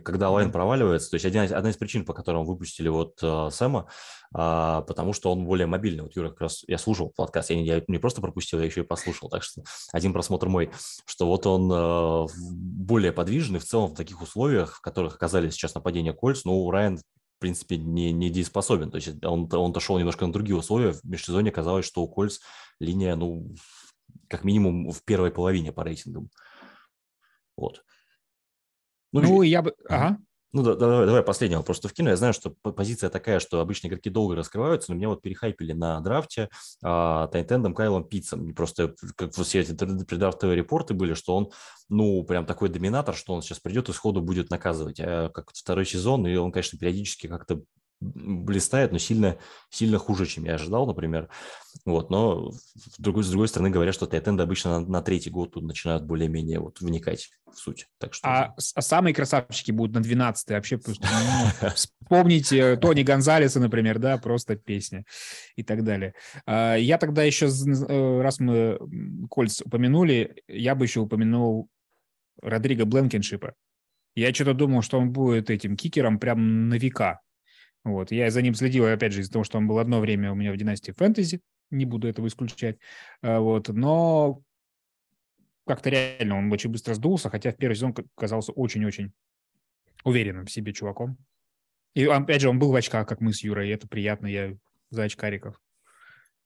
когда 0.00 0.26
Алайн 0.26 0.48
Мгм. 0.48 0.52
проваливается, 0.52 1.10
то 1.10 1.14
есть 1.14 1.24
один, 1.24 1.42
одна 1.42 1.70
из 1.70 1.76
причин, 1.76 2.04
по 2.04 2.14
которым 2.14 2.44
выпустили 2.44 2.88
вот 2.88 3.18
э, 3.22 3.48
Сэма, 3.52 3.86
а, 4.32 4.82
потому 4.82 5.12
что 5.12 5.30
он 5.32 5.44
более 5.44 5.66
мобильный. 5.66 6.02
Вот 6.02 6.16
Юра 6.16 6.30
как 6.30 6.40
раз, 6.42 6.64
я 6.66 6.78
слушал 6.78 7.12
подкаст, 7.16 7.50
я 7.50 7.56
не, 7.56 7.64
я 7.64 7.82
не 7.86 7.98
просто 7.98 8.20
пропустил, 8.20 8.58
я 8.58 8.66
еще 8.66 8.80
и 8.80 8.84
послушал, 8.84 9.28
так 9.28 9.42
что 9.44 9.62
один 9.92 10.12
просмотр 10.12 10.48
мой, 10.48 10.70
что 11.04 11.26
вот 11.26 11.46
он 11.46 11.70
э, 11.72 12.26
более 12.50 13.12
подвижный 13.12 13.60
в 13.60 13.64
целом 13.64 13.90
в 13.90 13.96
таких 13.96 14.20
условиях, 14.20 14.76
в 14.76 14.80
которых 14.80 15.14
оказались 15.14 15.54
сейчас 15.54 15.74
нападения 15.74 16.12
Кольц, 16.12 16.44
ну, 16.44 16.68
Райан 16.70 17.00
в 17.40 17.42
принципе, 17.42 17.78
не, 17.78 18.12
не 18.12 18.28
дееспособен. 18.28 18.90
То 18.90 18.96
есть 18.96 19.24
он, 19.24 19.48
он-то 19.50 19.80
шел 19.80 19.98
немножко 19.98 20.26
на 20.26 20.32
другие 20.32 20.58
условия. 20.58 20.92
В 20.92 21.02
межсезонье 21.04 21.50
казалось, 21.50 21.86
что 21.86 22.02
у 22.02 22.06
Кольц 22.06 22.40
линия, 22.80 23.16
ну, 23.16 23.54
как 24.28 24.44
минимум 24.44 24.90
в 24.90 25.02
первой 25.04 25.30
половине 25.30 25.72
по 25.72 25.82
рейтингам. 25.82 26.28
Вот. 27.56 27.82
Ну, 29.14 29.22
Ну, 29.22 29.42
и- 29.42 29.48
я 29.48 29.62
бы... 29.62 29.74
Ага. 29.88 30.18
Ну, 30.52 30.62
да- 30.62 30.74
давай, 30.74 31.06
давай 31.06 31.22
последнего 31.22 31.62
просто 31.62 31.88
вкину. 31.88 32.10
Я 32.10 32.16
знаю, 32.16 32.32
что 32.32 32.50
позиция 32.50 33.08
такая, 33.08 33.38
что 33.38 33.60
обычно 33.60 33.88
игроки 33.88 34.10
долго 34.10 34.34
раскрываются, 34.34 34.90
но 34.90 34.96
меня 34.96 35.08
вот 35.08 35.22
перехайпили 35.22 35.72
на 35.72 36.00
драфте 36.00 36.48
а, 36.82 37.28
тайтендом 37.28 37.74
Кайлом 37.74 38.04
Питцем. 38.04 38.54
Просто 38.54 38.94
как 39.16 39.32
все 39.32 39.60
эти 39.60 39.72
преддрафтовые 39.72 40.56
репорты 40.56 40.94
были, 40.94 41.14
что 41.14 41.36
он, 41.36 41.50
ну, 41.88 42.24
прям 42.24 42.46
такой 42.46 42.68
доминатор, 42.68 43.14
что 43.14 43.32
он 43.32 43.42
сейчас 43.42 43.60
придет 43.60 43.88
и 43.88 43.92
сходу 43.92 44.20
будет 44.22 44.50
наказывать. 44.50 45.00
А 45.00 45.28
как 45.28 45.50
второй 45.52 45.86
сезон, 45.86 46.26
и 46.26 46.34
он, 46.36 46.50
конечно, 46.52 46.78
периодически 46.78 47.28
как-то 47.28 47.62
блистает, 48.00 48.92
но 48.92 48.98
сильно, 48.98 49.36
сильно 49.68 49.98
хуже, 49.98 50.26
чем 50.26 50.44
я 50.44 50.54
ожидал, 50.54 50.86
например. 50.86 51.28
Вот, 51.84 52.10
но 52.10 52.50
с 52.50 52.98
другой, 52.98 53.24
с 53.24 53.28
другой 53.28 53.48
стороны 53.48 53.70
говорят, 53.70 53.94
что 53.94 54.06
тайтенды 54.06 54.42
обычно 54.42 54.80
на, 54.80 54.86
на 54.86 55.02
третий 55.02 55.30
год 55.30 55.52
тут 55.52 55.64
начинают 55.64 56.04
более-менее 56.04 56.60
вот 56.60 56.80
вникать 56.80 57.30
в 57.46 57.56
суть. 57.56 57.88
Так 57.98 58.14
что... 58.14 58.26
А, 58.26 58.54
а 58.74 58.82
самые 58.82 59.14
красавчики 59.14 59.70
будут 59.70 59.94
на 59.94 60.00
12 60.00 60.50
вообще. 60.50 60.80
ну, 60.86 61.68
вспомните 61.74 62.76
Тони 62.76 63.02
Гонзалеса, 63.02 63.60
например, 63.60 63.98
да, 63.98 64.16
просто 64.18 64.56
песня 64.56 65.04
и 65.56 65.62
так 65.62 65.84
далее. 65.84 66.14
А, 66.46 66.76
Я 66.76 66.98
тогда 66.98 67.22
еще, 67.22 67.46
э, 67.46 68.20
раз 68.20 68.40
мы 68.40 68.78
Кольц 69.28 69.60
упомянули, 69.60 70.42
я 70.48 70.74
бы 70.74 70.86
еще 70.86 71.00
упомянул 71.00 71.68
Родриго 72.42 72.84
Бленкеншипа. 72.86 73.54
Я 74.14 74.34
что-то 74.34 74.54
думал, 74.54 74.82
что 74.82 74.98
он 74.98 75.12
будет 75.12 75.50
этим 75.50 75.76
кикером 75.76 76.18
прям 76.18 76.68
на 76.68 76.74
века. 76.74 77.20
Вот. 77.84 78.12
Я 78.12 78.30
за 78.30 78.42
ним 78.42 78.54
следил, 78.54 78.86
опять 78.86 79.12
же, 79.12 79.20
из-за 79.20 79.32
того, 79.32 79.44
что 79.44 79.58
он 79.58 79.66
был 79.66 79.78
одно 79.78 80.00
время 80.00 80.32
у 80.32 80.34
меня 80.34 80.52
в 80.52 80.56
династии 80.56 80.92
фэнтези, 80.92 81.40
не 81.70 81.84
буду 81.84 82.08
этого 82.08 82.26
исключать. 82.26 82.78
А, 83.22 83.40
Вот. 83.40 83.68
Но 83.68 84.42
как-то 85.66 85.88
реально 85.90 86.38
он 86.38 86.52
очень 86.52 86.70
быстро 86.70 86.94
сдулся, 86.94 87.30
хотя 87.30 87.52
в 87.52 87.56
первый 87.56 87.74
сезон 87.74 87.94
казался 88.16 88.52
очень-очень 88.52 89.12
уверенным 90.04 90.46
в 90.46 90.50
себе 90.50 90.72
чуваком. 90.72 91.16
И 91.94 92.06
опять 92.06 92.40
же, 92.40 92.48
он 92.48 92.58
был 92.58 92.72
в 92.72 92.74
очках, 92.74 93.06
как 93.06 93.20
мы 93.20 93.32
с 93.32 93.42
Юрой, 93.42 93.68
и 93.68 93.72
это 93.72 93.88
приятно, 93.88 94.26
я 94.26 94.56
за 94.90 95.04
очкариков. 95.04 95.60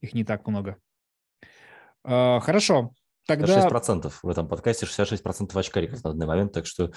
Их 0.01 0.13
не 0.15 0.25
так 0.25 0.47
много. 0.47 0.77
А, 2.03 2.41
Хорошо, 2.41 2.93
тогда... 3.27 3.67
66% 3.67 4.13
в 4.23 4.29
этом 4.29 4.49
подкасте, 4.49 4.87
66% 4.87 5.59
очкариков 5.59 6.05
на 6.05 6.13
данный 6.13 6.27
момент, 6.27 6.53
так 6.53 6.67
что 6.67 6.93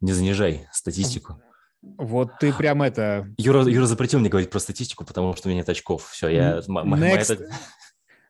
не 0.00 0.12
занижай 0.12 0.66
статистику. 0.72 1.42
Вот 1.82 2.38
ты 2.38 2.52
прям 2.52 2.82
это... 2.82 3.26
Юра, 3.38 3.64
Юра 3.64 3.86
запретил 3.86 4.20
мне 4.20 4.28
говорить 4.28 4.50
про 4.50 4.58
статистику, 4.58 5.04
потому 5.04 5.34
что 5.34 5.48
у 5.48 5.50
меня 5.50 5.60
нет 5.60 5.68
очков. 5.68 6.10
Все, 6.10 6.28
я... 6.28 6.60
м- 6.66 6.88
моя 6.88 7.16
Next, 7.16 7.40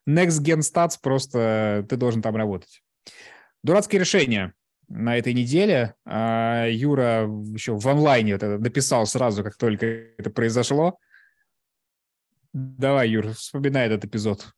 next 0.07 0.41
Gen 0.41 0.59
Stats 0.59 0.97
просто 1.01 1.85
ты 1.89 1.97
должен 1.97 2.21
там 2.21 2.35
работать. 2.35 2.81
Дурацкое 3.63 3.99
решение 3.99 4.53
на 4.87 5.17
этой 5.17 5.33
неделе. 5.33 5.95
А, 6.05 6.65
Юра 6.67 7.23
еще 7.53 7.77
в 7.77 7.87
онлайне 7.87 8.33
вот 8.33 8.43
это 8.43 8.57
написал 8.57 9.05
сразу, 9.05 9.43
как 9.43 9.57
только 9.57 9.85
это 9.85 10.29
произошло. 10.29 10.97
Давай, 12.53 13.09
Юр, 13.09 13.33
вспоминай 13.33 13.87
этот 13.87 14.05
эпизод. 14.05 14.53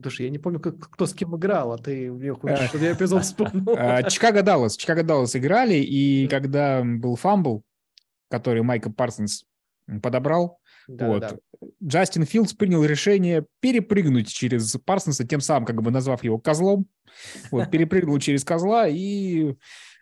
Слушай, 0.00 0.26
я 0.26 0.30
не 0.30 0.38
помню, 0.38 0.60
как, 0.60 0.78
кто 0.78 1.04
с 1.04 1.12
кем 1.12 1.36
играл, 1.36 1.72
а 1.72 1.78
ты 1.78 2.10
мне 2.10 2.30
Э, 2.30 2.34
хочешь, 2.34 2.68
чтобы 2.68 2.84
я 2.84 2.92
эпизод 2.92 3.24
вспомнил. 3.24 3.74
А, 3.76 4.02
Чикаго 4.04 4.42
Даллас. 4.42 4.76
Чикаго 4.76 5.02
Даллас 5.02 5.36
играли, 5.36 5.74
и 5.74 6.26
когда 6.28 6.82
был 6.82 7.16
фамбл, 7.16 7.64
который 8.30 8.62
Майка 8.62 8.90
Парсонс 8.90 9.44
подобрал, 10.02 10.60
Да, 10.86 11.08
вот, 11.08 11.20
да. 11.20 11.36
Джастин 11.84 12.24
Филдс 12.24 12.52
принял 12.52 12.84
решение 12.84 13.44
перепрыгнуть 13.60 14.28
через 14.28 14.76
Парсонса, 14.84 15.26
тем 15.26 15.40
самым 15.40 15.66
как 15.66 15.82
бы 15.82 15.90
назвав 15.90 16.22
его 16.22 16.38
козлом. 16.38 16.86
Вот, 17.50 17.70
перепрыгнул 17.70 18.18
через 18.18 18.44
козла, 18.44 18.86
и, 18.88 19.54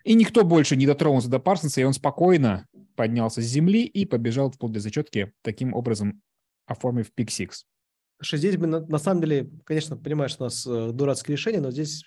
и 0.03 0.13
никто 0.13 0.43
больше 0.43 0.75
не 0.75 0.85
дотронулся 0.85 1.29
до 1.29 1.39
Парсонса, 1.39 1.81
и 1.81 1.83
он 1.83 1.93
спокойно 1.93 2.67
поднялся 2.95 3.41
с 3.41 3.45
земли 3.45 3.83
и 3.83 4.05
побежал 4.05 4.51
вплоть 4.51 4.73
до 4.73 4.79
зачетки, 4.79 5.33
таким 5.41 5.73
образом 5.73 6.21
оформив 6.67 7.11
пик-сикс. 7.15 7.65
Слушай, 8.21 8.39
здесь 8.39 8.57
бы 8.57 8.67
на, 8.67 8.81
на 8.81 8.97
самом 8.97 9.21
деле, 9.21 9.49
конечно, 9.63 9.95
понимаешь, 9.95 10.35
у 10.39 10.43
нас 10.43 10.67
э, 10.67 10.91
дурацкое 10.91 11.37
решение, 11.37 11.61
но 11.61 11.71
здесь 11.71 12.03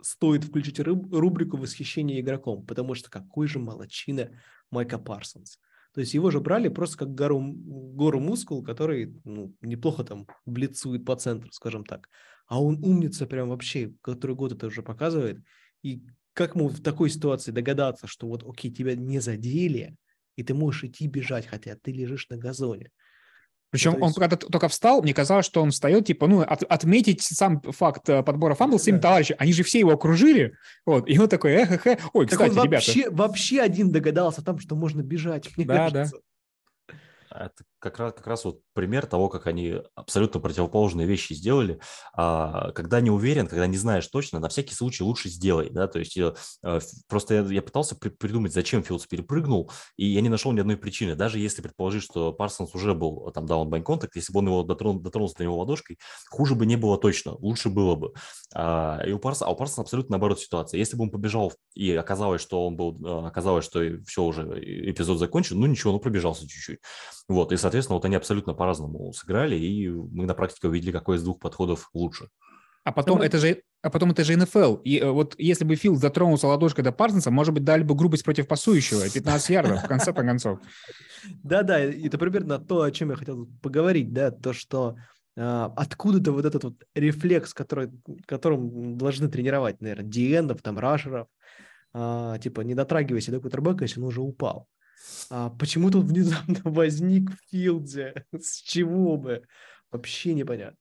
стоит 0.00 0.44
включить 0.44 0.80
руб- 0.80 1.08
рубрику 1.10 1.56
восхищения 1.56 2.20
игроком, 2.20 2.64
потому 2.66 2.94
что 2.94 3.10
какой 3.10 3.46
же 3.46 3.58
молочина 3.58 4.30
Майка 4.70 4.98
Парсонс. 4.98 5.58
То 5.94 6.00
есть 6.00 6.12
его 6.12 6.30
же 6.30 6.40
брали 6.40 6.68
просто 6.68 6.98
как 6.98 7.14
гору, 7.14 7.40
гору 7.40 8.20
мускул, 8.20 8.62
который 8.62 9.18
ну, 9.24 9.54
неплохо 9.62 10.04
там 10.04 10.26
блицует 10.44 11.06
по 11.06 11.16
центру, 11.16 11.50
скажем 11.52 11.84
так. 11.84 12.10
А 12.46 12.62
он 12.62 12.84
умница 12.84 13.26
прям 13.26 13.48
вообще, 13.48 13.94
который 14.02 14.36
год 14.36 14.52
это 14.52 14.66
уже 14.66 14.82
показывает. 14.82 15.40
И 15.82 16.02
как 16.34 16.54
ему 16.54 16.68
в 16.68 16.82
такой 16.82 17.08
ситуации 17.08 17.50
догадаться, 17.50 18.06
что 18.06 18.28
вот, 18.28 18.44
окей, 18.46 18.70
тебя 18.70 18.94
не 18.94 19.20
задели, 19.20 19.96
и 20.36 20.42
ты 20.42 20.52
можешь 20.52 20.84
идти 20.84 21.06
бежать, 21.06 21.46
хотя 21.46 21.76
ты 21.76 21.92
лежишь 21.92 22.28
на 22.28 22.36
газоне. 22.36 22.90
Причем 23.76 23.94
он 24.02 24.08
есть- 24.08 24.18
когда 24.18 24.36
только 24.36 24.68
встал, 24.68 25.02
мне 25.02 25.14
казалось, 25.14 25.46
что 25.46 25.62
он 25.62 25.70
встает, 25.70 26.06
типа, 26.06 26.26
ну, 26.26 26.40
от- 26.42 26.62
отметить 26.64 27.22
сам 27.22 27.60
факт 27.60 28.08
э, 28.08 28.22
подбора 28.22 28.54
фамбл 28.54 28.78
своим 28.78 28.96
Да. 28.96 29.02
товарищей. 29.08 29.34
Они 29.38 29.52
же 29.52 29.62
все 29.62 29.78
его 29.78 29.92
окружили. 29.92 30.54
Вот, 30.84 31.08
и 31.08 31.18
он 31.18 31.28
такой, 31.28 31.52
эх, 31.52 31.70
эх, 31.72 31.86
эх. 31.86 31.98
Ой, 32.12 32.26
Так 32.26 32.32
кстати, 32.38 32.50
он 32.58 32.64
ребята. 32.64 32.86
вообще, 32.86 33.10
вообще 33.10 33.60
один 33.60 33.92
догадался 33.92 34.42
там, 34.42 34.58
что 34.58 34.76
можно 34.76 35.02
бежать, 35.02 35.48
мне 35.56 35.66
Да, 35.66 35.74
да. 35.74 35.90
кажется. 35.90 36.16
А 37.30 37.46
Это 37.46 37.64
как 37.90 37.98
раз, 37.98 38.12
как 38.14 38.26
раз 38.26 38.44
вот 38.44 38.60
пример 38.72 39.06
того, 39.06 39.28
как 39.28 39.46
они 39.46 39.76
абсолютно 39.94 40.40
противоположные 40.40 41.06
вещи 41.06 41.32
сделали. 41.32 41.80
А, 42.14 42.72
когда 42.72 43.00
не 43.00 43.10
уверен, 43.10 43.46
когда 43.46 43.66
не 43.66 43.76
знаешь 43.76 44.06
точно, 44.08 44.40
на 44.40 44.48
всякий 44.48 44.74
случай 44.74 45.04
лучше 45.04 45.28
сделай. 45.28 45.70
Да? 45.70 45.86
То 45.86 45.98
есть 45.98 46.18
а, 46.18 46.34
просто 47.08 47.34
я, 47.34 47.40
я 47.42 47.62
пытался 47.62 47.96
при, 47.96 48.08
придумать, 48.08 48.52
зачем 48.52 48.82
Филдс 48.82 49.06
перепрыгнул, 49.06 49.70
и 49.96 50.06
я 50.06 50.20
не 50.20 50.28
нашел 50.28 50.52
ни 50.52 50.60
одной 50.60 50.76
причины. 50.76 51.14
Даже 51.14 51.38
если 51.38 51.62
предположить, 51.62 52.02
что 52.02 52.32
Парсонс 52.32 52.74
уже 52.74 52.94
был 52.94 53.30
там 53.32 53.46
down 53.46 53.68
by 53.68 53.84
contact, 53.84 54.16
если 54.16 54.32
бы 54.32 54.40
он 54.40 54.46
его 54.48 54.62
дотрон, 54.62 55.02
дотронулся 55.02 55.36
до 55.36 55.44
него 55.44 55.58
ладошкой, 55.58 55.98
хуже 56.30 56.54
бы 56.54 56.66
не 56.66 56.76
было 56.76 56.98
точно, 56.98 57.34
лучше 57.36 57.68
было 57.68 57.94
бы. 57.94 58.12
А, 58.54 59.00
и 59.06 59.12
у 59.12 59.18
Парсонса, 59.18 59.50
а 59.50 59.52
у 59.52 59.56
Парсонса 59.56 59.82
абсолютно 59.82 60.14
наоборот 60.14 60.40
ситуация. 60.40 60.78
Если 60.78 60.96
бы 60.96 61.04
он 61.04 61.10
побежал 61.10 61.52
и 61.74 61.94
оказалось, 61.94 62.42
что 62.42 62.66
он 62.66 62.76
был, 62.76 63.26
оказалось, 63.26 63.64
что 63.64 63.80
все 64.06 64.22
уже 64.22 64.42
эпизод 64.42 65.18
закончен, 65.18 65.58
ну 65.58 65.66
ничего, 65.66 65.92
ну 65.92 66.00
пробежался 66.00 66.48
чуть-чуть. 66.48 66.80
Вот, 67.28 67.52
и, 67.52 67.56
соответственно, 67.56 67.75
вот 67.94 68.04
они 68.04 68.16
абсолютно 68.16 68.54
по-разному 68.54 69.12
сыграли, 69.12 69.56
и 69.56 69.88
мы 69.88 70.26
на 70.26 70.34
практике 70.34 70.68
увидели, 70.68 70.92
какой 70.92 71.16
из 71.16 71.22
двух 71.22 71.38
подходов 71.38 71.90
лучше. 71.94 72.28
А 72.84 72.92
потом, 72.92 73.20
это 73.20 73.38
же, 73.38 73.62
а 73.82 73.90
потом 73.90 74.12
это 74.12 74.22
же 74.22 74.36
НФЛ. 74.36 74.76
И 74.76 74.98
э, 74.98 75.10
вот 75.10 75.34
если 75.38 75.64
бы 75.64 75.74
Фил 75.74 75.96
затронулся 75.96 76.46
ладошкой 76.46 76.84
до 76.84 76.92
Парсонса, 76.92 77.32
может 77.32 77.52
быть, 77.52 77.64
дали 77.64 77.82
бы 77.82 77.96
грубость 77.96 78.22
против 78.22 78.46
пасующего, 78.46 79.10
15 79.12 79.50
ярдов 79.50 79.82
в 79.82 79.88
конце 79.88 80.12
концов. 80.12 80.60
Да-да, 81.42 81.80
это 81.80 82.16
примерно 82.16 82.60
то, 82.60 82.82
о 82.82 82.90
чем 82.92 83.10
я 83.10 83.16
хотел 83.16 83.48
поговорить, 83.60 84.12
да, 84.12 84.30
то, 84.30 84.52
что 84.52 84.96
а, 85.36 85.72
откуда-то 85.76 86.32
вот 86.32 86.44
этот 86.44 86.64
вот 86.64 86.74
рефлекс, 86.94 87.52
который, 87.52 87.90
которым 88.24 88.96
должны 88.96 89.28
тренировать, 89.28 89.80
наверное, 89.80 90.04
диендов, 90.04 90.62
там, 90.62 90.78
рашеров, 90.78 91.26
а, 91.92 92.38
типа, 92.38 92.60
не 92.60 92.74
дотрагивайся 92.74 93.32
до 93.32 93.40
кутербека, 93.40 93.84
если 93.84 94.00
он 94.00 94.06
уже 94.06 94.20
упал. 94.20 94.68
А 95.30 95.50
почему 95.50 95.90
тут 95.90 96.06
внезапно 96.06 96.60
возник 96.64 97.30
в 97.30 97.50
филде? 97.50 98.24
С 98.32 98.62
чего 98.62 99.16
бы? 99.16 99.42
Вообще 99.90 100.34
непонятно. 100.34 100.78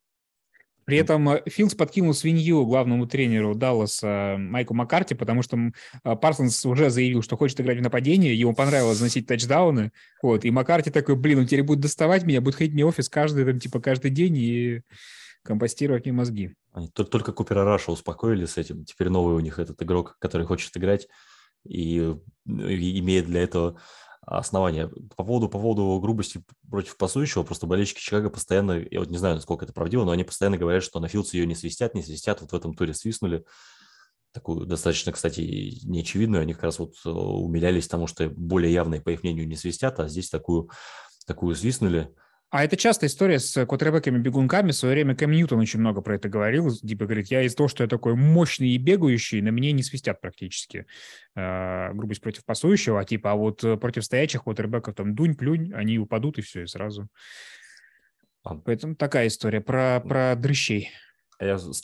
При 0.86 0.97
этом 0.97 1.28
э, 1.30 1.41
Филдс 1.47 1.74
подкинул 1.74 2.13
свинью 2.13 2.66
главному 2.66 3.07
тренеру 3.07 3.55
Далласа 3.55 4.36
Майку 4.38 4.74
Маккарти, 4.76 5.16
потому 5.16 5.41
что 5.41 5.57
э, 5.57 6.16
Парсонс 6.16 6.63
уже 6.66 6.91
заявил, 6.91 7.24
что 7.24 7.38
хочет 7.38 7.59
играть 7.59 7.80
в 7.80 7.82
нападение, 7.82 8.39
ему 8.39 8.53
понравилось 8.53 8.99
заносить 8.99 9.26
тачдауны, 9.28 9.91
вот, 10.22 10.45
и 10.45 10.51
Маккарти 10.51 10.91
такой, 10.91 11.16
блин, 11.16 11.39
он 11.39 11.45
теперь 11.47 11.63
будет 11.63 11.80
доставать 11.80 12.24
меня, 12.24 12.39
будет 12.39 12.55
ходить 12.55 12.74
мне 12.74 12.83
в 12.83 12.86
офис 12.86 13.09
каждый, 13.09 13.45
там, 13.45 13.59
типа, 13.59 13.82
каждый 13.82 14.11
день 14.11 14.38
и 14.38 14.82
компостировать 15.43 16.05
мне 16.05 16.13
мозги. 16.13 16.53
Они 16.72 16.88
только 16.88 17.32
Купера 17.32 17.63
Раша 17.63 17.91
успокоили 17.91 18.45
с 18.45 18.57
этим, 18.57 18.86
теперь 18.86 19.09
новый 19.09 19.36
у 19.36 19.39
них 19.39 19.57
этот 19.57 19.82
игрок, 19.82 20.18
который 20.20 20.45
хочет 20.45 20.76
играть 20.78 21.07
и, 21.68 22.16
ну, 22.45 22.68
и 22.68 22.99
имеет 22.99 23.26
для 23.26 23.41
этого 23.41 23.80
основания. 24.26 24.90
По 25.16 25.24
поводу, 25.24 25.50
по 25.50 25.60
поводу 25.60 26.00
грубости 26.02 26.44
против 26.70 26.98
пасующего, 26.98 27.44
просто 27.44 27.68
болельщики 27.68 28.00
Чикаго 28.00 28.30
постоянно, 28.30 28.84
я 28.90 29.00
вот 29.00 29.10
не 29.10 29.18
знаю, 29.18 29.36
насколько 29.36 29.66
это 29.66 29.74
правдиво, 29.74 30.04
но 30.04 30.12
они 30.12 30.24
постоянно 30.24 30.58
говорят, 30.58 30.84
что 30.84 31.00
на 31.00 31.08
Филдсе 31.08 31.40
ее 31.40 31.46
не 31.46 31.56
свистят, 31.56 31.96
не 31.96 32.04
свистят. 32.04 32.42
Вот 32.42 32.52
в 32.52 32.56
этом 32.56 32.74
туре 32.74 32.94
свистнули. 32.94 33.46
Такую 34.34 34.66
достаточно, 34.66 35.12
кстати, 35.12 35.80
неочевидную. 35.86 36.42
Они 36.42 36.54
как 36.54 36.64
раз 36.64 36.80
вот 36.80 36.96
э, 37.06 37.10
умилялись 37.10 37.88
тому, 37.88 38.08
что 38.08 38.30
более 38.30 38.74
явные, 38.74 39.00
по 39.00 39.10
их 39.10 39.24
мнению, 39.24 39.48
не 39.48 39.56
свистят, 39.56 40.00
а 40.00 40.10
здесь 40.10 40.30
такую, 40.30 40.70
такую 41.26 41.56
свистнули. 41.56 42.14
А 42.52 42.64
это 42.64 42.78
частая 42.78 43.10
история 43.10 43.39
с 43.39 43.66
квотербеками-бегунками. 43.66 44.72
В 44.72 44.76
свое 44.76 44.93
время 44.93 45.16
Кэм 45.16 45.32
Ньютон 45.32 45.60
очень 45.60 45.80
много 45.80 46.02
про 46.02 46.16
это 46.16 46.30
говорил. 46.30 46.72
Типа 46.72 47.06
говорит, 47.06 47.28
я 47.28 47.41
из-за 47.43 47.58
того, 47.58 47.68
что 47.68 47.84
я 47.84 47.89
такой 47.89 48.16
мощный 48.16 48.70
и 48.70 48.78
бегающий, 48.78 49.41
на 49.41 49.52
мне 49.52 49.72
не 49.72 49.84
свистят 49.84 50.22
практически. 50.22 50.86
Э, 51.36 51.91
грубость 51.93 52.22
против 52.22 52.46
пасующего, 52.46 53.00
а 53.00 53.04
типа, 53.04 53.32
а 53.32 53.36
вот 53.36 53.64
э, 53.64 53.78
против 53.78 54.06
стоячих 54.06 54.43
квотербеков 54.43 54.96
там 54.96 55.16
дунь-плюнь, 55.16 55.74
они 55.74 55.98
упадут 55.98 56.38
и 56.38 56.41
все, 56.41 56.64
и 56.64 56.68
сразу. 56.68 57.10
А. 58.43 58.56
Поэтому 58.56 58.96
такая 58.96 59.28
история 59.28 59.60
про, 59.60 60.00
про 60.00 60.36
дрыщей. 60.36 60.91
Я, 61.39 61.58
с, 61.58 61.74
с 61.74 61.84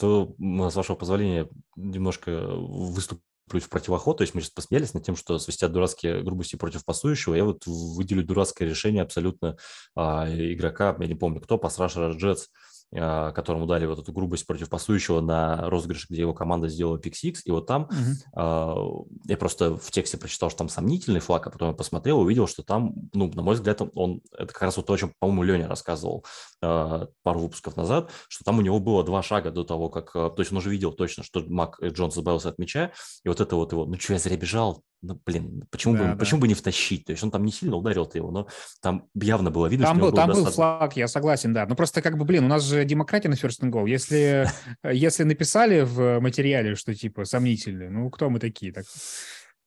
вашего 0.76 0.96
позволения, 0.96 1.50
немножко 1.76 2.32
выступлю 2.32 3.24
в 3.60 3.70
противоход. 3.70 4.18
То 4.18 4.22
есть 4.24 4.34
мы 4.34 4.42
сейчас 4.42 4.52
посмеялись 4.52 4.94
над 4.94 5.04
тем, 5.04 5.16
что 5.16 5.38
свистят 5.40 5.72
дурацкие 5.72 6.24
грубости 6.24 6.56
против 6.56 6.86
пасующего. 6.86 7.36
Я 7.36 7.44
вот 7.44 7.66
выделю 7.66 8.24
дурацкое 8.24 8.68
решение 8.70 9.04
абсолютно 9.04 9.58
а, 9.96 10.28
игрока, 10.30 10.96
я 11.00 11.08
не 11.08 11.16
помню 11.16 11.42
кто, 11.42 11.58
пасрашера 11.58 12.14
Джетс, 12.14 12.48
которому 12.92 13.66
дали 13.68 13.86
вот 13.86 14.00
эту 14.00 14.12
грубость 14.12 14.46
против 14.46 14.70
пасующего 14.70 15.22
на 15.22 15.70
розыгрыше, 15.70 16.08
где 16.10 16.22
его 16.22 16.34
команда 16.34 16.68
сделала 16.68 17.00
пик-сикс, 17.00 17.42
и 17.46 17.52
вот 17.52 17.66
там 17.66 17.84
угу. 17.84 19.08
я 19.26 19.38
просто 19.38 19.78
в 19.78 19.92
тексте 19.92 20.18
прочитал, 20.18 20.50
что 20.50 20.60
там 20.60 20.70
сомнительный 20.70 21.22
флаг, 21.22 21.48
а 21.48 21.52
потом 21.52 21.70
я 21.70 21.74
посмотрел, 21.74 22.20
увидел, 22.20 22.48
что 22.48 22.64
там, 22.64 22.94
ну, 23.14 23.32
на 23.34 23.42
мой 23.44 23.56
взгляд, 23.56 23.82
он, 23.82 23.92
он 23.96 24.22
это 24.38 24.52
как 24.52 24.64
раз 24.64 24.78
вот 24.78 24.86
то, 24.86 24.94
о 24.94 24.98
чем, 24.98 25.14
по-моему, 25.20 25.44
Леня 25.44 25.68
рассказывал 25.68 26.26
а, 26.62 27.08
пару 27.24 27.40
выпусков 27.40 27.78
назад, 27.78 28.10
что 28.28 28.44
там 28.44 28.60
у 28.60 28.62
него 28.62 28.80
было 28.80 29.04
два 29.04 29.24
шага 29.24 29.52
до 29.52 29.64
того, 29.64 29.90
как, 29.90 30.12
то 30.12 30.36
есть 30.38 30.52
он 30.52 30.58
уже 30.58 30.70
видел 30.70 30.92
точно, 30.92 31.24
что 31.24 31.44
Мак 31.48 31.82
Джонс 31.82 32.18
избавился 32.18 32.50
от 32.50 32.60
мяча, 32.60 32.92
и 33.24 33.30
вот 33.30 33.40
это 33.40 33.56
вот 33.56 33.72
его, 33.72 33.86
ну 33.86 33.98
что, 34.00 34.14
я 34.14 34.20
зря 34.20 34.36
бежал, 34.36 34.84
ну, 35.02 35.20
блин, 35.26 35.64
почему, 35.72 35.96
да, 35.96 36.00
бы, 36.00 36.06
да. 36.10 36.16
почему 36.16 36.42
бы 36.42 36.48
не 36.48 36.54
втащить? 36.54 37.06
То 37.06 37.12
есть 37.12 37.24
он 37.24 37.32
там 37.32 37.44
не 37.44 37.52
сильно 37.52 37.76
ударил 37.76 38.10
его, 38.14 38.30
но 38.30 38.48
там 38.82 39.08
явно 39.16 39.50
было 39.50 39.68
видно, 39.68 39.88
там 39.88 39.98
что 39.98 40.06
был, 40.06 40.16
Там 40.16 40.28
достаточно... 40.28 40.50
был 40.50 40.56
флаг, 40.56 40.96
я 40.96 41.08
согласен, 41.08 41.54
да. 41.54 41.66
Ну, 41.66 41.76
просто 41.76 42.02
как 42.02 42.18
бы, 42.18 42.26
блин, 42.26 42.46
у 42.46 42.48
нас 42.48 42.64
же 42.64 42.86
демократия 42.86 43.30
на 43.30 43.34
first 43.34 43.62
and 43.62 43.72
goal. 43.72 43.90
Если, 43.90 44.48
если 44.92 45.24
написали 45.24 45.82
в 45.82 46.20
материале, 46.20 46.76
что 46.76 46.94
типа 46.94 47.26
сомнительный, 47.26 47.90
ну, 47.90 48.10
кто 48.12 48.30
мы 48.30 48.40
такие? 48.40 48.72
Так... 48.72 48.86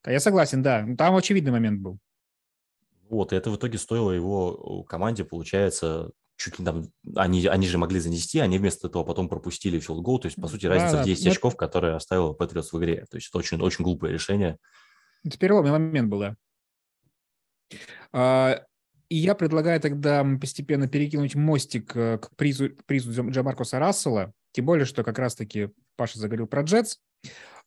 Я 0.05 0.19
согласен, 0.19 0.61
да. 0.61 0.85
Там 0.97 1.15
очевидный 1.15 1.51
момент 1.51 1.81
был. 1.81 1.99
Вот, 3.09 3.33
и 3.33 3.35
это 3.35 3.49
в 3.51 3.57
итоге 3.57 3.77
стоило 3.77 4.11
его 4.11 4.83
команде, 4.83 5.25
получается, 5.25 6.11
чуть 6.37 6.59
ли 6.59 6.65
там, 6.65 6.85
они, 7.15 7.45
они 7.45 7.67
же 7.67 7.77
могли 7.77 7.99
занести, 7.99 8.39
они 8.39 8.57
вместо 8.57 8.87
этого 8.87 9.03
потом 9.03 9.29
пропустили 9.29 9.79
филдгол, 9.79 10.19
то 10.19 10.27
есть, 10.27 10.41
по 10.41 10.47
сути, 10.47 10.65
разница 10.65 10.97
да, 10.97 11.03
в 11.03 11.05
10 11.05 11.23
да. 11.23 11.31
очков, 11.31 11.55
которая 11.55 11.95
оставила 11.95 12.33
Патриотс 12.33 12.71
в 12.71 12.79
игре. 12.79 13.05
То 13.09 13.17
есть 13.17 13.29
это 13.29 13.37
очень, 13.37 13.61
очень 13.61 13.83
глупое 13.83 14.13
решение. 14.13 14.57
Это 15.25 15.37
переломный 15.37 15.71
момент 15.71 16.09
был, 16.09 16.19
да. 16.19 16.35
А, 18.13 18.61
и 19.09 19.15
я 19.15 19.35
предлагаю 19.35 19.79
тогда 19.81 20.25
постепенно 20.39 20.87
перекинуть 20.87 21.35
мостик 21.35 21.95
э, 21.95 22.17
к 22.19 22.35
призу, 22.35 22.69
к 22.69 22.85
призу 22.85 23.29
Джамаркуса 23.29 23.79
Рассела, 23.79 24.33
тем 24.51 24.65
более, 24.65 24.85
что 24.85 25.03
как 25.03 25.19
раз-таки 25.19 25.69
Паша 25.95 26.19
заговорил 26.19 26.47
про 26.47 26.61
Джетс. 26.61 26.97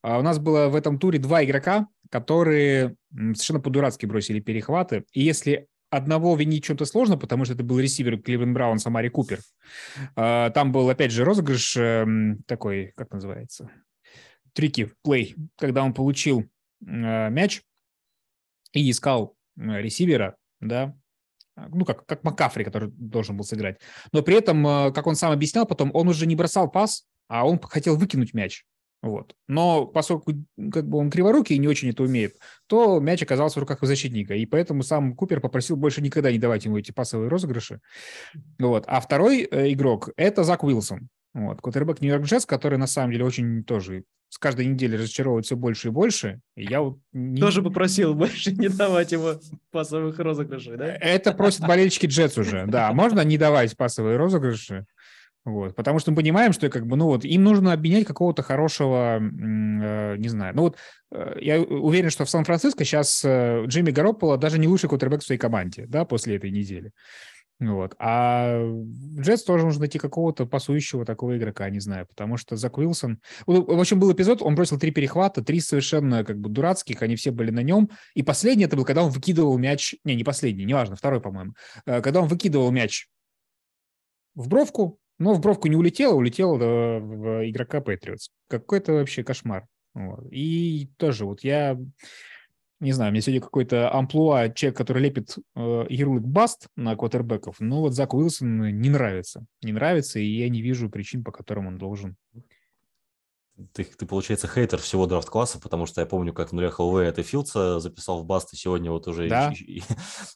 А 0.03 0.19
у 0.19 0.23
нас 0.23 0.39
было 0.39 0.69
в 0.69 0.77
этом 0.77 0.99
туре 0.99 1.19
два 1.19 1.45
игрока, 1.45 1.89
которые 2.11 2.97
совершенно 3.13 3.61
по-дурацки 3.61 4.07
бросили 4.07 4.41
перехваты. 4.41 5.05
И 5.13 5.23
если 5.23 5.67
одного 5.91 6.37
винить 6.37 6.65
чем-то 6.65 6.85
сложно, 6.85 7.17
потому 7.17 7.45
что 7.45 7.55
это 7.55 7.65
был 7.65 7.81
ресивер 7.81 8.21
Кливленд 8.21 8.53
Браунс, 8.53 8.79
Амари 8.79 9.09
Купер. 9.09 9.41
А, 10.17 10.51
там 10.51 10.71
был, 10.73 10.89
опять 10.89 11.13
же, 11.13 11.25
розыгрыш 11.25 11.77
эм, 11.77 12.43
такой, 12.47 12.93
как 12.97 13.11
называется, 13.11 13.71
трики, 14.53 14.93
плей, 15.03 15.35
когда 15.57 15.83
он 15.83 15.95
получил 15.95 16.45
мяч 16.81 17.63
и 18.73 18.91
искал 18.91 19.37
э, 19.57 19.81
ресивера, 19.81 20.37
да, 20.61 20.95
ну, 21.57 21.85
как, 21.85 22.07
как 22.07 22.25
Макафри, 22.25 22.65
который 22.65 22.91
должен 22.91 23.37
был 23.37 23.45
сыграть. 23.45 23.81
Но 24.13 24.23
при 24.23 24.37
этом, 24.37 24.67
э, 24.67 24.93
как 24.93 25.07
он 25.07 25.17
сам 25.17 25.33
объяснял 25.33 25.67
потом, 25.67 25.91
он 25.95 26.09
уже 26.09 26.27
не 26.27 26.37
бросал 26.37 26.71
пас, 26.71 27.07
а 27.29 27.47
он 27.47 27.59
хотел 27.61 27.97
выкинуть 27.97 28.35
мяч. 28.35 28.65
Вот. 29.01 29.37
Но 29.47 29.87
поскольку 29.87 30.33
как 30.73 30.89
бы 30.89 30.99
он 30.99 31.09
криворукий 31.11 31.55
и 31.55 31.59
не 31.59 31.69
очень 31.69 31.91
это 31.91 32.03
умеет, 32.03 32.37
то 32.67 32.99
мяч 32.99 33.23
оказался 33.23 33.61
в 33.61 33.63
руках 33.63 33.79
защитника. 33.83 34.35
И 34.35 34.45
поэтому 34.45 34.83
сам 34.83 35.15
Купер 35.15 35.41
попросил 35.41 35.77
больше 35.77 36.03
никогда 36.03 36.33
не 36.33 36.39
давать 36.39 36.65
ему 36.65 36.79
эти 36.79 36.91
пасовые 36.91 37.29
розыгрыши. 37.29 37.81
Вот. 38.59 38.85
А 38.89 39.01
второй 39.01 39.45
игрок– 39.45 40.11
это 40.17 40.43
Зак 40.43 40.65
Уилсон. 40.65 41.09
Вот. 41.39 41.61
Кутербэк 41.61 42.01
Нью-Йорк 42.01 42.25
Джетс, 42.25 42.47
который 42.47 42.79
на 42.79 42.87
самом 42.87 43.13
деле 43.13 43.25
очень 43.25 43.63
тоже 43.63 44.05
с 44.29 44.39
каждой 44.39 44.67
недели 44.67 44.97
разочаровывает 44.97 45.47
все 45.47 45.57
больше 45.57 45.89
и 45.89 45.91
больше. 45.91 46.41
И 46.57 46.65
я 46.65 46.83
вот 46.83 46.99
не... 47.13 47.41
Тоже 47.41 47.63
попросил 47.63 48.15
больше 48.15 48.53
не 48.53 48.69
давать 48.69 49.13
ему 49.13 49.35
пасовых 49.71 50.19
розыгрышей, 50.19 50.77
да? 50.77 50.87
Это 50.87 51.33
просят 51.33 51.67
болельщики 51.67 52.07
Джетс 52.07 52.37
уже, 52.37 52.67
да. 52.67 52.93
Можно 52.93 53.25
не 53.25 53.39
давать 53.39 53.77
пасовые 53.77 54.17
розыгрыши? 54.17 54.85
Вот, 55.45 55.75
потому 55.77 55.99
что 55.99 56.11
мы 56.11 56.19
понимаем, 56.19 56.53
что 56.53 56.69
как 56.69 56.87
бы, 56.87 56.97
ну 56.97 57.07
вот, 57.07 57.25
им 57.25 57.43
нужно 57.43 57.73
обменять 57.73 58.05
какого-то 58.05 58.43
хорошего, 58.43 59.19
э, 59.19 60.17
не 60.19 60.29
знаю, 60.29 60.55
ну 60.55 60.63
вот, 60.63 60.77
э, 61.11 61.39
я 61.41 61.61
уверен, 61.63 62.11
что 62.11 62.27
в 62.27 62.31
Сан-Франциско 62.31 62.85
сейчас 62.85 63.25
э, 63.25 63.65
Джимми 63.65 63.91
Гаропполо 63.91 64.37
даже 64.37 64.59
не 64.59 64.69
лучший 64.69 64.91
кутербэк 64.91 65.23
в 65.23 65.25
своей 65.25 65.39
команде, 65.39 65.87
да, 65.89 66.05
после 66.05 66.37
этой 66.37 66.51
недели. 66.51 66.93
Вот. 67.61 67.97
А 67.99 68.61
в 68.61 69.21
Джетс 69.21 69.43
тоже 69.43 69.65
нужно 69.65 69.81
найти 69.81 69.99
какого-то 69.99 70.47
пасующего 70.47 71.05
такого 71.05 71.37
игрока, 71.37 71.69
не 71.71 71.81
знаю, 71.81 72.07
потому 72.07 72.37
что 72.37 72.57
Зак 72.57 72.79
Уилсон... 72.79 73.21
В 73.47 73.81
общем, 73.81 73.99
был 73.99 74.13
эпизод, 74.13 74.43
он 74.43 74.55
бросил 74.55 74.79
три 74.79 74.93
перехвата, 74.93 75.43
три 75.43 75.61
совершенно 75.61 76.25
как 76.25 76.39
бы 76.39 76.51
дурацких, 76.51 77.03
они 77.03 77.17
все 77.17 77.33
были 77.33 77.51
на 77.51 77.65
нем. 77.65 77.91
И 78.15 78.23
последний 78.23 78.65
это 78.65 78.77
был, 78.77 78.85
когда 78.85 79.03
он 79.03 79.11
выкидывал 79.11 79.59
мяч... 79.59 79.97
Не, 80.05 80.15
не 80.15 80.23
последний, 80.23 80.65
неважно, 80.65 80.95
второй, 80.95 81.21
по-моему. 81.21 81.55
Э, 81.85 82.01
когда 82.01 82.21
он 82.21 82.29
выкидывал 82.29 82.71
мяч 82.71 83.09
в 84.37 84.49
бровку, 84.49 85.01
но 85.19 85.35
в 85.35 85.41
бровку 85.41 85.67
не 85.67 85.75
улетел, 85.75 86.13
а 86.13 86.15
улетел 86.15 86.57
в 86.57 87.51
игрока 87.51 87.81
Патриотс. 87.81 88.29
Какой-то 88.49 88.93
вообще 88.93 89.25
кошмар. 89.25 89.67
Вот. 89.95 90.29
И 90.31 90.91
тоже 90.97 91.25
вот 91.25 91.43
я 91.43 91.77
не 92.81 92.93
знаю, 92.93 93.11
мне 93.11 93.21
сегодня 93.21 93.41
какой-то 93.41 93.93
амплуа, 93.93 94.51
человек, 94.51 94.77
который 94.77 95.03
лепит 95.03 95.37
э, 95.57 95.87
ярлык 95.89 96.23
баст 96.23 96.69
на 96.77 96.95
квотербеков, 96.97 97.57
но 97.61 97.81
вот 97.81 97.95
Зак 97.95 98.15
Уилсон 98.15 98.81
не 98.81 98.91
нравится. 98.91 99.45
Не 99.63 99.73
нравится, 99.73 100.21
и 100.21 100.27
я 100.27 100.49
не 100.49 100.63
вижу 100.63 100.89
причин, 100.89 101.25
по 101.25 101.33
которым 101.33 101.67
он 101.67 101.79
должен 101.79 102.17
ты, 103.73 103.85
ты, 103.85 104.07
получается, 104.07 104.47
хейтер 104.47 104.81
всего 104.81 105.07
драфт-класса, 105.07 105.59
потому 105.59 105.87
что 105.87 106.01
я 106.01 106.07
помню, 106.07 106.33
как 106.33 106.51
в 106.51 106.53
нулях 106.53 106.79
ЛВ 106.79 106.97
это 106.97 107.23
Филдса 107.23 107.81
записал 107.81 108.23
в 108.23 108.25
Баст, 108.25 108.53
и 108.53 108.57
сегодня 108.57 108.91
вот 108.91 109.09
уже 109.09 109.29
да. 109.29 109.51
еще, 109.51 109.85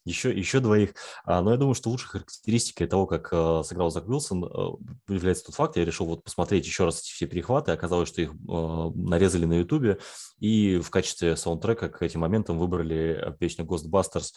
еще, 0.05 0.33
еще 0.33 0.61
двоих. 0.61 0.95
А, 1.25 1.41
но 1.41 1.53
я 1.53 1.57
думаю, 1.57 1.75
что 1.75 1.91
лучшей 1.91 2.09
характеристикой 2.09 2.87
того, 2.87 3.07
как 3.07 3.29
э, 3.33 3.63
сыграл 3.65 3.91
Зак 3.91 4.09
Уилсон, 4.09 4.45
э, 4.45 5.13
является 5.13 5.47
тот 5.47 5.55
факт, 5.55 5.77
я 5.77 5.85
решил 5.85 6.07
вот 6.07 6.25
посмотреть 6.25 6.67
еще 6.67 6.85
раз 6.85 7.01
эти 7.01 7.13
все 7.13 7.27
перехваты, 7.27 7.73
оказалось, 7.73 8.09
что 8.09 8.23
их 8.23 8.31
э, 8.31 8.91
нарезали 8.95 9.45
на 9.45 9.55
Ютубе, 9.55 9.99
и 10.39 10.79
в 10.79 10.91
качестве 10.91 11.37
саундтрека 11.37 11.89
к 11.89 12.03
этим 12.03 12.21
моментам 12.21 12.59
выбрали 12.59 13.35
песню 13.39 13.65
Ghostbusters. 13.65 14.33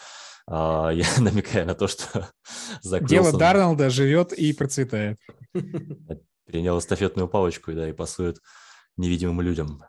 Uh, 0.47 0.93
я 0.93 1.05
намекаю 1.17 1.65
на 1.65 1.73
то, 1.73 1.87
что 1.87 2.29
Зак 2.81 3.05
Дело 3.05 3.23
Уилсон... 3.23 3.39
Дарнолда 3.39 3.89
живет 3.89 4.31
и 4.31 4.53
процветает. 4.53 5.17
Перенял 6.45 6.77
эстафетную 6.77 7.27
палочку 7.27 7.73
да, 7.73 7.89
и 7.89 7.93
пасует 7.93 8.37
невидимым 8.97 9.41
людям. 9.41 9.81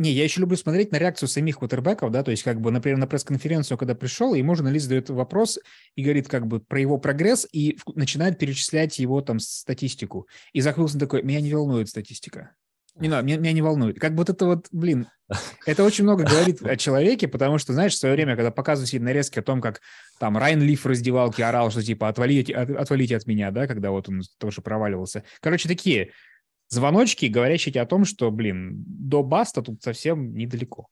Не, 0.00 0.12
я 0.12 0.24
еще 0.24 0.40
люблю 0.40 0.56
смотреть 0.56 0.92
на 0.92 0.96
реакцию 0.96 1.28
самих 1.28 1.58
квотербеков, 1.58 2.10
да, 2.10 2.22
то 2.22 2.30
есть 2.30 2.42
как 2.42 2.58
бы, 2.58 2.70
например, 2.70 2.96
на 2.96 3.06
пресс-конференцию, 3.06 3.76
когда 3.76 3.94
пришел, 3.94 4.32
ему 4.32 4.54
журналист 4.54 4.84
задает 4.84 5.10
вопрос 5.10 5.58
и 5.94 6.02
говорит 6.02 6.26
как 6.26 6.46
бы 6.46 6.58
про 6.58 6.80
его 6.80 6.96
прогресс 6.96 7.46
и 7.52 7.78
начинает 7.94 8.38
перечислять 8.38 8.98
его 8.98 9.20
там 9.20 9.38
статистику. 9.40 10.26
И 10.54 10.62
Зак 10.62 10.76
такой, 10.98 11.22
меня 11.22 11.42
не 11.42 11.52
волнует 11.52 11.90
статистика. 11.90 12.54
Не 12.96 13.08
надо, 13.08 13.26
меня, 13.26 13.36
меня 13.36 13.52
не 13.52 13.62
волнует. 13.62 14.00
Как 14.00 14.12
вот 14.12 14.30
это 14.30 14.46
вот, 14.46 14.68
блин, 14.72 15.06
это 15.66 15.84
очень 15.84 16.04
много 16.04 16.24
говорит 16.24 16.62
о 16.62 16.76
человеке, 16.76 17.28
потому 17.28 17.58
что, 17.58 17.72
знаешь, 17.72 17.92
в 17.92 17.98
свое 17.98 18.14
время, 18.14 18.36
когда 18.36 18.50
показывают 18.50 19.04
нарезки 19.04 19.38
о 19.38 19.42
том, 19.42 19.60
как 19.60 19.80
там 20.18 20.36
Райан 20.36 20.62
Лиф 20.62 20.84
в 20.84 20.88
раздевалке 20.88 21.44
орал, 21.44 21.70
что 21.70 21.82
типа 21.82 22.08
отвалите, 22.08 22.54
от, 22.54 22.70
отвалите 22.70 23.16
от 23.16 23.26
меня, 23.26 23.50
да, 23.50 23.66
когда 23.66 23.90
вот 23.90 24.08
он 24.08 24.22
тоже 24.38 24.60
проваливался. 24.60 25.24
Короче, 25.40 25.68
такие 25.68 26.12
звоночки, 26.70 27.26
говорящие 27.26 27.80
о 27.82 27.86
том, 27.86 28.04
что, 28.04 28.30
блин, 28.30 28.84
до 28.86 29.22
Баста 29.22 29.62
тут 29.62 29.82
совсем 29.82 30.34
недалеко. 30.34 30.88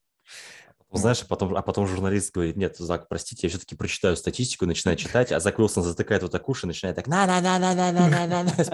Знаешь, 0.91 1.22
а 1.22 1.26
потом, 1.26 1.55
а 1.55 1.61
потом 1.61 1.87
журналист 1.87 2.33
говорит, 2.33 2.57
нет, 2.57 2.76
Зак, 2.79 3.09
простите, 3.09 3.47
я 3.47 3.51
все-таки 3.51 3.76
прочитаю 3.76 4.16
статистику, 4.16 4.64
начинает 4.64 4.99
читать, 4.99 5.33
а 5.33 5.41
Зак 5.41 5.59
Уилсон 5.59 5.83
затыкает 5.83 6.22
вот 6.22 6.33
так 6.33 6.49
уши, 6.49 6.66
начинает 6.66 6.97
так 6.97 7.07
на 7.07 7.26
на 7.26 7.43
на 7.43 7.59
на 7.59 7.74
на 7.74 7.93
на 7.93 8.09
на 8.09 8.26
на 8.26 8.43
на 8.45 8.64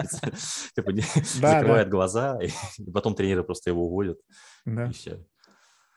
закрывает 1.33 1.89
глаза, 1.89 2.39
и 2.41 2.49
потом 2.93 3.15
тренеры 3.15 3.43
просто 3.43 3.69
его 3.69 3.87
уводят, 3.87 4.19
и 4.65 4.91
все. 4.93 5.25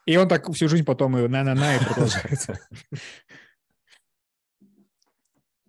И 0.06 0.16
он 0.16 0.26
так 0.26 0.50
всю 0.52 0.68
жизнь 0.68 0.84
потом 0.84 1.16
и 1.18 1.28
на-на-на 1.28 1.76
и 1.76 1.84
продолжается. 1.84 2.58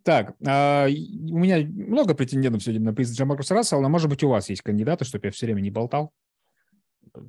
Так, 0.04 0.36
а, 0.46 0.86
у 0.88 1.38
меня 1.38 1.66
много 1.66 2.14
претендентов 2.14 2.64
сегодня 2.64 2.86
на 2.86 2.94
приз 2.94 3.12
Джамаркуса 3.12 3.54
Рассела, 3.54 3.82
но, 3.82 3.90
может 3.90 4.10
быть, 4.10 4.24
у 4.24 4.30
вас 4.30 4.50
есть 4.50 4.62
кандидаты, 4.62 5.06
чтобы 5.06 5.28
я 5.28 5.32
все 5.32 5.46
время 5.46 5.62
не 5.62 5.72
болтал? 5.72 6.12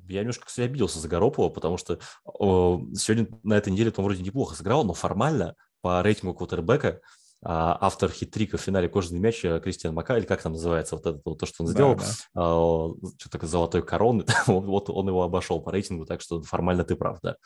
Я 0.08 0.20
немножко, 0.20 0.46
кстати, 0.46 0.66
обиделся 0.66 0.98
за 0.98 1.08
Гаропова, 1.08 1.48
потому 1.48 1.76
что 1.78 1.98
о, 2.24 2.82
сегодня 2.94 3.28
на 3.42 3.54
этой 3.54 3.72
неделе 3.72 3.92
он 3.96 4.04
вроде 4.04 4.22
неплохо 4.22 4.54
сыграл, 4.54 4.84
но 4.84 4.92
формально 4.92 5.54
по 5.80 6.02
рейтингу 6.02 6.34
квотербека 6.34 7.00
а, 7.42 7.78
автор 7.80 8.10
хитрика 8.10 8.58
в 8.58 8.60
финале 8.60 8.88
«Кожаный 8.88 9.20
мяч» 9.20 9.40
Кристиан 9.40 9.94
Мака, 9.94 10.18
или 10.18 10.26
как 10.26 10.42
там 10.42 10.52
называется, 10.52 10.96
вот 10.96 11.06
это 11.06 11.20
вот 11.24 11.38
то, 11.38 11.46
что 11.46 11.62
он 11.62 11.68
сделал, 11.68 11.96
да, 11.96 12.04
да. 12.34 13.12
Что 13.18 13.30
такое 13.30 13.48
золотой 13.48 13.82
короны, 13.82 14.24
вот 14.46 14.90
он 14.90 15.08
его 15.08 15.22
обошел 15.22 15.60
по 15.60 15.72
рейтингу, 15.72 16.04
так 16.04 16.20
что 16.20 16.42
формально 16.42 16.84
ты 16.84 16.96
прав, 16.96 17.18
да. 17.22 17.36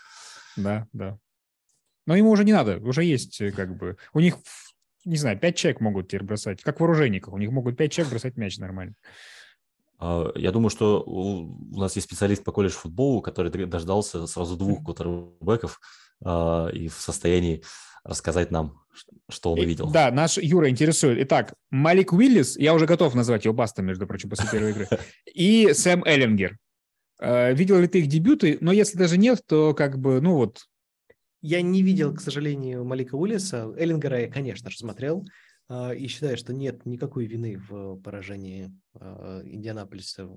Да, 0.56 0.86
да. 0.92 1.18
Но 2.06 2.16
ему 2.16 2.30
уже 2.30 2.44
не 2.44 2.52
надо, 2.52 2.78
уже 2.78 3.04
есть 3.04 3.40
э, 3.40 3.50
как 3.50 3.76
бы... 3.76 3.96
У 4.12 4.20
них 4.20 4.36
не 5.04 5.16
знаю, 5.16 5.38
пять 5.38 5.56
человек 5.56 5.80
могут 5.80 6.08
теперь 6.08 6.22
бросать, 6.22 6.62
как 6.62 6.80
в 6.80 6.84
оружейниках, 6.84 7.34
у 7.34 7.38
них 7.38 7.50
могут 7.50 7.76
пять 7.76 7.92
человек 7.92 8.10
бросать 8.10 8.36
мяч 8.36 8.58
нормально. 8.58 8.94
А, 9.98 10.32
я 10.34 10.52
думаю, 10.52 10.70
что 10.70 11.02
у 11.02 11.78
нас 11.78 11.94
есть 11.96 12.06
специалист 12.06 12.44
по 12.44 12.52
колледж 12.52 12.72
футболу, 12.72 13.22
который 13.22 13.50
дождался 13.66 14.26
сразу 14.26 14.56
двух 14.56 14.84
квотербеков 14.84 15.80
а, 16.24 16.68
и 16.68 16.88
в 16.88 16.94
состоянии 16.94 17.62
рассказать 18.04 18.50
нам, 18.50 18.82
что 19.30 19.52
он 19.52 19.60
увидел. 19.60 19.90
Да, 19.90 20.10
наш 20.10 20.36
Юра 20.36 20.68
интересует. 20.68 21.18
Итак, 21.22 21.54
Малик 21.70 22.12
Уиллис, 22.12 22.56
я 22.56 22.74
уже 22.74 22.86
готов 22.86 23.14
назвать 23.14 23.44
его 23.44 23.54
бастом, 23.54 23.86
между 23.86 24.06
прочим, 24.06 24.30
после 24.30 24.48
первой 24.50 24.70
игры, 24.70 24.88
и 25.34 25.72
Сэм 25.72 26.04
Эллингер. 26.04 26.58
А, 27.18 27.52
видел 27.52 27.78
ли 27.78 27.86
ты 27.86 28.00
их 28.00 28.08
дебюты? 28.08 28.58
Но 28.60 28.72
если 28.72 28.98
даже 28.98 29.16
нет, 29.16 29.40
то 29.46 29.74
как 29.74 29.98
бы, 29.98 30.20
ну 30.20 30.34
вот, 30.34 30.66
я 31.46 31.60
не 31.60 31.82
видел, 31.82 32.14
к 32.14 32.22
сожалению, 32.22 32.86
Малика 32.86 33.16
Уиллиса. 33.16 33.70
Эллингера 33.76 34.18
я, 34.18 34.30
конечно 34.30 34.70
же, 34.70 34.78
смотрел. 34.78 35.26
А, 35.68 35.92
и 35.92 36.06
считаю, 36.06 36.38
что 36.38 36.54
нет 36.54 36.86
никакой 36.86 37.26
вины 37.26 37.58
в 37.58 38.00
поражении 38.00 38.72
а, 38.94 39.42
Индианаполиса 39.44 40.30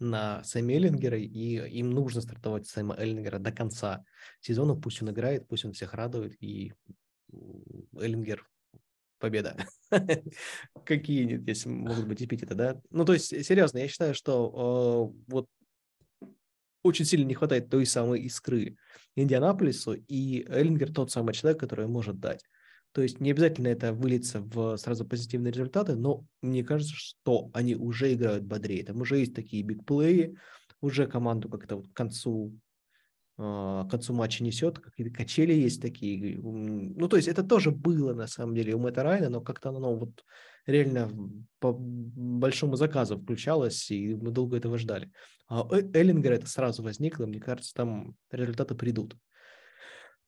на 0.00 0.44
Сэма 0.44 0.72
Эллингера, 0.72 1.18
и 1.18 1.78
им 1.78 1.92
нужно 1.92 2.20
стартовать 2.20 2.66
Сэма 2.66 2.94
Эллингера 2.98 3.38
до 3.38 3.52
конца 3.52 4.04
сезона. 4.40 4.74
Пусть 4.74 5.00
он 5.00 5.08
играет, 5.08 5.48
пусть 5.48 5.64
он 5.64 5.72
всех 5.72 5.94
радует, 5.94 6.36
и 6.42 6.74
Эллингер 7.98 8.46
победа. 9.18 9.56
Какие 10.84 11.38
здесь 11.38 11.64
могут 11.64 12.06
быть 12.06 12.22
эпитеты, 12.22 12.54
да? 12.54 12.78
Ну, 12.90 13.06
то 13.06 13.14
есть, 13.14 13.28
серьезно, 13.46 13.78
я 13.78 13.88
считаю, 13.88 14.12
что 14.12 15.10
э, 15.10 15.22
вот 15.32 15.46
очень 16.82 17.04
сильно 17.04 17.26
не 17.26 17.34
хватает 17.34 17.70
той 17.70 17.86
самой 17.86 18.20
искры 18.22 18.76
Индианаполису, 19.16 19.94
и 19.94 20.44
Эллингер 20.48 20.92
тот 20.92 21.10
самый 21.10 21.34
человек, 21.34 21.60
который 21.60 21.86
может 21.86 22.20
дать. 22.20 22.44
То 22.92 23.02
есть 23.02 23.20
не 23.20 23.30
обязательно 23.30 23.68
это 23.68 23.92
выльется 23.92 24.40
в 24.40 24.76
сразу 24.76 25.04
позитивные 25.04 25.52
результаты, 25.52 25.94
но 25.94 26.24
мне 26.42 26.64
кажется, 26.64 26.94
что 26.94 27.50
они 27.52 27.76
уже 27.76 28.12
играют 28.14 28.44
бодрее. 28.44 28.84
Там 28.84 29.00
уже 29.00 29.18
есть 29.18 29.34
такие 29.34 29.62
бигплеи, 29.62 30.36
уже 30.80 31.06
команду 31.06 31.48
как-то 31.48 31.76
вот 31.76 31.88
к 31.88 31.92
концу 31.92 32.58
а, 33.42 33.84
к 33.86 33.90
концу 33.90 34.12
матча 34.12 34.44
несет, 34.44 34.78
какие-то 34.78 35.14
качели 35.14 35.54
есть 35.54 35.80
такие. 35.80 36.38
Ну, 36.38 37.08
то 37.08 37.16
есть 37.16 37.26
это 37.26 37.42
тоже 37.42 37.70
было 37.70 38.12
на 38.12 38.26
самом 38.26 38.54
деле 38.54 38.74
у 38.74 38.78
Мэтта 38.78 39.02
Райна, 39.02 39.30
но 39.30 39.40
как-то 39.40 39.70
оно 39.70 39.96
вот 39.96 40.24
реально 40.66 41.10
по 41.58 41.72
большому 41.72 42.76
заказу 42.76 43.18
включалось, 43.18 43.90
и 43.90 44.14
мы 44.14 44.30
долго 44.30 44.58
этого 44.58 44.76
ждали. 44.76 45.10
А 45.50 45.66
Эллингер 45.70 46.32
это 46.32 46.46
сразу 46.46 46.82
возникло, 46.82 47.26
мне 47.26 47.40
кажется, 47.40 47.74
там 47.74 48.16
результаты 48.30 48.74
придут. 48.74 49.16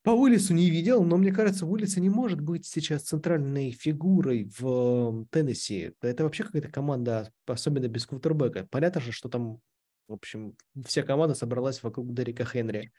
По 0.02 0.10
Уиллису 0.10 0.52
не 0.52 0.68
видел, 0.68 1.04
но 1.04 1.16
мне 1.16 1.32
кажется, 1.32 1.64
Уиллиса 1.64 2.00
не 2.00 2.10
может 2.10 2.40
быть 2.40 2.66
сейчас 2.66 3.04
центральной 3.04 3.70
фигурой 3.70 4.50
в 4.58 5.26
Теннесси. 5.30 5.92
Это 6.02 6.24
вообще 6.24 6.42
какая-то 6.42 6.68
команда, 6.68 7.32
особенно 7.46 7.86
без 7.86 8.04
квотербека. 8.04 8.66
Понятно 8.68 9.00
же, 9.00 9.12
что 9.12 9.28
там 9.28 9.60
в 10.08 10.14
общем, 10.14 10.56
вся 10.84 11.02
команда 11.02 11.34
собралась 11.34 11.82
вокруг 11.82 12.12
Дерека 12.12 12.44
Хенри. 12.44 12.92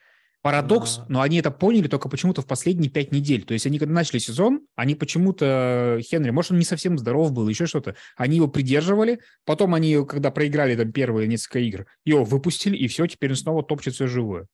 Парадокс, 0.43 0.99
но 1.07 1.21
они 1.21 1.37
это 1.37 1.51
поняли 1.51 1.87
только 1.87 2.09
почему-то 2.09 2.41
в 2.41 2.45
последние 2.45 2.91
пять 2.91 3.13
недель. 3.13 3.43
То 3.45 3.53
есть 3.53 3.65
они 3.65 3.79
когда 3.79 3.93
начали 3.93 4.19
сезон, 4.19 4.67
они 4.75 4.93
почему-то, 4.93 5.99
Хенри, 6.01 6.31
может, 6.31 6.51
он 6.51 6.59
не 6.59 6.65
совсем 6.65 6.97
здоров 6.97 7.31
был, 7.31 7.47
еще 7.47 7.65
что-то, 7.65 7.95
они 8.17 8.35
его 8.35 8.49
придерживали, 8.49 9.21
потом 9.45 9.73
они, 9.73 10.05
когда 10.05 10.31
проиграли 10.31 10.75
там 10.75 10.91
первые 10.91 11.29
несколько 11.29 11.59
игр, 11.59 11.87
его 12.03 12.25
выпустили, 12.25 12.75
и 12.75 12.89
все, 12.89 13.07
теперь 13.07 13.29
он 13.29 13.37
снова 13.37 13.63
топчет 13.63 13.93
все 13.93 14.05
живое. 14.05 14.47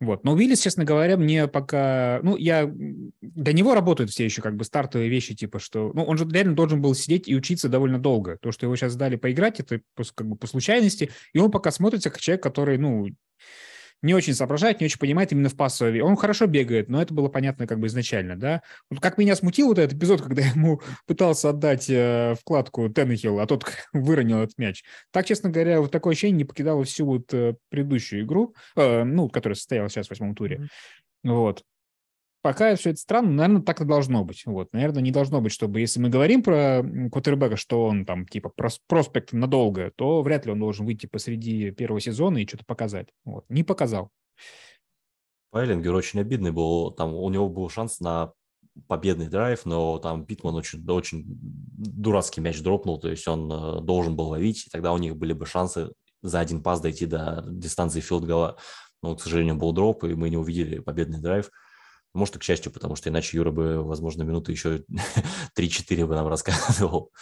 Вот. 0.00 0.24
Но 0.24 0.34
Уиллис, 0.34 0.60
честно 0.60 0.84
говоря, 0.84 1.16
мне 1.16 1.46
пока... 1.46 2.20
Ну, 2.22 2.36
я... 2.36 2.70
До 3.22 3.52
него 3.52 3.74
работают 3.74 4.10
все 4.10 4.24
еще 4.24 4.42
как 4.42 4.56
бы 4.56 4.64
стартовые 4.64 5.08
вещи, 5.08 5.34
типа, 5.34 5.58
что... 5.58 5.92
Ну, 5.94 6.02
он 6.02 6.18
же 6.18 6.28
реально 6.28 6.54
должен 6.54 6.82
был 6.82 6.94
сидеть 6.94 7.28
и 7.28 7.34
учиться 7.34 7.68
довольно 7.68 7.98
долго. 7.98 8.36
То, 8.42 8.52
что 8.52 8.66
его 8.66 8.76
сейчас 8.76 8.94
дали 8.94 9.16
поиграть, 9.16 9.60
это 9.60 9.80
как 10.14 10.28
бы 10.28 10.36
по 10.36 10.46
случайности. 10.46 11.10
И 11.32 11.38
он 11.38 11.50
пока 11.50 11.70
смотрится 11.70 12.10
как 12.10 12.20
человек, 12.20 12.42
который, 12.42 12.76
ну, 12.76 13.06
не 14.02 14.14
очень 14.14 14.34
соображает, 14.34 14.80
не 14.80 14.86
очень 14.86 14.98
понимает 14.98 15.32
именно 15.32 15.48
в 15.48 15.56
пассовой. 15.56 16.00
Он 16.00 16.16
хорошо 16.16 16.46
бегает, 16.46 16.88
но 16.88 17.00
это 17.00 17.14
было 17.14 17.28
понятно 17.28 17.66
как 17.66 17.80
бы 17.80 17.86
изначально, 17.86 18.36
да. 18.36 18.62
Вот 18.90 19.00
как 19.00 19.18
меня 19.18 19.36
смутил 19.36 19.68
вот 19.68 19.78
этот 19.78 19.96
эпизод, 19.96 20.22
когда 20.22 20.42
я 20.42 20.50
ему 20.50 20.80
пытался 21.06 21.50
отдать 21.50 21.88
э, 21.88 22.34
вкладку 22.40 22.88
Теннехилл, 22.88 23.40
а 23.40 23.46
тот 23.46 23.64
выронил 23.92 24.38
этот 24.38 24.58
мяч. 24.58 24.84
Так, 25.10 25.26
честно 25.26 25.50
говоря, 25.50 25.80
вот 25.80 25.90
такое 25.90 26.12
ощущение 26.12 26.38
не 26.38 26.44
покидало 26.44 26.84
всю 26.84 27.06
вот 27.06 27.32
э, 27.32 27.54
предыдущую 27.68 28.24
игру, 28.24 28.54
э, 28.76 29.04
ну, 29.04 29.28
которая 29.28 29.56
состоялась 29.56 29.92
сейчас 29.92 30.06
в 30.06 30.10
восьмом 30.10 30.34
туре. 30.34 30.56
Mm-hmm. 31.24 31.32
Вот 31.32 31.64
пока 32.46 32.76
все 32.76 32.90
это 32.90 33.00
странно, 33.00 33.32
наверное, 33.32 33.62
так 33.62 33.80
и 33.80 33.84
должно 33.84 34.22
быть. 34.22 34.46
Вот, 34.46 34.72
наверное, 34.72 35.02
не 35.02 35.10
должно 35.10 35.40
быть, 35.40 35.50
чтобы, 35.50 35.80
если 35.80 35.98
мы 35.98 36.10
говорим 36.10 36.44
про 36.44 36.80
Квотербека, 37.10 37.56
что 37.56 37.86
он 37.86 38.06
там 38.06 38.24
типа 38.24 38.52
проспект 38.86 39.32
надолго, 39.32 39.90
то 39.96 40.22
вряд 40.22 40.46
ли 40.46 40.52
он 40.52 40.60
должен 40.60 40.86
выйти 40.86 41.06
посреди 41.06 41.72
первого 41.72 42.00
сезона 42.00 42.38
и 42.38 42.46
что-то 42.46 42.64
показать. 42.64 43.08
Вот, 43.24 43.44
не 43.48 43.64
показал. 43.64 44.10
Пайлингер 45.50 45.92
очень 45.92 46.20
обидный 46.20 46.52
был. 46.52 46.92
Там 46.92 47.14
у 47.14 47.28
него 47.30 47.48
был 47.48 47.68
шанс 47.68 47.98
на 47.98 48.32
победный 48.86 49.26
драйв, 49.26 49.66
но 49.66 49.98
там 49.98 50.24
Питман 50.24 50.54
очень, 50.54 50.88
очень 50.88 51.24
дурацкий 51.26 52.40
мяч 52.40 52.60
дропнул, 52.60 53.00
то 53.00 53.08
есть 53.08 53.26
он 53.26 53.50
э, 53.50 53.80
должен 53.80 54.14
был 54.14 54.28
ловить, 54.28 54.68
и 54.68 54.70
тогда 54.70 54.92
у 54.92 54.98
них 54.98 55.16
были 55.16 55.32
бы 55.32 55.46
шансы 55.46 55.90
за 56.22 56.38
один 56.38 56.62
пас 56.62 56.80
дойти 56.80 57.06
до 57.06 57.44
дистанции 57.48 57.98
филд 57.98 58.24
гола. 58.24 58.56
Но, 59.02 59.16
к 59.16 59.20
сожалению, 59.20 59.56
был 59.56 59.72
дроп, 59.72 60.04
и 60.04 60.14
мы 60.14 60.30
не 60.30 60.36
увидели 60.36 60.78
победный 60.78 61.20
драйв. 61.20 61.50
Может, 62.16 62.36
и 62.36 62.38
к 62.38 62.42
счастью, 62.42 62.72
потому 62.72 62.96
что 62.96 63.08
иначе 63.10 63.36
Юра 63.36 63.50
бы, 63.50 63.82
возможно, 63.82 64.22
минуты 64.22 64.52
еще 64.52 64.84
3-4 65.56 66.06
бы 66.06 66.14
нам 66.14 66.26
рассказывал. 66.28 67.12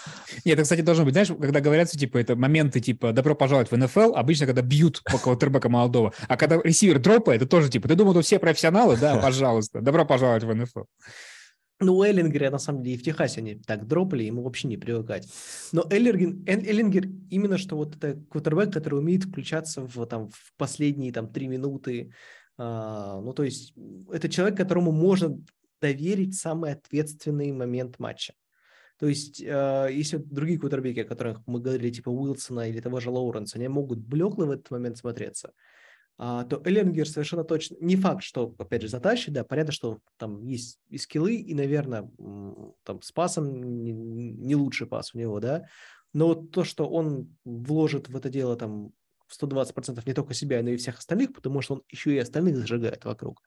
Нет, 0.44 0.54
это, 0.54 0.62
кстати, 0.62 0.80
должно 0.80 1.04
быть, 1.04 1.14
знаешь, 1.14 1.28
когда 1.28 1.60
говорят, 1.60 1.90
типа, 1.90 2.18
это 2.18 2.36
моменты, 2.36 2.80
типа, 2.80 3.12
добро 3.12 3.34
пожаловать 3.34 3.70
в 3.70 3.76
НФЛ, 3.76 4.14
обычно, 4.14 4.46
когда 4.46 4.62
бьют 4.62 5.02
по 5.04 5.18
квотербека 5.18 5.68
молодого, 5.68 6.14
а 6.28 6.36
когда 6.36 6.60
ресивер 6.62 6.98
дропает, 6.98 7.42
это 7.42 7.50
тоже, 7.50 7.68
типа, 7.68 7.88
ты 7.88 7.94
думал, 7.94 8.14
тут 8.14 8.24
все 8.24 8.38
профессионалы? 8.38 8.96
Да, 8.96 9.16
пожалуйста, 9.16 9.80
добро 9.80 10.04
пожаловать 10.04 10.44
в 10.44 10.54
НФЛ. 10.54 10.84
Ну, 11.80 11.96
у 11.96 12.02
Эллингера, 12.04 12.50
на 12.50 12.58
самом 12.58 12.82
деле, 12.82 12.94
и 12.94 12.98
в 12.98 13.02
Техасе 13.02 13.40
они 13.40 13.56
так 13.56 13.86
дропали, 13.86 14.22
ему 14.22 14.42
вообще 14.42 14.68
не 14.68 14.76
привыкать. 14.76 15.28
Но 15.72 15.84
Эллингер, 15.90 16.36
Эллингер 16.46 17.08
именно 17.30 17.58
что 17.58 17.76
вот 17.76 17.96
это 17.96 18.20
квотербек, 18.30 18.72
который 18.72 19.00
умеет 19.00 19.24
включаться 19.24 19.82
в, 19.82 20.06
там, 20.06 20.28
в 20.28 20.52
последние 20.56 21.12
там, 21.12 21.28
три 21.32 21.48
минуты. 21.48 22.12
А, 22.56 23.20
ну, 23.20 23.32
то 23.32 23.42
есть 23.42 23.74
это 24.12 24.28
человек, 24.28 24.56
которому 24.56 24.92
можно 24.92 25.38
доверить 25.80 26.36
самый 26.36 26.72
ответственный 26.72 27.52
момент 27.52 27.98
матча. 27.98 28.34
То 28.98 29.08
есть, 29.08 29.42
э, 29.42 29.88
если 29.90 30.18
другие 30.18 30.58
квотербеки, 30.58 31.00
о 31.00 31.04
которых 31.04 31.42
мы 31.46 31.60
говорили, 31.60 31.90
типа 31.90 32.10
Уилсона 32.10 32.68
или 32.68 32.80
того 32.80 33.00
же 33.00 33.10
Лоуренса, 33.10 33.58
они 33.58 33.68
могут 33.68 33.98
блекло 33.98 34.46
в 34.46 34.50
этот 34.50 34.70
момент 34.70 34.96
смотреться, 34.96 35.52
а, 36.16 36.44
то 36.44 36.62
Эллингер 36.64 37.08
совершенно 37.08 37.42
точно, 37.42 37.76
не 37.80 37.96
факт, 37.96 38.22
что, 38.22 38.54
опять 38.58 38.82
же, 38.82 38.88
затащит, 38.88 39.34
да, 39.34 39.42
понятно, 39.42 39.72
что 39.72 39.98
там 40.16 40.44
есть 40.44 40.78
и 40.88 40.96
скиллы, 40.96 41.34
и, 41.34 41.54
наверное, 41.54 42.08
там 42.84 43.02
с 43.02 43.10
пасом 43.10 43.82
не, 43.82 43.92
не 43.92 44.54
лучший 44.54 44.86
пас 44.86 45.12
у 45.12 45.18
него, 45.18 45.40
да, 45.40 45.66
но 46.12 46.28
вот 46.28 46.52
то, 46.52 46.62
что 46.62 46.88
он 46.88 47.36
вложит 47.44 48.08
в 48.08 48.16
это 48.16 48.30
дело 48.30 48.54
там 48.56 48.92
120% 49.40 50.02
не 50.04 50.14
только 50.14 50.34
себя, 50.34 50.62
но 50.62 50.70
и 50.70 50.76
всех 50.76 50.98
остальных, 50.98 51.32
потому 51.32 51.60
что 51.60 51.74
он 51.74 51.82
еще 51.88 52.14
и 52.14 52.18
остальных 52.18 52.56
зажигает 52.56 53.04
вокруг. 53.04 53.42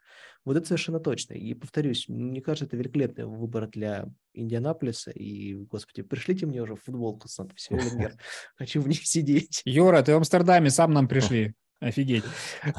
Вот 0.45 0.57
это 0.57 0.65
совершенно 0.65 0.99
точно. 0.99 1.33
И 1.33 1.53
повторюсь, 1.53 2.07
мне 2.07 2.41
кажется, 2.41 2.65
это 2.65 2.77
великолепный 2.77 3.25
выбор 3.25 3.67
для 3.67 4.05
Индианаполиса. 4.33 5.11
И, 5.11 5.55
господи, 5.55 6.03
пришлите 6.03 6.45
мне 6.45 6.61
уже 6.61 6.75
футболку 6.75 7.27
с 7.27 7.37
надписью 7.37 7.77
Эллингер. 7.77 8.15
Хочу 8.55 8.81
в 8.81 8.87
них 8.87 9.05
сидеть. 9.05 9.61
Юра, 9.65 10.01
ты 10.03 10.13
в 10.13 10.17
Амстердаме 10.17 10.69
сам 10.69 10.93
нам 10.93 11.07
пришли. 11.07 11.53
Офигеть. 11.79 12.23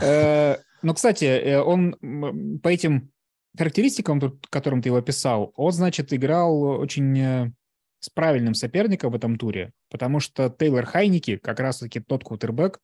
Э, 0.02 0.56
ну, 0.82 0.94
кстати, 0.94 1.24
э, 1.24 1.60
он 1.60 2.60
по 2.62 2.68
этим 2.68 3.12
характеристикам, 3.56 4.40
которым 4.50 4.82
ты 4.82 4.88
его 4.88 4.98
описал, 4.98 5.52
он, 5.56 5.72
значит, 5.72 6.12
играл 6.12 6.62
очень 6.62 7.18
э, 7.18 7.52
с 8.00 8.10
правильным 8.10 8.54
соперником 8.54 9.12
в 9.12 9.16
этом 9.16 9.36
туре, 9.36 9.72
потому 9.90 10.20
что 10.20 10.48
Тейлор 10.48 10.86
Хайники 10.86 11.36
как 11.36 11.60
раз-таки 11.60 12.00
тот 12.00 12.24
кутербэк, 12.24 12.80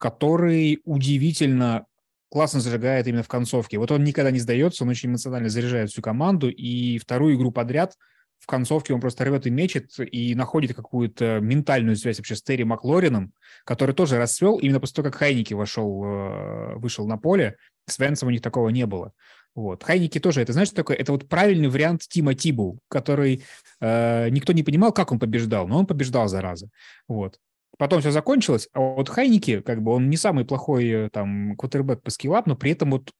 который 0.00 0.80
удивительно 0.84 1.86
классно 2.28 2.60
зажигает 2.60 3.06
именно 3.06 3.22
в 3.22 3.28
концовке. 3.28 3.78
Вот 3.78 3.92
он 3.92 4.02
никогда 4.02 4.32
не 4.32 4.40
сдается, 4.40 4.82
он 4.82 4.90
очень 4.90 5.10
эмоционально 5.10 5.48
заряжает 5.48 5.90
всю 5.90 6.02
команду, 6.02 6.48
и 6.48 6.98
вторую 6.98 7.36
игру 7.36 7.52
подряд– 7.52 7.94
в 8.40 8.46
концовке 8.46 8.94
он 8.94 9.00
просто 9.00 9.24
рвет 9.24 9.46
и 9.46 9.50
мечет 9.50 9.90
и 10.00 10.34
находит 10.34 10.74
какую-то 10.74 11.40
ментальную 11.40 11.96
связь 11.96 12.18
вообще 12.18 12.34
с 12.34 12.42
Терри 12.42 12.62
Маклорином, 12.62 13.32
который 13.64 13.94
тоже 13.94 14.16
расцвел 14.16 14.56
именно 14.56 14.80
после 14.80 14.94
того, 14.96 15.10
как 15.10 15.16
Хайники 15.16 15.52
вошел, 15.52 16.02
э, 16.04 16.74
вышел 16.76 17.06
на 17.06 17.18
поле. 17.18 17.56
С 17.86 17.98
Венсом 17.98 18.28
у 18.28 18.30
них 18.30 18.40
такого 18.40 18.70
не 18.70 18.86
было. 18.86 19.12
Вот. 19.54 19.82
Хайники 19.84 20.18
тоже, 20.18 20.40
это 20.40 20.54
знаешь, 20.54 20.70
такое? 20.70 20.96
Это 20.96 21.12
вот 21.12 21.28
правильный 21.28 21.68
вариант 21.68 22.02
Тима 22.08 22.34
Тибу, 22.34 22.78
который 22.88 23.44
э, 23.80 24.28
никто 24.30 24.54
не 24.54 24.62
понимал, 24.62 24.92
как 24.92 25.12
он 25.12 25.18
побеждал, 25.18 25.68
но 25.68 25.78
он 25.78 25.86
побеждал, 25.86 26.26
зараза. 26.28 26.70
Вот. 27.08 27.38
Потом 27.80 28.00
все 28.00 28.10
закончилось, 28.10 28.68
а 28.74 28.80
вот 28.80 29.08
Хайники, 29.08 29.62
как 29.62 29.82
бы, 29.82 29.92
он 29.92 30.10
не 30.10 30.18
самый 30.18 30.44
плохой 30.44 30.86
э, 30.86 31.08
там 31.08 31.56
квотербек 31.56 32.02
по 32.02 32.10
скиллап, 32.10 32.46
но 32.46 32.54
при 32.54 32.72
этом 32.72 32.90
вот 32.90 33.10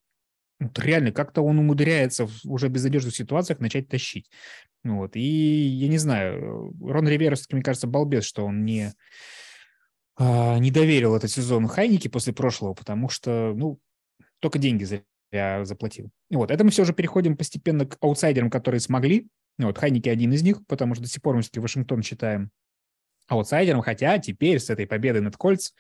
вот 0.61 0.79
реально, 0.79 1.13
как-то 1.13 1.41
он 1.41 1.59
умудряется 1.59 2.27
в 2.27 2.45
уже 2.45 2.69
безнадежных 2.69 3.17
ситуациях 3.17 3.61
начать 3.61 3.89
тащить. 3.89 4.29
Вот. 4.85 5.17
И 5.17 5.23
я 5.23 5.89
не 5.89 5.97
знаю, 5.97 6.75
Рон 6.79 7.09
Ривера, 7.09 7.39
мне 7.51 7.63
кажется, 7.63 7.87
балбес, 7.87 8.25
что 8.25 8.45
он 8.45 8.67
не, 8.67 8.93
а, 10.19 10.59
не 10.59 10.71
доверил 10.71 11.17
этот 11.17 11.31
сезон 11.31 11.67
Хайнике 11.67 12.11
после 12.11 12.35
прошлого, 12.35 12.75
потому 12.75 13.09
что, 13.09 13.55
ну, 13.57 13.79
только 14.41 14.59
деньги 14.59 14.85
зря 14.85 15.65
заплатил. 15.65 16.11
Вот. 16.29 16.51
Это 16.51 16.65
мы 16.65 16.71
все 16.71 16.85
же 16.85 16.93
переходим 16.93 17.35
постепенно 17.35 17.87
к 17.87 17.97
аутсайдерам, 18.03 18.51
которые 18.51 18.83
смогли. 18.83 19.27
Вот, 19.57 19.79
Хайники 19.79 20.11
один 20.11 20.35
из 20.35 20.43
них, 20.43 20.59
потому 20.67 20.95
что 20.95 21.05
до 21.05 21.09
сих 21.09 21.23
пор 21.23 21.37
мы 21.37 21.41
все-таки 21.41 21.61
Вашингтон 21.61 22.03
считаем 22.03 22.51
аутсайдером, 23.31 23.83
хотя 23.83 24.19
теперь 24.19 24.59
с 24.59 24.71
этой 24.71 24.87
победой 24.87 25.23
над 25.23 25.37
Кольц 25.37 25.73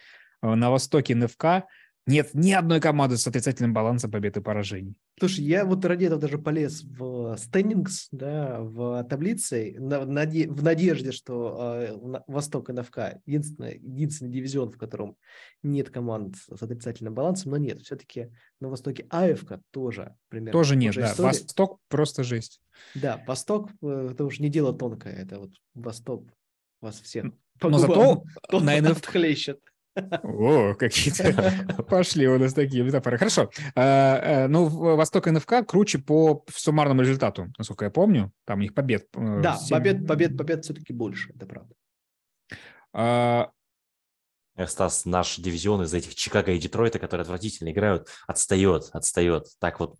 э, 0.43 0.55
на 0.55 0.71
востоке 0.71 1.15
НФК 1.15 1.67
нет 2.07 2.31
ни 2.35 2.53
одной 2.53 2.81
команды 2.81 3.17
с 3.17 3.27
отрицательным 3.27 3.73
балансом 3.73 4.11
побед 4.11 4.37
и 4.37 4.41
поражений. 4.41 4.95
Слушай, 5.19 5.45
я 5.45 5.65
вот 5.65 5.85
ради 5.85 6.07
этого 6.07 6.21
даже 6.21 6.39
полез 6.39 6.83
в 6.83 7.37
стендингс, 7.37 8.09
да, 8.11 8.59
в 8.61 9.05
таблице, 9.05 9.77
на, 9.79 10.01
в 10.01 10.63
надежде, 10.63 11.13
что 11.13 11.83
э, 11.83 12.21
Восток 12.27 12.71
НФК 12.71 13.19
единственный, 13.27 13.75
единственный 13.77 14.31
дивизион, 14.31 14.73
в 14.73 14.79
котором 14.79 15.17
нет 15.63 15.91
команд 15.91 16.37
с 16.37 16.63
отрицательным 16.63 17.15
балансом, 17.15 17.53
но 17.53 17.59
нет, 17.59 17.83
все-таки 17.83 18.31
на 18.61 18.71
Востоке 18.71 19.07
АФК 19.11 19.61
тоже 19.71 20.17
примерно. 20.31 20.53
Тоже 20.53 20.77
нет, 20.77 20.95
да. 20.95 21.13
История. 21.13 21.29
Восток 21.29 21.81
просто 21.89 22.25
жесть. 22.25 22.63
Да, 22.95 23.23
Восток, 23.27 23.71
э, 23.83 24.09
это 24.13 24.25
уже 24.25 24.43
не 24.43 24.49
дело 24.49 24.73
тонкое, 24.73 25.15
это 25.15 25.39
вот 25.39 25.51
Восток 25.75 26.33
вас 26.81 27.01
всех. 27.01 27.27
Но 27.63 27.79
зато 27.79 28.25
на 28.53 28.81
НФК 28.81 29.07
хлещет. 29.07 29.61
О, 30.23 30.75
какие-то 30.75 31.83
пошли 31.89 32.29
у 32.29 32.39
нас 32.39 32.55
такие 32.55 32.83
метафоры. 32.83 33.19
Хорошо. 33.19 33.51
А, 33.75 34.45
а, 34.45 34.49
ну, 34.49 34.69
Восток 34.69 35.27
НФК 35.27 35.67
круче 35.67 35.99
по 35.99 36.45
суммарному 36.49 37.03
результату, 37.03 37.53
насколько 37.59 37.87
я 37.87 37.91
помню. 37.91 38.33
Там 38.45 38.63
их 38.63 38.75
побед. 38.75 39.09
Э, 39.17 39.41
да, 39.43 39.59
побед, 39.69 40.07
побед, 40.07 40.37
побед 40.37 40.65
все-таки 40.65 40.93
больше, 40.93 41.33
это 41.35 41.47
правда. 41.47 41.75
А, 42.93 43.51
Стас, 44.67 45.05
наш 45.07 45.37
дивизион 45.37 45.83
из 45.83 45.95
этих 45.95 46.15
Чикаго 46.15 46.53
и 46.53 46.59
Детройта, 46.59 46.99
которые 46.99 47.23
отвратительно 47.23 47.71
играют, 47.71 48.09
отстает, 48.27 48.91
отстает. 48.93 49.47
Так 49.59 49.81
вот, 49.81 49.97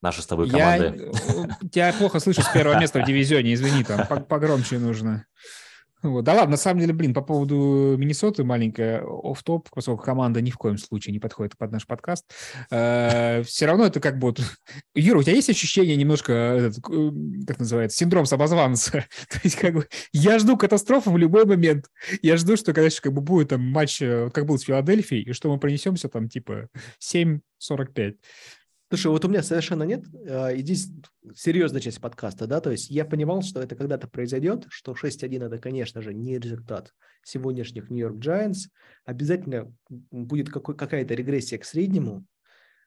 наши 0.00 0.22
с 0.22 0.26
тобой 0.26 0.48
команды. 0.48 1.10
Я 1.62 1.68
тебя 1.68 1.92
плохо 1.92 2.20
слышу 2.20 2.42
с 2.42 2.48
первого 2.48 2.78
места 2.80 3.02
в 3.02 3.06
дивизионе, 3.06 3.54
извини, 3.54 3.84
там 3.84 4.06
погромче 4.06 4.78
нужно. 4.78 5.26
Вот. 6.02 6.24
Да 6.24 6.34
ладно, 6.34 6.52
на 6.52 6.56
самом 6.56 6.80
деле, 6.80 6.92
блин, 6.92 7.12
по 7.12 7.20
поводу 7.20 7.96
Миннесоты 7.98 8.42
маленькая 8.44 9.02
оф 9.04 9.42
топ 9.42 9.68
поскольку 9.70 10.02
команда 10.02 10.40
ни 10.40 10.50
в 10.50 10.56
коем 10.56 10.78
случае 10.78 11.12
не 11.12 11.18
подходит 11.18 11.56
под 11.58 11.72
наш 11.72 11.86
подкаст. 11.86 12.30
Э, 12.70 13.42
все 13.42 13.66
равно 13.66 13.86
это 13.86 14.00
как 14.00 14.18
бы... 14.18 14.28
Вот... 14.28 14.40
Юра, 14.94 15.18
у 15.18 15.22
тебя 15.22 15.34
есть 15.34 15.50
ощущение 15.50 15.96
немножко, 15.96 16.32
этот, 16.32 16.82
как 17.46 17.58
называется, 17.58 17.98
синдром 17.98 18.26
самозванца? 18.26 18.92
То 19.28 19.40
есть 19.42 19.56
как 19.56 19.74
бы 19.74 19.88
я 20.12 20.38
жду 20.38 20.56
катастрофы 20.56 21.10
в 21.10 21.16
любой 21.18 21.44
момент. 21.44 21.86
Я 22.22 22.36
жду, 22.36 22.56
что 22.56 22.72
когда 22.72 22.88
как 23.00 23.12
бы 23.12 23.20
будет 23.20 23.50
там 23.50 23.60
матч, 23.60 24.00
э, 24.00 24.30
как 24.32 24.46
был 24.46 24.58
с 24.58 24.62
Филадельфией, 24.62 25.22
и 25.22 25.32
что 25.32 25.52
мы 25.52 25.58
пронесемся 25.58 26.08
там 26.08 26.28
типа 26.28 26.68
7-45. 27.02 28.16
Слушай, 28.90 29.06
вот 29.12 29.24
у 29.24 29.28
меня 29.28 29.44
совершенно 29.44 29.84
нет. 29.84 30.04
А, 30.28 30.48
и 30.48 30.62
здесь 30.62 30.88
серьезная 31.32 31.80
часть 31.80 32.00
подкаста, 32.00 32.48
да, 32.48 32.60
то 32.60 32.72
есть 32.72 32.90
я 32.90 33.04
понимал, 33.04 33.40
что 33.42 33.62
это 33.62 33.76
когда-то 33.76 34.08
произойдет, 34.08 34.66
что 34.68 34.94
6-1 34.94 35.46
это, 35.46 35.58
конечно 35.58 36.02
же, 36.02 36.12
не 36.12 36.40
результат 36.40 36.92
сегодняшних 37.22 37.88
Нью-Йорк 37.88 38.16
Giants. 38.16 38.68
Обязательно 39.04 39.72
будет 40.10 40.50
какая-то 40.50 41.14
регрессия 41.14 41.56
к 41.58 41.64
среднему. 41.64 42.26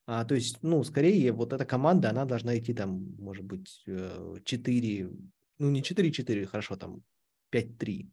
А, 0.06 0.26
то 0.26 0.36
есть, 0.36 0.58
ну, 0.62 0.84
скорее, 0.84 1.32
вот 1.32 1.54
эта 1.54 1.64
команда, 1.64 2.10
она 2.10 2.26
должна 2.26 2.58
идти 2.58 2.74
там, 2.74 3.16
может 3.18 3.46
быть, 3.46 3.82
4, 3.86 5.02
э, 5.04 5.10
ну, 5.58 5.70
не 5.70 5.82
4-4, 5.82 6.46
хорошо, 6.48 6.76
там 6.76 7.02
5-3. 7.50 8.10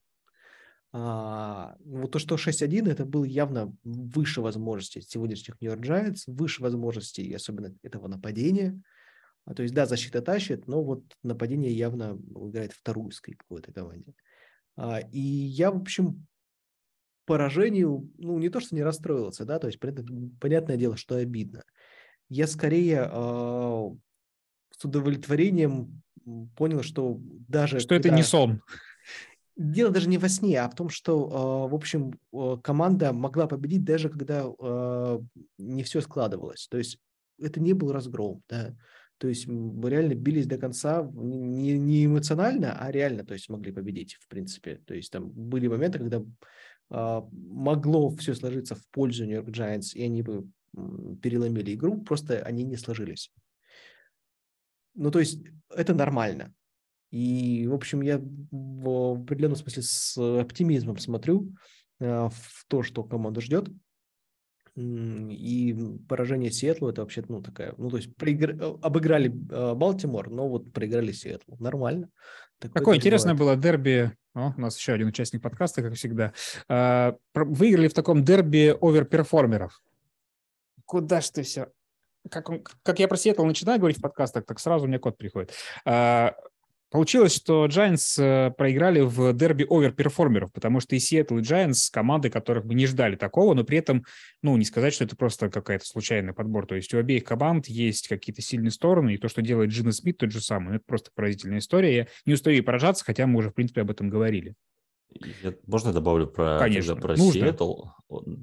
А, 0.93 1.77
вот 1.85 2.11
то, 2.11 2.19
что 2.19 2.35
6-1, 2.35 2.91
это 2.91 3.05
было 3.05 3.25
явно 3.25 3.73
выше 3.85 4.41
возможностей 4.41 5.01
сегодняшних 5.03 5.61
Нью-Йорк 5.61 5.85
Giants, 5.85 6.23
выше 6.27 6.63
возможностей, 6.63 7.33
особенно 7.33 7.75
этого 7.83 8.09
нападения. 8.09 8.81
А, 9.45 9.55
то 9.55 9.63
есть, 9.63 9.75
да, 9.75 9.87
защита 9.87 10.21
тащит, 10.21 10.67
но 10.67 10.83
вот 10.83 11.05
нападение 11.23 11.73
явно 11.73 12.19
играет 12.35 12.73
вторую 12.73 13.13
скрипку 13.13 13.55
в 13.55 13.59
этой 13.59 13.73
команде. 13.73 14.15
А, 14.77 15.01
и 15.13 15.21
я, 15.21 15.71
в 15.71 15.77
общем, 15.77 16.27
поражению, 17.25 18.11
ну, 18.19 18.39
не 18.39 18.49
то, 18.49 18.59
что 18.59 18.75
не 18.75 18.83
расстроился, 18.83 19.45
да, 19.45 19.61
то 19.61 19.69
есть, 19.69 19.79
понятное 20.41 20.77
дело, 20.77 20.97
что 20.97 21.17
обидно. 21.17 21.63
Я 22.29 22.49
скорее 22.49 23.09
а, 23.09 23.91
с 24.77 24.85
удовлетворением 24.85 26.03
понял, 26.57 26.83
что 26.83 27.17
даже... 27.21 27.79
Что 27.79 27.95
когда... 27.95 28.09
это 28.09 28.17
не 28.17 28.25
сон 28.25 28.61
дело 29.61 29.93
даже 29.93 30.09
не 30.09 30.19
во 30.19 30.29
сне, 30.29 30.61
а 30.61 30.69
в 30.69 30.75
том, 30.75 30.89
что, 30.89 31.29
а, 31.33 31.69
в 31.69 31.75
общем, 31.75 32.19
команда 32.63 33.13
могла 33.13 33.47
победить 33.47 33.85
даже 33.85 34.09
когда 34.09 34.47
а, 34.47 35.21
не 35.59 35.83
все 35.83 36.01
складывалось. 36.01 36.67
То 36.69 36.79
есть 36.79 36.99
это 37.39 37.61
не 37.61 37.75
был 37.75 37.93
разгром, 37.93 38.43
да. 38.49 38.75
То 39.19 39.29
есть 39.29 39.47
мы 39.47 39.91
реально 39.91 40.15
бились 40.15 40.47
до 40.47 40.57
конца 40.57 41.07
не, 41.13 41.79
не 41.79 42.07
эмоционально, 42.07 42.73
а 42.81 42.91
реально, 42.91 43.23
то 43.25 43.35
есть 43.35 43.51
могли 43.51 43.71
победить, 43.71 44.15
в 44.15 44.27
принципе. 44.29 44.81
То 44.87 44.95
есть 44.95 45.13
там 45.13 45.31
были 45.31 45.67
моменты, 45.67 45.99
когда 45.99 46.23
могло 46.89 48.17
все 48.17 48.35
сложиться 48.35 48.75
в 48.75 48.89
пользу 48.89 49.27
Нью-Йорк 49.27 49.51
Giants, 49.51 49.93
и 49.95 50.03
они 50.03 50.23
бы 50.23 50.49
переломили 51.23 51.75
игру, 51.75 52.01
просто 52.01 52.43
они 52.43 52.65
не 52.65 52.77
сложились. 52.77 53.31
Ну, 54.95 55.11
то 55.11 55.19
есть 55.19 55.45
это 55.69 55.95
нормально. 55.95 56.55
И, 57.11 57.67
в 57.67 57.75
общем, 57.75 58.03
я 58.03 58.21
в 58.51 59.21
определенном 59.21 59.57
смысле 59.57 59.83
с 59.83 60.17
оптимизмом 60.41 60.99
смотрю 60.99 61.53
э, 61.99 62.29
в 62.29 62.65
то, 62.69 62.83
что 62.83 63.03
команда 63.03 63.41
ждет. 63.41 63.69
И 64.77 65.77
поражение 66.09 66.53
Сиэтлу 66.53 66.89
это 66.89 67.03
вообще, 67.03 67.25
ну, 67.29 67.43
такая, 67.43 67.75
ну, 67.77 67.91
то 67.91 67.97
есть 67.97 68.15
проигр... 68.17 68.51
Э, 68.51 68.77
обыграли 68.81 69.29
э, 69.29 69.75
Балтимор, 69.75 70.31
но 70.31 70.49
вот 70.49 70.73
проиграли 70.73 71.11
Сиэтлу. 71.11 71.57
Нормально. 71.59 72.09
Такое, 72.61 72.81
Такое 72.81 72.97
интересное 72.97 73.35
бывает. 73.35 73.59
было 73.59 73.63
дерби. 73.63 74.13
О, 74.35 74.53
у 74.57 74.61
нас 74.61 74.79
еще 74.79 74.93
один 74.93 75.09
участник 75.09 75.43
подкаста, 75.43 75.83
как 75.83 75.95
всегда. 75.95 76.33
А, 76.69 77.17
выиграли 77.35 77.89
в 77.89 77.95
таком 77.95 78.23
дерби 78.23 78.77
оверперформеров. 78.81 79.83
Куда 80.85 81.21
ж 81.21 81.31
ты 81.31 81.43
все? 81.43 81.69
Как, 82.31 82.49
он, 82.49 82.63
как 82.83 83.01
я 83.01 83.09
про 83.09 83.17
Сиэтл 83.17 83.45
начинаю 83.45 83.81
говорить 83.81 83.99
в 83.99 84.03
подкастах, 84.03 84.45
так 84.45 84.61
сразу 84.61 84.85
у 84.85 84.89
меня 84.89 84.99
код 84.99 85.17
приходит. 85.17 85.53
Получилось, 86.91 87.37
что 87.37 87.67
Giants 87.67 88.21
э, 88.21 88.51
проиграли 88.51 89.01
в 89.01 89.33
дерби 89.33 89.65
оверперформеров, 89.71 90.53
потому 90.53 90.81
что 90.81 90.97
и 90.97 90.99
Seattle, 90.99 91.39
и 91.39 91.43
Giants 91.43 91.89
команды, 91.93 92.31
которых 92.31 92.65
мы 92.65 92.75
не 92.75 92.87
ждали 92.87 93.15
такого, 93.15 93.55
но 93.55 93.63
при 93.63 93.79
этом, 93.79 94.05
ну, 94.43 94.57
не 94.57 94.65
сказать, 94.65 94.93
что 94.93 95.05
это 95.05 95.15
просто 95.15 95.51
какая-то 95.51 95.87
случайный 95.87 96.35
подбор. 96.35 96.67
То 96.67 96.75
есть 96.75 96.93
у 96.93 96.99
обеих 96.99 97.23
команд 97.23 97.69
есть 97.69 98.09
какие-то 98.09 98.43
сильные 98.43 98.73
стороны, 98.73 99.15
и 99.15 99.19
то, 99.19 99.29
что 99.29 99.41
делает 99.41 99.71
Джина 99.71 99.93
Смит, 99.93 100.19
тот 100.19 100.33
же 100.33 100.41
самый. 100.41 100.77
Это 100.77 100.85
просто 100.85 101.11
поразительная 101.15 101.61
история. 101.61 101.95
Я 101.95 102.07
не 102.27 102.35
устаю 102.35 102.65
поражаться, 102.65 103.05
хотя 103.05 103.25
мы 103.29 103.39
уже, 103.39 103.51
в 103.51 103.55
принципе, 103.55 103.83
об 103.83 103.91
этом 103.93 104.11
говорили. 104.11 104.57
Я, 105.43 105.55
можно 105.67 105.89
я 105.89 105.95
добавлю 105.95 106.27
про, 106.27 106.59
Конечно, 106.59 106.97
про 106.97 107.17
нужно. 107.17 107.33
Сиэтл? 107.33 107.85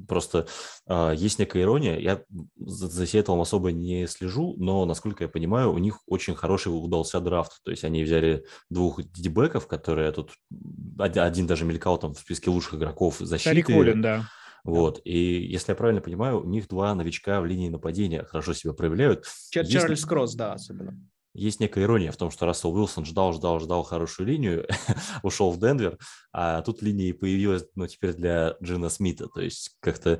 Просто 0.07 0.47
э, 0.87 1.13
есть 1.15 1.39
некая 1.39 1.63
ирония. 1.63 1.97
Я 1.97 2.23
за, 2.57 2.87
за 2.87 3.07
Сиэтлом 3.07 3.41
особо 3.41 3.71
не 3.71 4.07
слежу, 4.07 4.55
но, 4.57 4.85
насколько 4.85 5.23
я 5.23 5.27
понимаю, 5.27 5.73
у 5.73 5.77
них 5.77 5.99
очень 6.07 6.35
хороший 6.35 6.69
удался 6.69 7.19
драфт. 7.19 7.63
То 7.63 7.71
есть 7.71 7.83
они 7.83 8.03
взяли 8.03 8.45
двух 8.69 9.01
дебеков, 9.03 9.67
которые 9.67 10.11
тут... 10.11 10.31
Один 10.99 11.47
даже 11.47 11.65
мелькал 11.65 11.97
там 11.97 12.13
в 12.13 12.19
списке 12.19 12.49
лучших 12.49 12.75
игроков 12.75 13.17
защиты. 13.19 13.63
Тарик 13.63 14.01
да. 14.01 14.25
Вот. 14.63 15.01
И 15.05 15.41
если 15.41 15.71
я 15.71 15.75
правильно 15.75 16.01
понимаю, 16.01 16.41
у 16.41 16.45
них 16.47 16.67
два 16.67 16.93
новичка 16.93 17.39
в 17.39 17.45
линии 17.45 17.69
нападения 17.69 18.23
хорошо 18.23 18.53
себя 18.53 18.73
проявляют. 18.73 19.25
Чарльз 19.49 19.71
Если... 19.71 20.07
Кросс, 20.07 20.35
да, 20.35 20.53
особенно 20.53 20.99
есть 21.37 21.59
некая 21.59 21.83
ирония 21.83 22.11
в 22.11 22.17
том, 22.17 22.31
что 22.31 22.45
Рассел 22.45 22.73
Уилсон 22.75 23.05
ждал, 23.05 23.31
ждал, 23.31 23.59
ждал 23.59 23.83
хорошую 23.83 24.27
линию, 24.27 24.67
ушел 25.23 25.51
в 25.51 25.59
Денвер, 25.59 25.97
а 26.33 26.61
тут 26.63 26.81
линия 26.81 27.13
появилась, 27.13 27.63
ну, 27.75 27.87
теперь 27.87 28.13
для 28.13 28.55
Джина 28.61 28.89
Смита. 28.89 29.27
То 29.27 29.41
есть 29.41 29.77
как-то... 29.79 30.19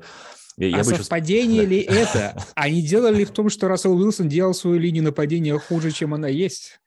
Я, 0.56 0.66
а 0.66 0.78
я 0.78 0.84
совпадение 0.84 1.62
бы... 1.62 1.68
ли 1.68 1.80
это? 1.88 2.40
Они 2.54 2.82
делали 2.82 3.24
в 3.24 3.30
том, 3.30 3.50
что 3.50 3.68
Рассел 3.68 3.92
Уилсон 3.92 4.28
делал 4.28 4.54
свою 4.54 4.78
линию 4.78 5.04
нападения 5.04 5.58
хуже, 5.58 5.90
чем 5.90 6.14
она 6.14 6.28
есть? 6.28 6.80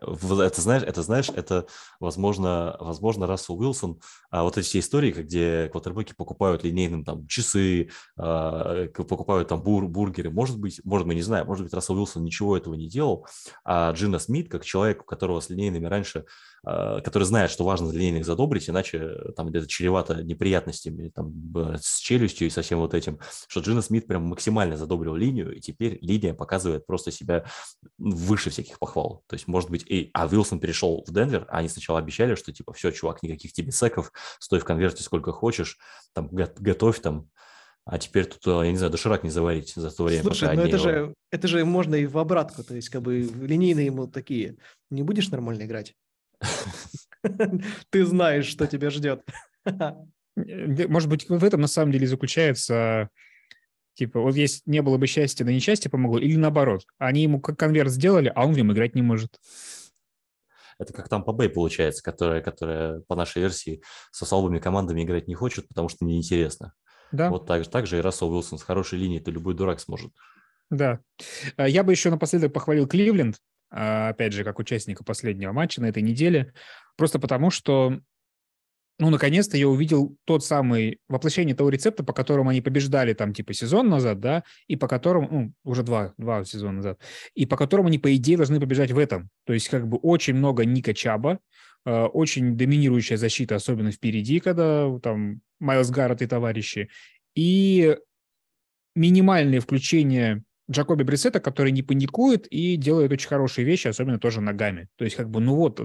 Это 0.00 0.60
знаешь, 0.60 0.82
это 0.82 1.02
знаешь, 1.02 1.28
это 1.28 1.66
возможно, 1.98 2.76
возможно, 2.80 3.26
Рассел 3.26 3.58
Уилсон, 3.58 4.00
а 4.30 4.42
вот 4.42 4.58
эти 4.58 4.66
все 4.66 4.78
истории, 4.80 5.12
где 5.12 5.68
квотербеки 5.68 6.14
покупают 6.14 6.64
линейным 6.64 7.04
там 7.04 7.26
часы, 7.26 7.90
а, 8.16 8.86
покупают 8.88 9.48
там 9.48 9.62
бур, 9.62 9.86
бургеры, 9.86 10.30
может 10.30 10.58
быть, 10.58 10.80
может, 10.84 11.06
мы 11.06 11.14
не 11.14 11.22
знаем, 11.22 11.46
может 11.46 11.64
быть, 11.64 11.74
Рассел 11.74 11.96
Уилсон 11.96 12.24
ничего 12.24 12.56
этого 12.56 12.74
не 12.74 12.88
делал, 12.88 13.26
а 13.64 13.92
Джина 13.92 14.18
Смит, 14.18 14.50
как 14.50 14.64
человек, 14.64 15.02
у 15.02 15.04
которого 15.04 15.40
с 15.40 15.50
линейными 15.50 15.86
раньше 15.86 16.24
а, 16.62 17.00
который 17.00 17.24
знает, 17.24 17.50
что 17.50 17.64
важно 17.64 17.90
линейных 17.90 18.26
задобрить, 18.26 18.68
иначе 18.68 19.16
там 19.34 19.48
где-то 19.48 19.66
чревато 19.66 20.22
неприятностями 20.22 21.08
там, 21.08 21.32
с 21.80 21.98
челюстью 22.00 22.48
и 22.48 22.50
со 22.50 22.60
всем 22.60 22.80
вот 22.80 22.92
этим, 22.92 23.18
что 23.48 23.60
Джина 23.60 23.80
Смит 23.80 24.06
прям 24.06 24.24
максимально 24.24 24.76
задобрил 24.76 25.14
линию, 25.14 25.56
и 25.56 25.60
теперь 25.60 25.98
линия 26.02 26.34
показывает 26.34 26.86
просто 26.86 27.10
себя 27.12 27.44
выше 27.98 28.50
всяких 28.50 28.78
похвал. 28.78 29.24
То 29.26 29.34
есть, 29.34 29.48
может 29.48 29.70
быть, 29.70 29.84
и, 29.90 30.10
а 30.14 30.28
Вилсон 30.28 30.60
перешел 30.60 31.04
в 31.04 31.12
Денвер, 31.12 31.46
а 31.48 31.58
они 31.58 31.68
сначала 31.68 31.98
обещали, 31.98 32.36
что 32.36 32.52
типа, 32.52 32.72
все, 32.72 32.92
чувак, 32.92 33.24
никаких 33.24 33.52
тебе 33.52 33.72
секов, 33.72 34.12
стой 34.38 34.60
в 34.60 34.64
конверте 34.64 35.02
сколько 35.02 35.32
хочешь, 35.32 35.78
там, 36.12 36.28
готовь 36.30 37.00
там, 37.00 37.28
а 37.84 37.98
теперь 37.98 38.26
тут, 38.26 38.46
э, 38.46 38.66
я 38.66 38.70
не 38.70 38.76
знаю, 38.76 38.92
доширак 38.92 39.24
не 39.24 39.30
заварить 39.30 39.74
за 39.74 39.90
то 39.90 40.04
время, 40.04 40.22
Слушай, 40.22 40.54
но 40.54 40.62
это, 40.62 40.76
его... 40.76 40.78
же, 40.78 41.14
это 41.32 41.48
же 41.48 41.64
можно 41.64 41.96
и 41.96 42.06
в 42.06 42.18
обратку, 42.18 42.62
то 42.62 42.76
есть 42.76 42.88
как 42.88 43.02
бы 43.02 43.18
линейные 43.18 43.86
ему 43.86 44.06
такие. 44.06 44.58
Не 44.90 45.02
будешь 45.02 45.28
нормально 45.30 45.64
играть? 45.64 45.94
Ты 47.90 48.06
знаешь, 48.06 48.46
что 48.46 48.68
тебя 48.68 48.90
ждет. 48.90 49.24
Может 50.36 51.08
быть, 51.08 51.28
в 51.28 51.44
этом 51.44 51.62
на 51.62 51.66
самом 51.66 51.90
деле 51.90 52.06
заключается 52.06 53.10
Типа, 53.94 54.20
вот 54.20 54.34
если 54.34 54.62
не 54.64 54.80
было 54.80 54.96
бы 54.96 55.06
счастья, 55.06 55.44
да 55.44 55.52
несчастье 55.52 55.90
помогло, 55.90 56.18
или 56.18 56.36
наоборот. 56.36 56.86
Они 56.98 57.22
ему 57.22 57.38
как 57.38 57.58
конверт 57.58 57.90
сделали, 57.90 58.32
а 58.34 58.46
он 58.46 58.54
в 58.54 58.56
нем 58.56 58.72
играть 58.72 58.94
не 58.94 59.02
может. 59.02 59.38
Это 60.80 60.94
как 60.94 61.10
там 61.10 61.22
по 61.22 61.32
Бэй 61.32 61.50
получается, 61.50 62.02
которая, 62.02 62.40
которая 62.40 63.00
по 63.00 63.14
нашей 63.14 63.42
версии 63.42 63.82
со 64.10 64.24
слабыми 64.24 64.58
командами 64.58 65.02
играть 65.02 65.28
не 65.28 65.34
хочет, 65.34 65.68
потому 65.68 65.90
что 65.90 66.06
неинтересно. 66.06 66.72
Да. 67.12 67.28
Вот 67.28 67.46
так, 67.46 67.66
так 67.68 67.86
же 67.86 67.98
и 67.98 68.00
Рассел 68.00 68.32
Уилсон 68.32 68.58
с 68.58 68.62
хорошей 68.62 68.98
линией, 68.98 69.20
то 69.20 69.30
любой 69.30 69.54
дурак 69.54 69.80
сможет. 69.80 70.12
Да. 70.70 71.00
А 71.56 71.68
я 71.68 71.84
бы 71.84 71.92
еще 71.92 72.08
напоследок 72.08 72.54
похвалил 72.54 72.86
Кливленд, 72.86 73.36
а, 73.70 74.08
опять 74.08 74.32
же, 74.32 74.42
как 74.42 74.58
участника 74.58 75.04
последнего 75.04 75.52
матча 75.52 75.82
на 75.82 75.86
этой 75.86 76.02
неделе, 76.02 76.54
просто 76.96 77.18
потому 77.18 77.50
что, 77.50 78.00
ну, 79.00 79.08
наконец-то 79.08 79.56
я 79.56 79.66
увидел 79.66 80.16
тот 80.26 80.44
самый 80.44 81.00
воплощение 81.08 81.56
того 81.56 81.70
рецепта, 81.70 82.04
по 82.04 82.12
которому 82.12 82.50
они 82.50 82.60
побеждали 82.60 83.14
там 83.14 83.32
типа 83.32 83.54
сезон 83.54 83.88
назад, 83.88 84.20
да, 84.20 84.44
и 84.66 84.76
по 84.76 84.88
которому, 84.88 85.28
ну, 85.30 85.52
уже 85.64 85.82
два, 85.82 86.12
два 86.18 86.44
сезона 86.44 86.72
назад, 86.74 87.00
и 87.34 87.46
по 87.46 87.56
которому 87.56 87.88
они, 87.88 87.98
по 87.98 88.14
идее, 88.14 88.36
должны 88.36 88.60
побежать 88.60 88.92
в 88.92 88.98
этом. 88.98 89.30
То 89.46 89.54
есть 89.54 89.70
как 89.70 89.88
бы 89.88 89.96
очень 89.96 90.34
много 90.34 90.66
Ника 90.66 90.92
Чаба, 90.92 91.40
а, 91.86 92.08
очень 92.08 92.58
доминирующая 92.58 93.16
защита, 93.16 93.54
особенно 93.54 93.90
впереди, 93.90 94.38
когда 94.38 94.86
там 95.02 95.40
Майлз 95.60 95.88
Гаррет 95.88 96.20
и 96.20 96.26
товарищи, 96.26 96.90
и 97.34 97.96
минимальное 98.94 99.60
включение 99.60 100.42
Джакоби 100.70 101.02
Брисета, 101.02 101.40
который 101.40 101.72
не 101.72 101.82
паникует 101.82 102.46
и 102.46 102.76
делает 102.76 103.10
очень 103.10 103.28
хорошие 103.28 103.64
вещи, 103.64 103.88
особенно 103.88 104.20
тоже 104.20 104.40
ногами. 104.40 104.88
То 104.96 105.04
есть, 105.04 105.16
как 105.16 105.28
бы, 105.28 105.40
ну 105.40 105.56
вот, 105.56 105.80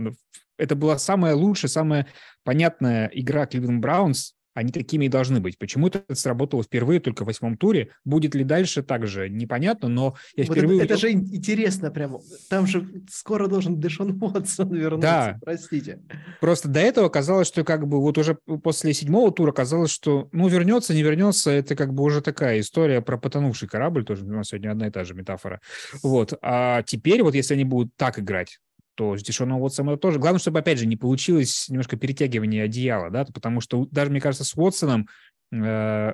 это 0.58 0.76
была 0.76 0.98
самая 1.00 1.36
лучшая, 1.36 1.70
самая 1.70 2.08
понятная 2.44 3.10
игра 3.14 3.48
Кливленд 3.48 3.82
Браунс 3.82 4.35
они 4.56 4.72
такими 4.72 5.06
и 5.06 5.10
должны 5.10 5.42
быть. 5.42 5.60
Почему 5.60 5.88
это 5.88 6.04
сработало 6.16 6.64
впервые 6.64 7.02
только 7.02 7.24
в 7.24 7.28
восьмом 7.28 7.58
туре? 7.58 7.90
Будет 8.06 8.34
ли 8.36 8.44
дальше 8.46 8.82
так 8.82 9.06
же, 9.06 9.30
непонятно, 9.30 9.90
но 9.90 10.16
я 10.36 10.46
вот 10.46 10.58
впервые... 10.58 10.82
Это, 10.82 10.94
это 10.94 10.98
же 10.98 11.12
интересно 11.12 11.92
прямо. 11.92 12.22
Там 12.50 12.66
же 12.66 12.88
скоро 13.12 13.48
должен 13.48 13.80
Дэшон 13.80 14.18
Уотсон 14.24 14.74
вернуться, 14.74 15.02
да. 15.02 15.40
простите. 15.44 16.00
Просто 16.40 16.70
до 16.70 16.80
этого 16.80 17.10
казалось, 17.10 17.48
что 17.48 17.66
как 17.66 17.86
бы 17.86 18.02
вот 18.02 18.18
уже 18.18 18.36
после 18.64 18.94
седьмого 18.94 19.32
тура 19.32 19.52
казалось, 19.52 19.92
что 19.92 20.30
ну 20.32 20.48
вернется, 20.48 20.94
не 20.94 21.04
вернется, 21.04 21.52
это 21.52 21.76
как 21.76 21.94
бы 21.94 22.04
уже 22.04 22.22
такая 22.22 22.62
история 22.62 23.02
про 23.02 23.18
потонувший 23.18 23.68
корабль, 23.68 24.06
тоже 24.06 24.24
у 24.24 24.30
нас 24.30 24.48
сегодня 24.48 24.72
одна 24.72 24.88
и 24.88 24.92
та 24.92 25.04
же 25.04 25.16
метафора. 25.16 25.60
Вот. 26.02 26.34
А 26.42 26.82
теперь 26.84 27.24
вот 27.24 27.36
если 27.36 27.56
они 27.56 27.66
будут 27.66 27.94
так 27.98 28.20
играть, 28.20 28.60
то 28.96 29.18
с 29.18 29.24
Дешоном 29.24 29.62
Уотсоном 29.62 29.98
тоже. 29.98 30.20
Главное, 30.20 30.40
чтобы, 30.40 30.60
опять 30.60 30.80
же, 30.80 30.86
не 30.86 30.98
получилось 30.98 31.70
немножко 31.70 31.98
перетягивание 31.98 32.64
одеяла, 32.64 33.10
да, 33.10 33.26
потому 33.26 33.62
что 33.62 33.86
даже, 33.92 34.12
мне 34.12 34.22
кажется, 34.22 34.46
с 34.46 34.56
Уотсоном 34.56 35.08
э, 35.52 36.14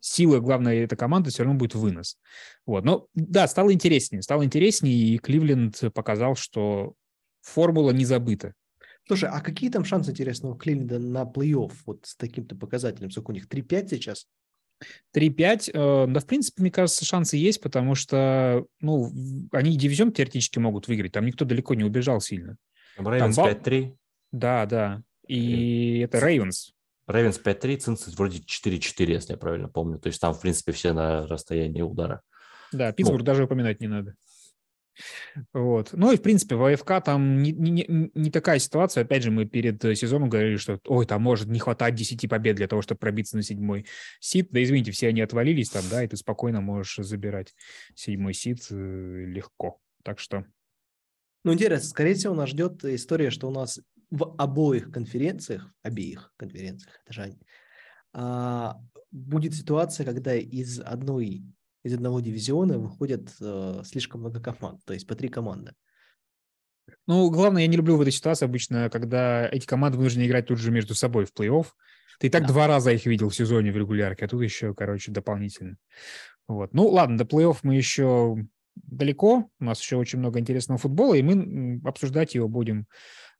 сила, 0.00 0.40
главная 0.40 0.84
этой 0.84 0.96
команды 0.96 1.30
все 1.30 1.44
равно 1.44 1.58
будет 1.58 1.74
вынос. 1.74 2.18
Вот. 2.66 2.84
Но 2.84 3.06
да, 3.14 3.46
стало 3.46 3.72
интереснее. 3.72 4.22
Стало 4.22 4.44
интереснее, 4.44 4.94
и 4.94 5.18
Кливленд 5.18 5.80
показал, 5.94 6.34
что 6.34 6.94
формула 7.40 7.92
не 7.92 8.04
забыта. 8.04 8.54
Слушай, 9.06 9.30
а 9.30 9.40
какие 9.40 9.70
там 9.70 9.84
шансы, 9.84 10.10
интересно, 10.10 10.50
у 10.50 10.54
Кливленда 10.54 10.98
на 10.98 11.22
плей-офф 11.22 11.72
вот 11.86 12.06
с 12.06 12.16
таким-то 12.16 12.54
показателем? 12.56 13.10
Сколько 13.10 13.30
у 13.30 13.34
них? 13.34 13.48
3-5 13.48 13.88
сейчас? 13.90 14.26
3-5, 15.14 15.70
э, 15.72 16.06
да, 16.08 16.20
в 16.20 16.26
принципе, 16.26 16.62
мне 16.62 16.70
кажется, 16.70 17.04
шансы 17.04 17.36
есть, 17.36 17.60
потому 17.60 17.94
что, 17.94 18.64
ну, 18.80 19.12
они 19.52 19.76
дивизион 19.76 20.12
теоретически 20.12 20.58
могут 20.58 20.88
выиграть, 20.88 21.12
там 21.12 21.26
никто 21.26 21.44
далеко 21.44 21.74
не 21.74 21.84
убежал 21.84 22.20
сильно. 22.20 22.56
Рейвенс 22.96 23.38
5-3. 23.38 23.96
Да, 24.32 24.66
да, 24.66 25.02
и 25.26 26.00
это 26.00 26.18
Рейвенс. 26.18 26.72
Рейвенс 27.06 27.40
5-3, 27.44 27.76
Цинцит 27.78 28.14
вроде 28.16 28.38
4-4, 28.38 29.10
если 29.10 29.32
я 29.32 29.38
правильно 29.38 29.68
помню, 29.68 29.98
то 29.98 30.08
есть 30.08 30.20
там, 30.20 30.34
в 30.34 30.40
принципе, 30.40 30.72
все 30.72 30.92
на 30.92 31.26
расстоянии 31.26 31.82
удара. 31.82 32.22
Да, 32.72 32.92
Питтсбург 32.92 33.20
ну, 33.20 33.26
даже 33.26 33.44
упоминать 33.44 33.80
не 33.80 33.88
надо. 33.88 34.14
Вот. 35.52 35.90
Ну 35.92 36.12
и, 36.12 36.16
в 36.16 36.22
принципе, 36.22 36.54
в 36.54 36.64
АФК 36.64 37.04
там 37.04 37.42
не, 37.42 37.52
не, 37.52 38.10
не 38.14 38.30
такая 38.30 38.58
ситуация. 38.58 39.02
Опять 39.02 39.22
же, 39.22 39.30
мы 39.30 39.46
перед 39.46 39.84
э, 39.84 39.94
сезоном 39.94 40.28
говорили, 40.28 40.56
что 40.56 40.78
ой, 40.86 41.06
там 41.06 41.22
может 41.22 41.48
не 41.48 41.58
хватать 41.58 41.94
10 41.94 42.28
побед 42.28 42.56
для 42.56 42.68
того, 42.68 42.82
чтобы 42.82 42.98
пробиться 42.98 43.36
на 43.36 43.42
седьмой 43.42 43.86
сид. 44.20 44.48
Да 44.50 44.62
извините, 44.62 44.92
все 44.92 45.08
они 45.08 45.20
отвалились 45.20 45.70
там, 45.70 45.84
да, 45.90 46.04
и 46.04 46.08
ты 46.08 46.16
спокойно 46.16 46.60
можешь 46.60 46.96
забирать 47.04 47.54
седьмой 47.94 48.34
сид 48.34 48.66
э, 48.70 48.74
легко. 48.74 49.78
Так 50.02 50.18
что... 50.18 50.44
Ну, 51.44 51.52
интересно, 51.52 51.88
скорее 51.88 52.14
всего, 52.14 52.34
нас 52.34 52.50
ждет 52.50 52.84
история, 52.84 53.30
что 53.30 53.48
у 53.48 53.50
нас 53.50 53.80
в 54.10 54.34
обоих 54.36 54.92
конференциях, 54.92 55.72
обеих 55.82 56.32
конференциях, 56.36 57.00
это 57.04 57.12
же 57.12 57.22
они, 57.22 57.38
а, 58.12 58.78
будет 59.10 59.54
ситуация, 59.54 60.04
когда 60.04 60.34
из 60.34 60.80
одной 60.80 61.42
из 61.82 61.94
одного 61.94 62.20
дивизиона 62.20 62.78
выходят 62.78 63.28
э, 63.40 63.82
слишком 63.84 64.20
много 64.20 64.40
команд, 64.40 64.80
то 64.84 64.92
есть 64.94 65.06
по 65.06 65.14
три 65.14 65.28
команды. 65.28 65.72
Ну, 67.06 67.30
главное, 67.30 67.62
я 67.62 67.68
не 67.68 67.76
люблю 67.76 67.96
в 67.96 68.00
этой 68.00 68.12
ситуации 68.12 68.44
обычно, 68.44 68.90
когда 68.90 69.48
эти 69.48 69.66
команды 69.66 69.98
вынуждены 69.98 70.26
играть 70.26 70.46
тут 70.46 70.58
же 70.58 70.70
между 70.70 70.94
собой 70.94 71.24
в 71.24 71.32
плей-офф. 71.32 71.66
Ты 72.18 72.28
и 72.28 72.30
так 72.30 72.42
да. 72.42 72.48
два 72.48 72.66
раза 72.66 72.92
их 72.92 73.06
видел 73.06 73.28
в 73.28 73.34
сезоне 73.34 73.72
в 73.72 73.76
регулярке, 73.76 74.24
а 74.24 74.28
тут 74.28 74.42
еще, 74.42 74.74
короче, 74.74 75.10
дополнительно. 75.10 75.76
Вот. 76.46 76.74
Ну, 76.74 76.88
ладно, 76.88 77.18
до 77.18 77.24
плей-офф 77.24 77.58
мы 77.62 77.76
еще 77.76 78.36
далеко. 78.76 79.50
У 79.58 79.64
нас 79.64 79.80
еще 79.80 79.96
очень 79.96 80.18
много 80.18 80.38
интересного 80.38 80.78
футбола, 80.78 81.14
и 81.14 81.22
мы 81.22 81.80
обсуждать 81.84 82.34
его 82.34 82.48
будем 82.48 82.86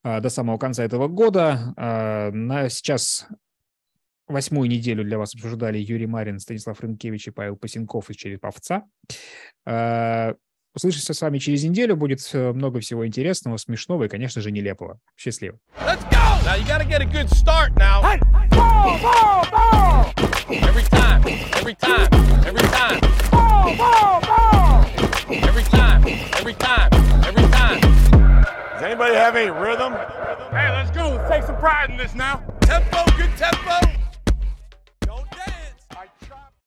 а, 0.02 0.20
до 0.20 0.30
самого 0.30 0.58
конца 0.58 0.84
этого 0.84 1.08
года. 1.08 1.74
А, 1.76 2.30
на 2.32 2.68
сейчас 2.68 3.26
восьмую 4.32 4.68
неделю 4.68 5.04
для 5.04 5.18
вас 5.18 5.34
обсуждали 5.34 5.78
Юрий 5.78 6.06
Марин, 6.06 6.38
Станислав 6.38 6.80
Рынкевич 6.80 7.28
и 7.28 7.30
Павел 7.30 7.56
Пасенков 7.56 8.10
из 8.10 8.16
Череповца. 8.16 8.82
А, 9.64 10.34
услышимся 10.74 11.14
с 11.14 11.20
вами 11.20 11.38
через 11.38 11.64
неделю. 11.64 11.96
Будет 11.96 12.20
э, 12.32 12.52
много 12.52 12.80
всего 12.80 13.06
интересного, 13.06 13.56
смешного 13.58 14.04
и, 14.04 14.08
конечно 14.08 14.42
же, 14.42 14.50
нелепого. 14.50 14.98
Счастливо. 15.16 15.58
Let's 15.78 16.02
go! 16.10 16.18
Now 16.44 16.56
you 16.56 16.66
gotta 16.66 16.84
get 16.84 17.00
a 17.00 17.06
good 17.06 17.28
start 17.30 17.76
now. 17.76 18.02
Hey, 18.02 18.18
ball, 18.50 18.98
ball, 19.00 19.46
ball! 19.50 20.12
Every 20.48 20.82
time, 20.84 21.22
every 21.54 21.74
time, 21.74 22.08
every 22.46 22.68
time. 22.68 23.00
Ball, 23.30 23.76
ball, 23.76 24.20
ball! 24.20 24.84
Every 25.28 25.62
time, 25.64 26.02
every 26.38 26.54
time, 26.54 26.90
every 27.24 27.48
time. 27.50 27.80
Does 28.74 28.82
anybody 28.82 29.14
have 29.14 29.36
any 29.36 29.50
rhythm? 29.50 29.92
Hey, 30.50 30.68
let's 30.70 30.90
go. 30.90 31.10
Let's 31.10 31.30
take 31.30 31.44
some 31.44 31.56
pride 31.56 31.90
in 31.90 31.96
this 31.96 32.14
now. 32.14 32.42
Tempo, 32.62 33.04
good 33.16 33.30
tempo. 33.36 33.91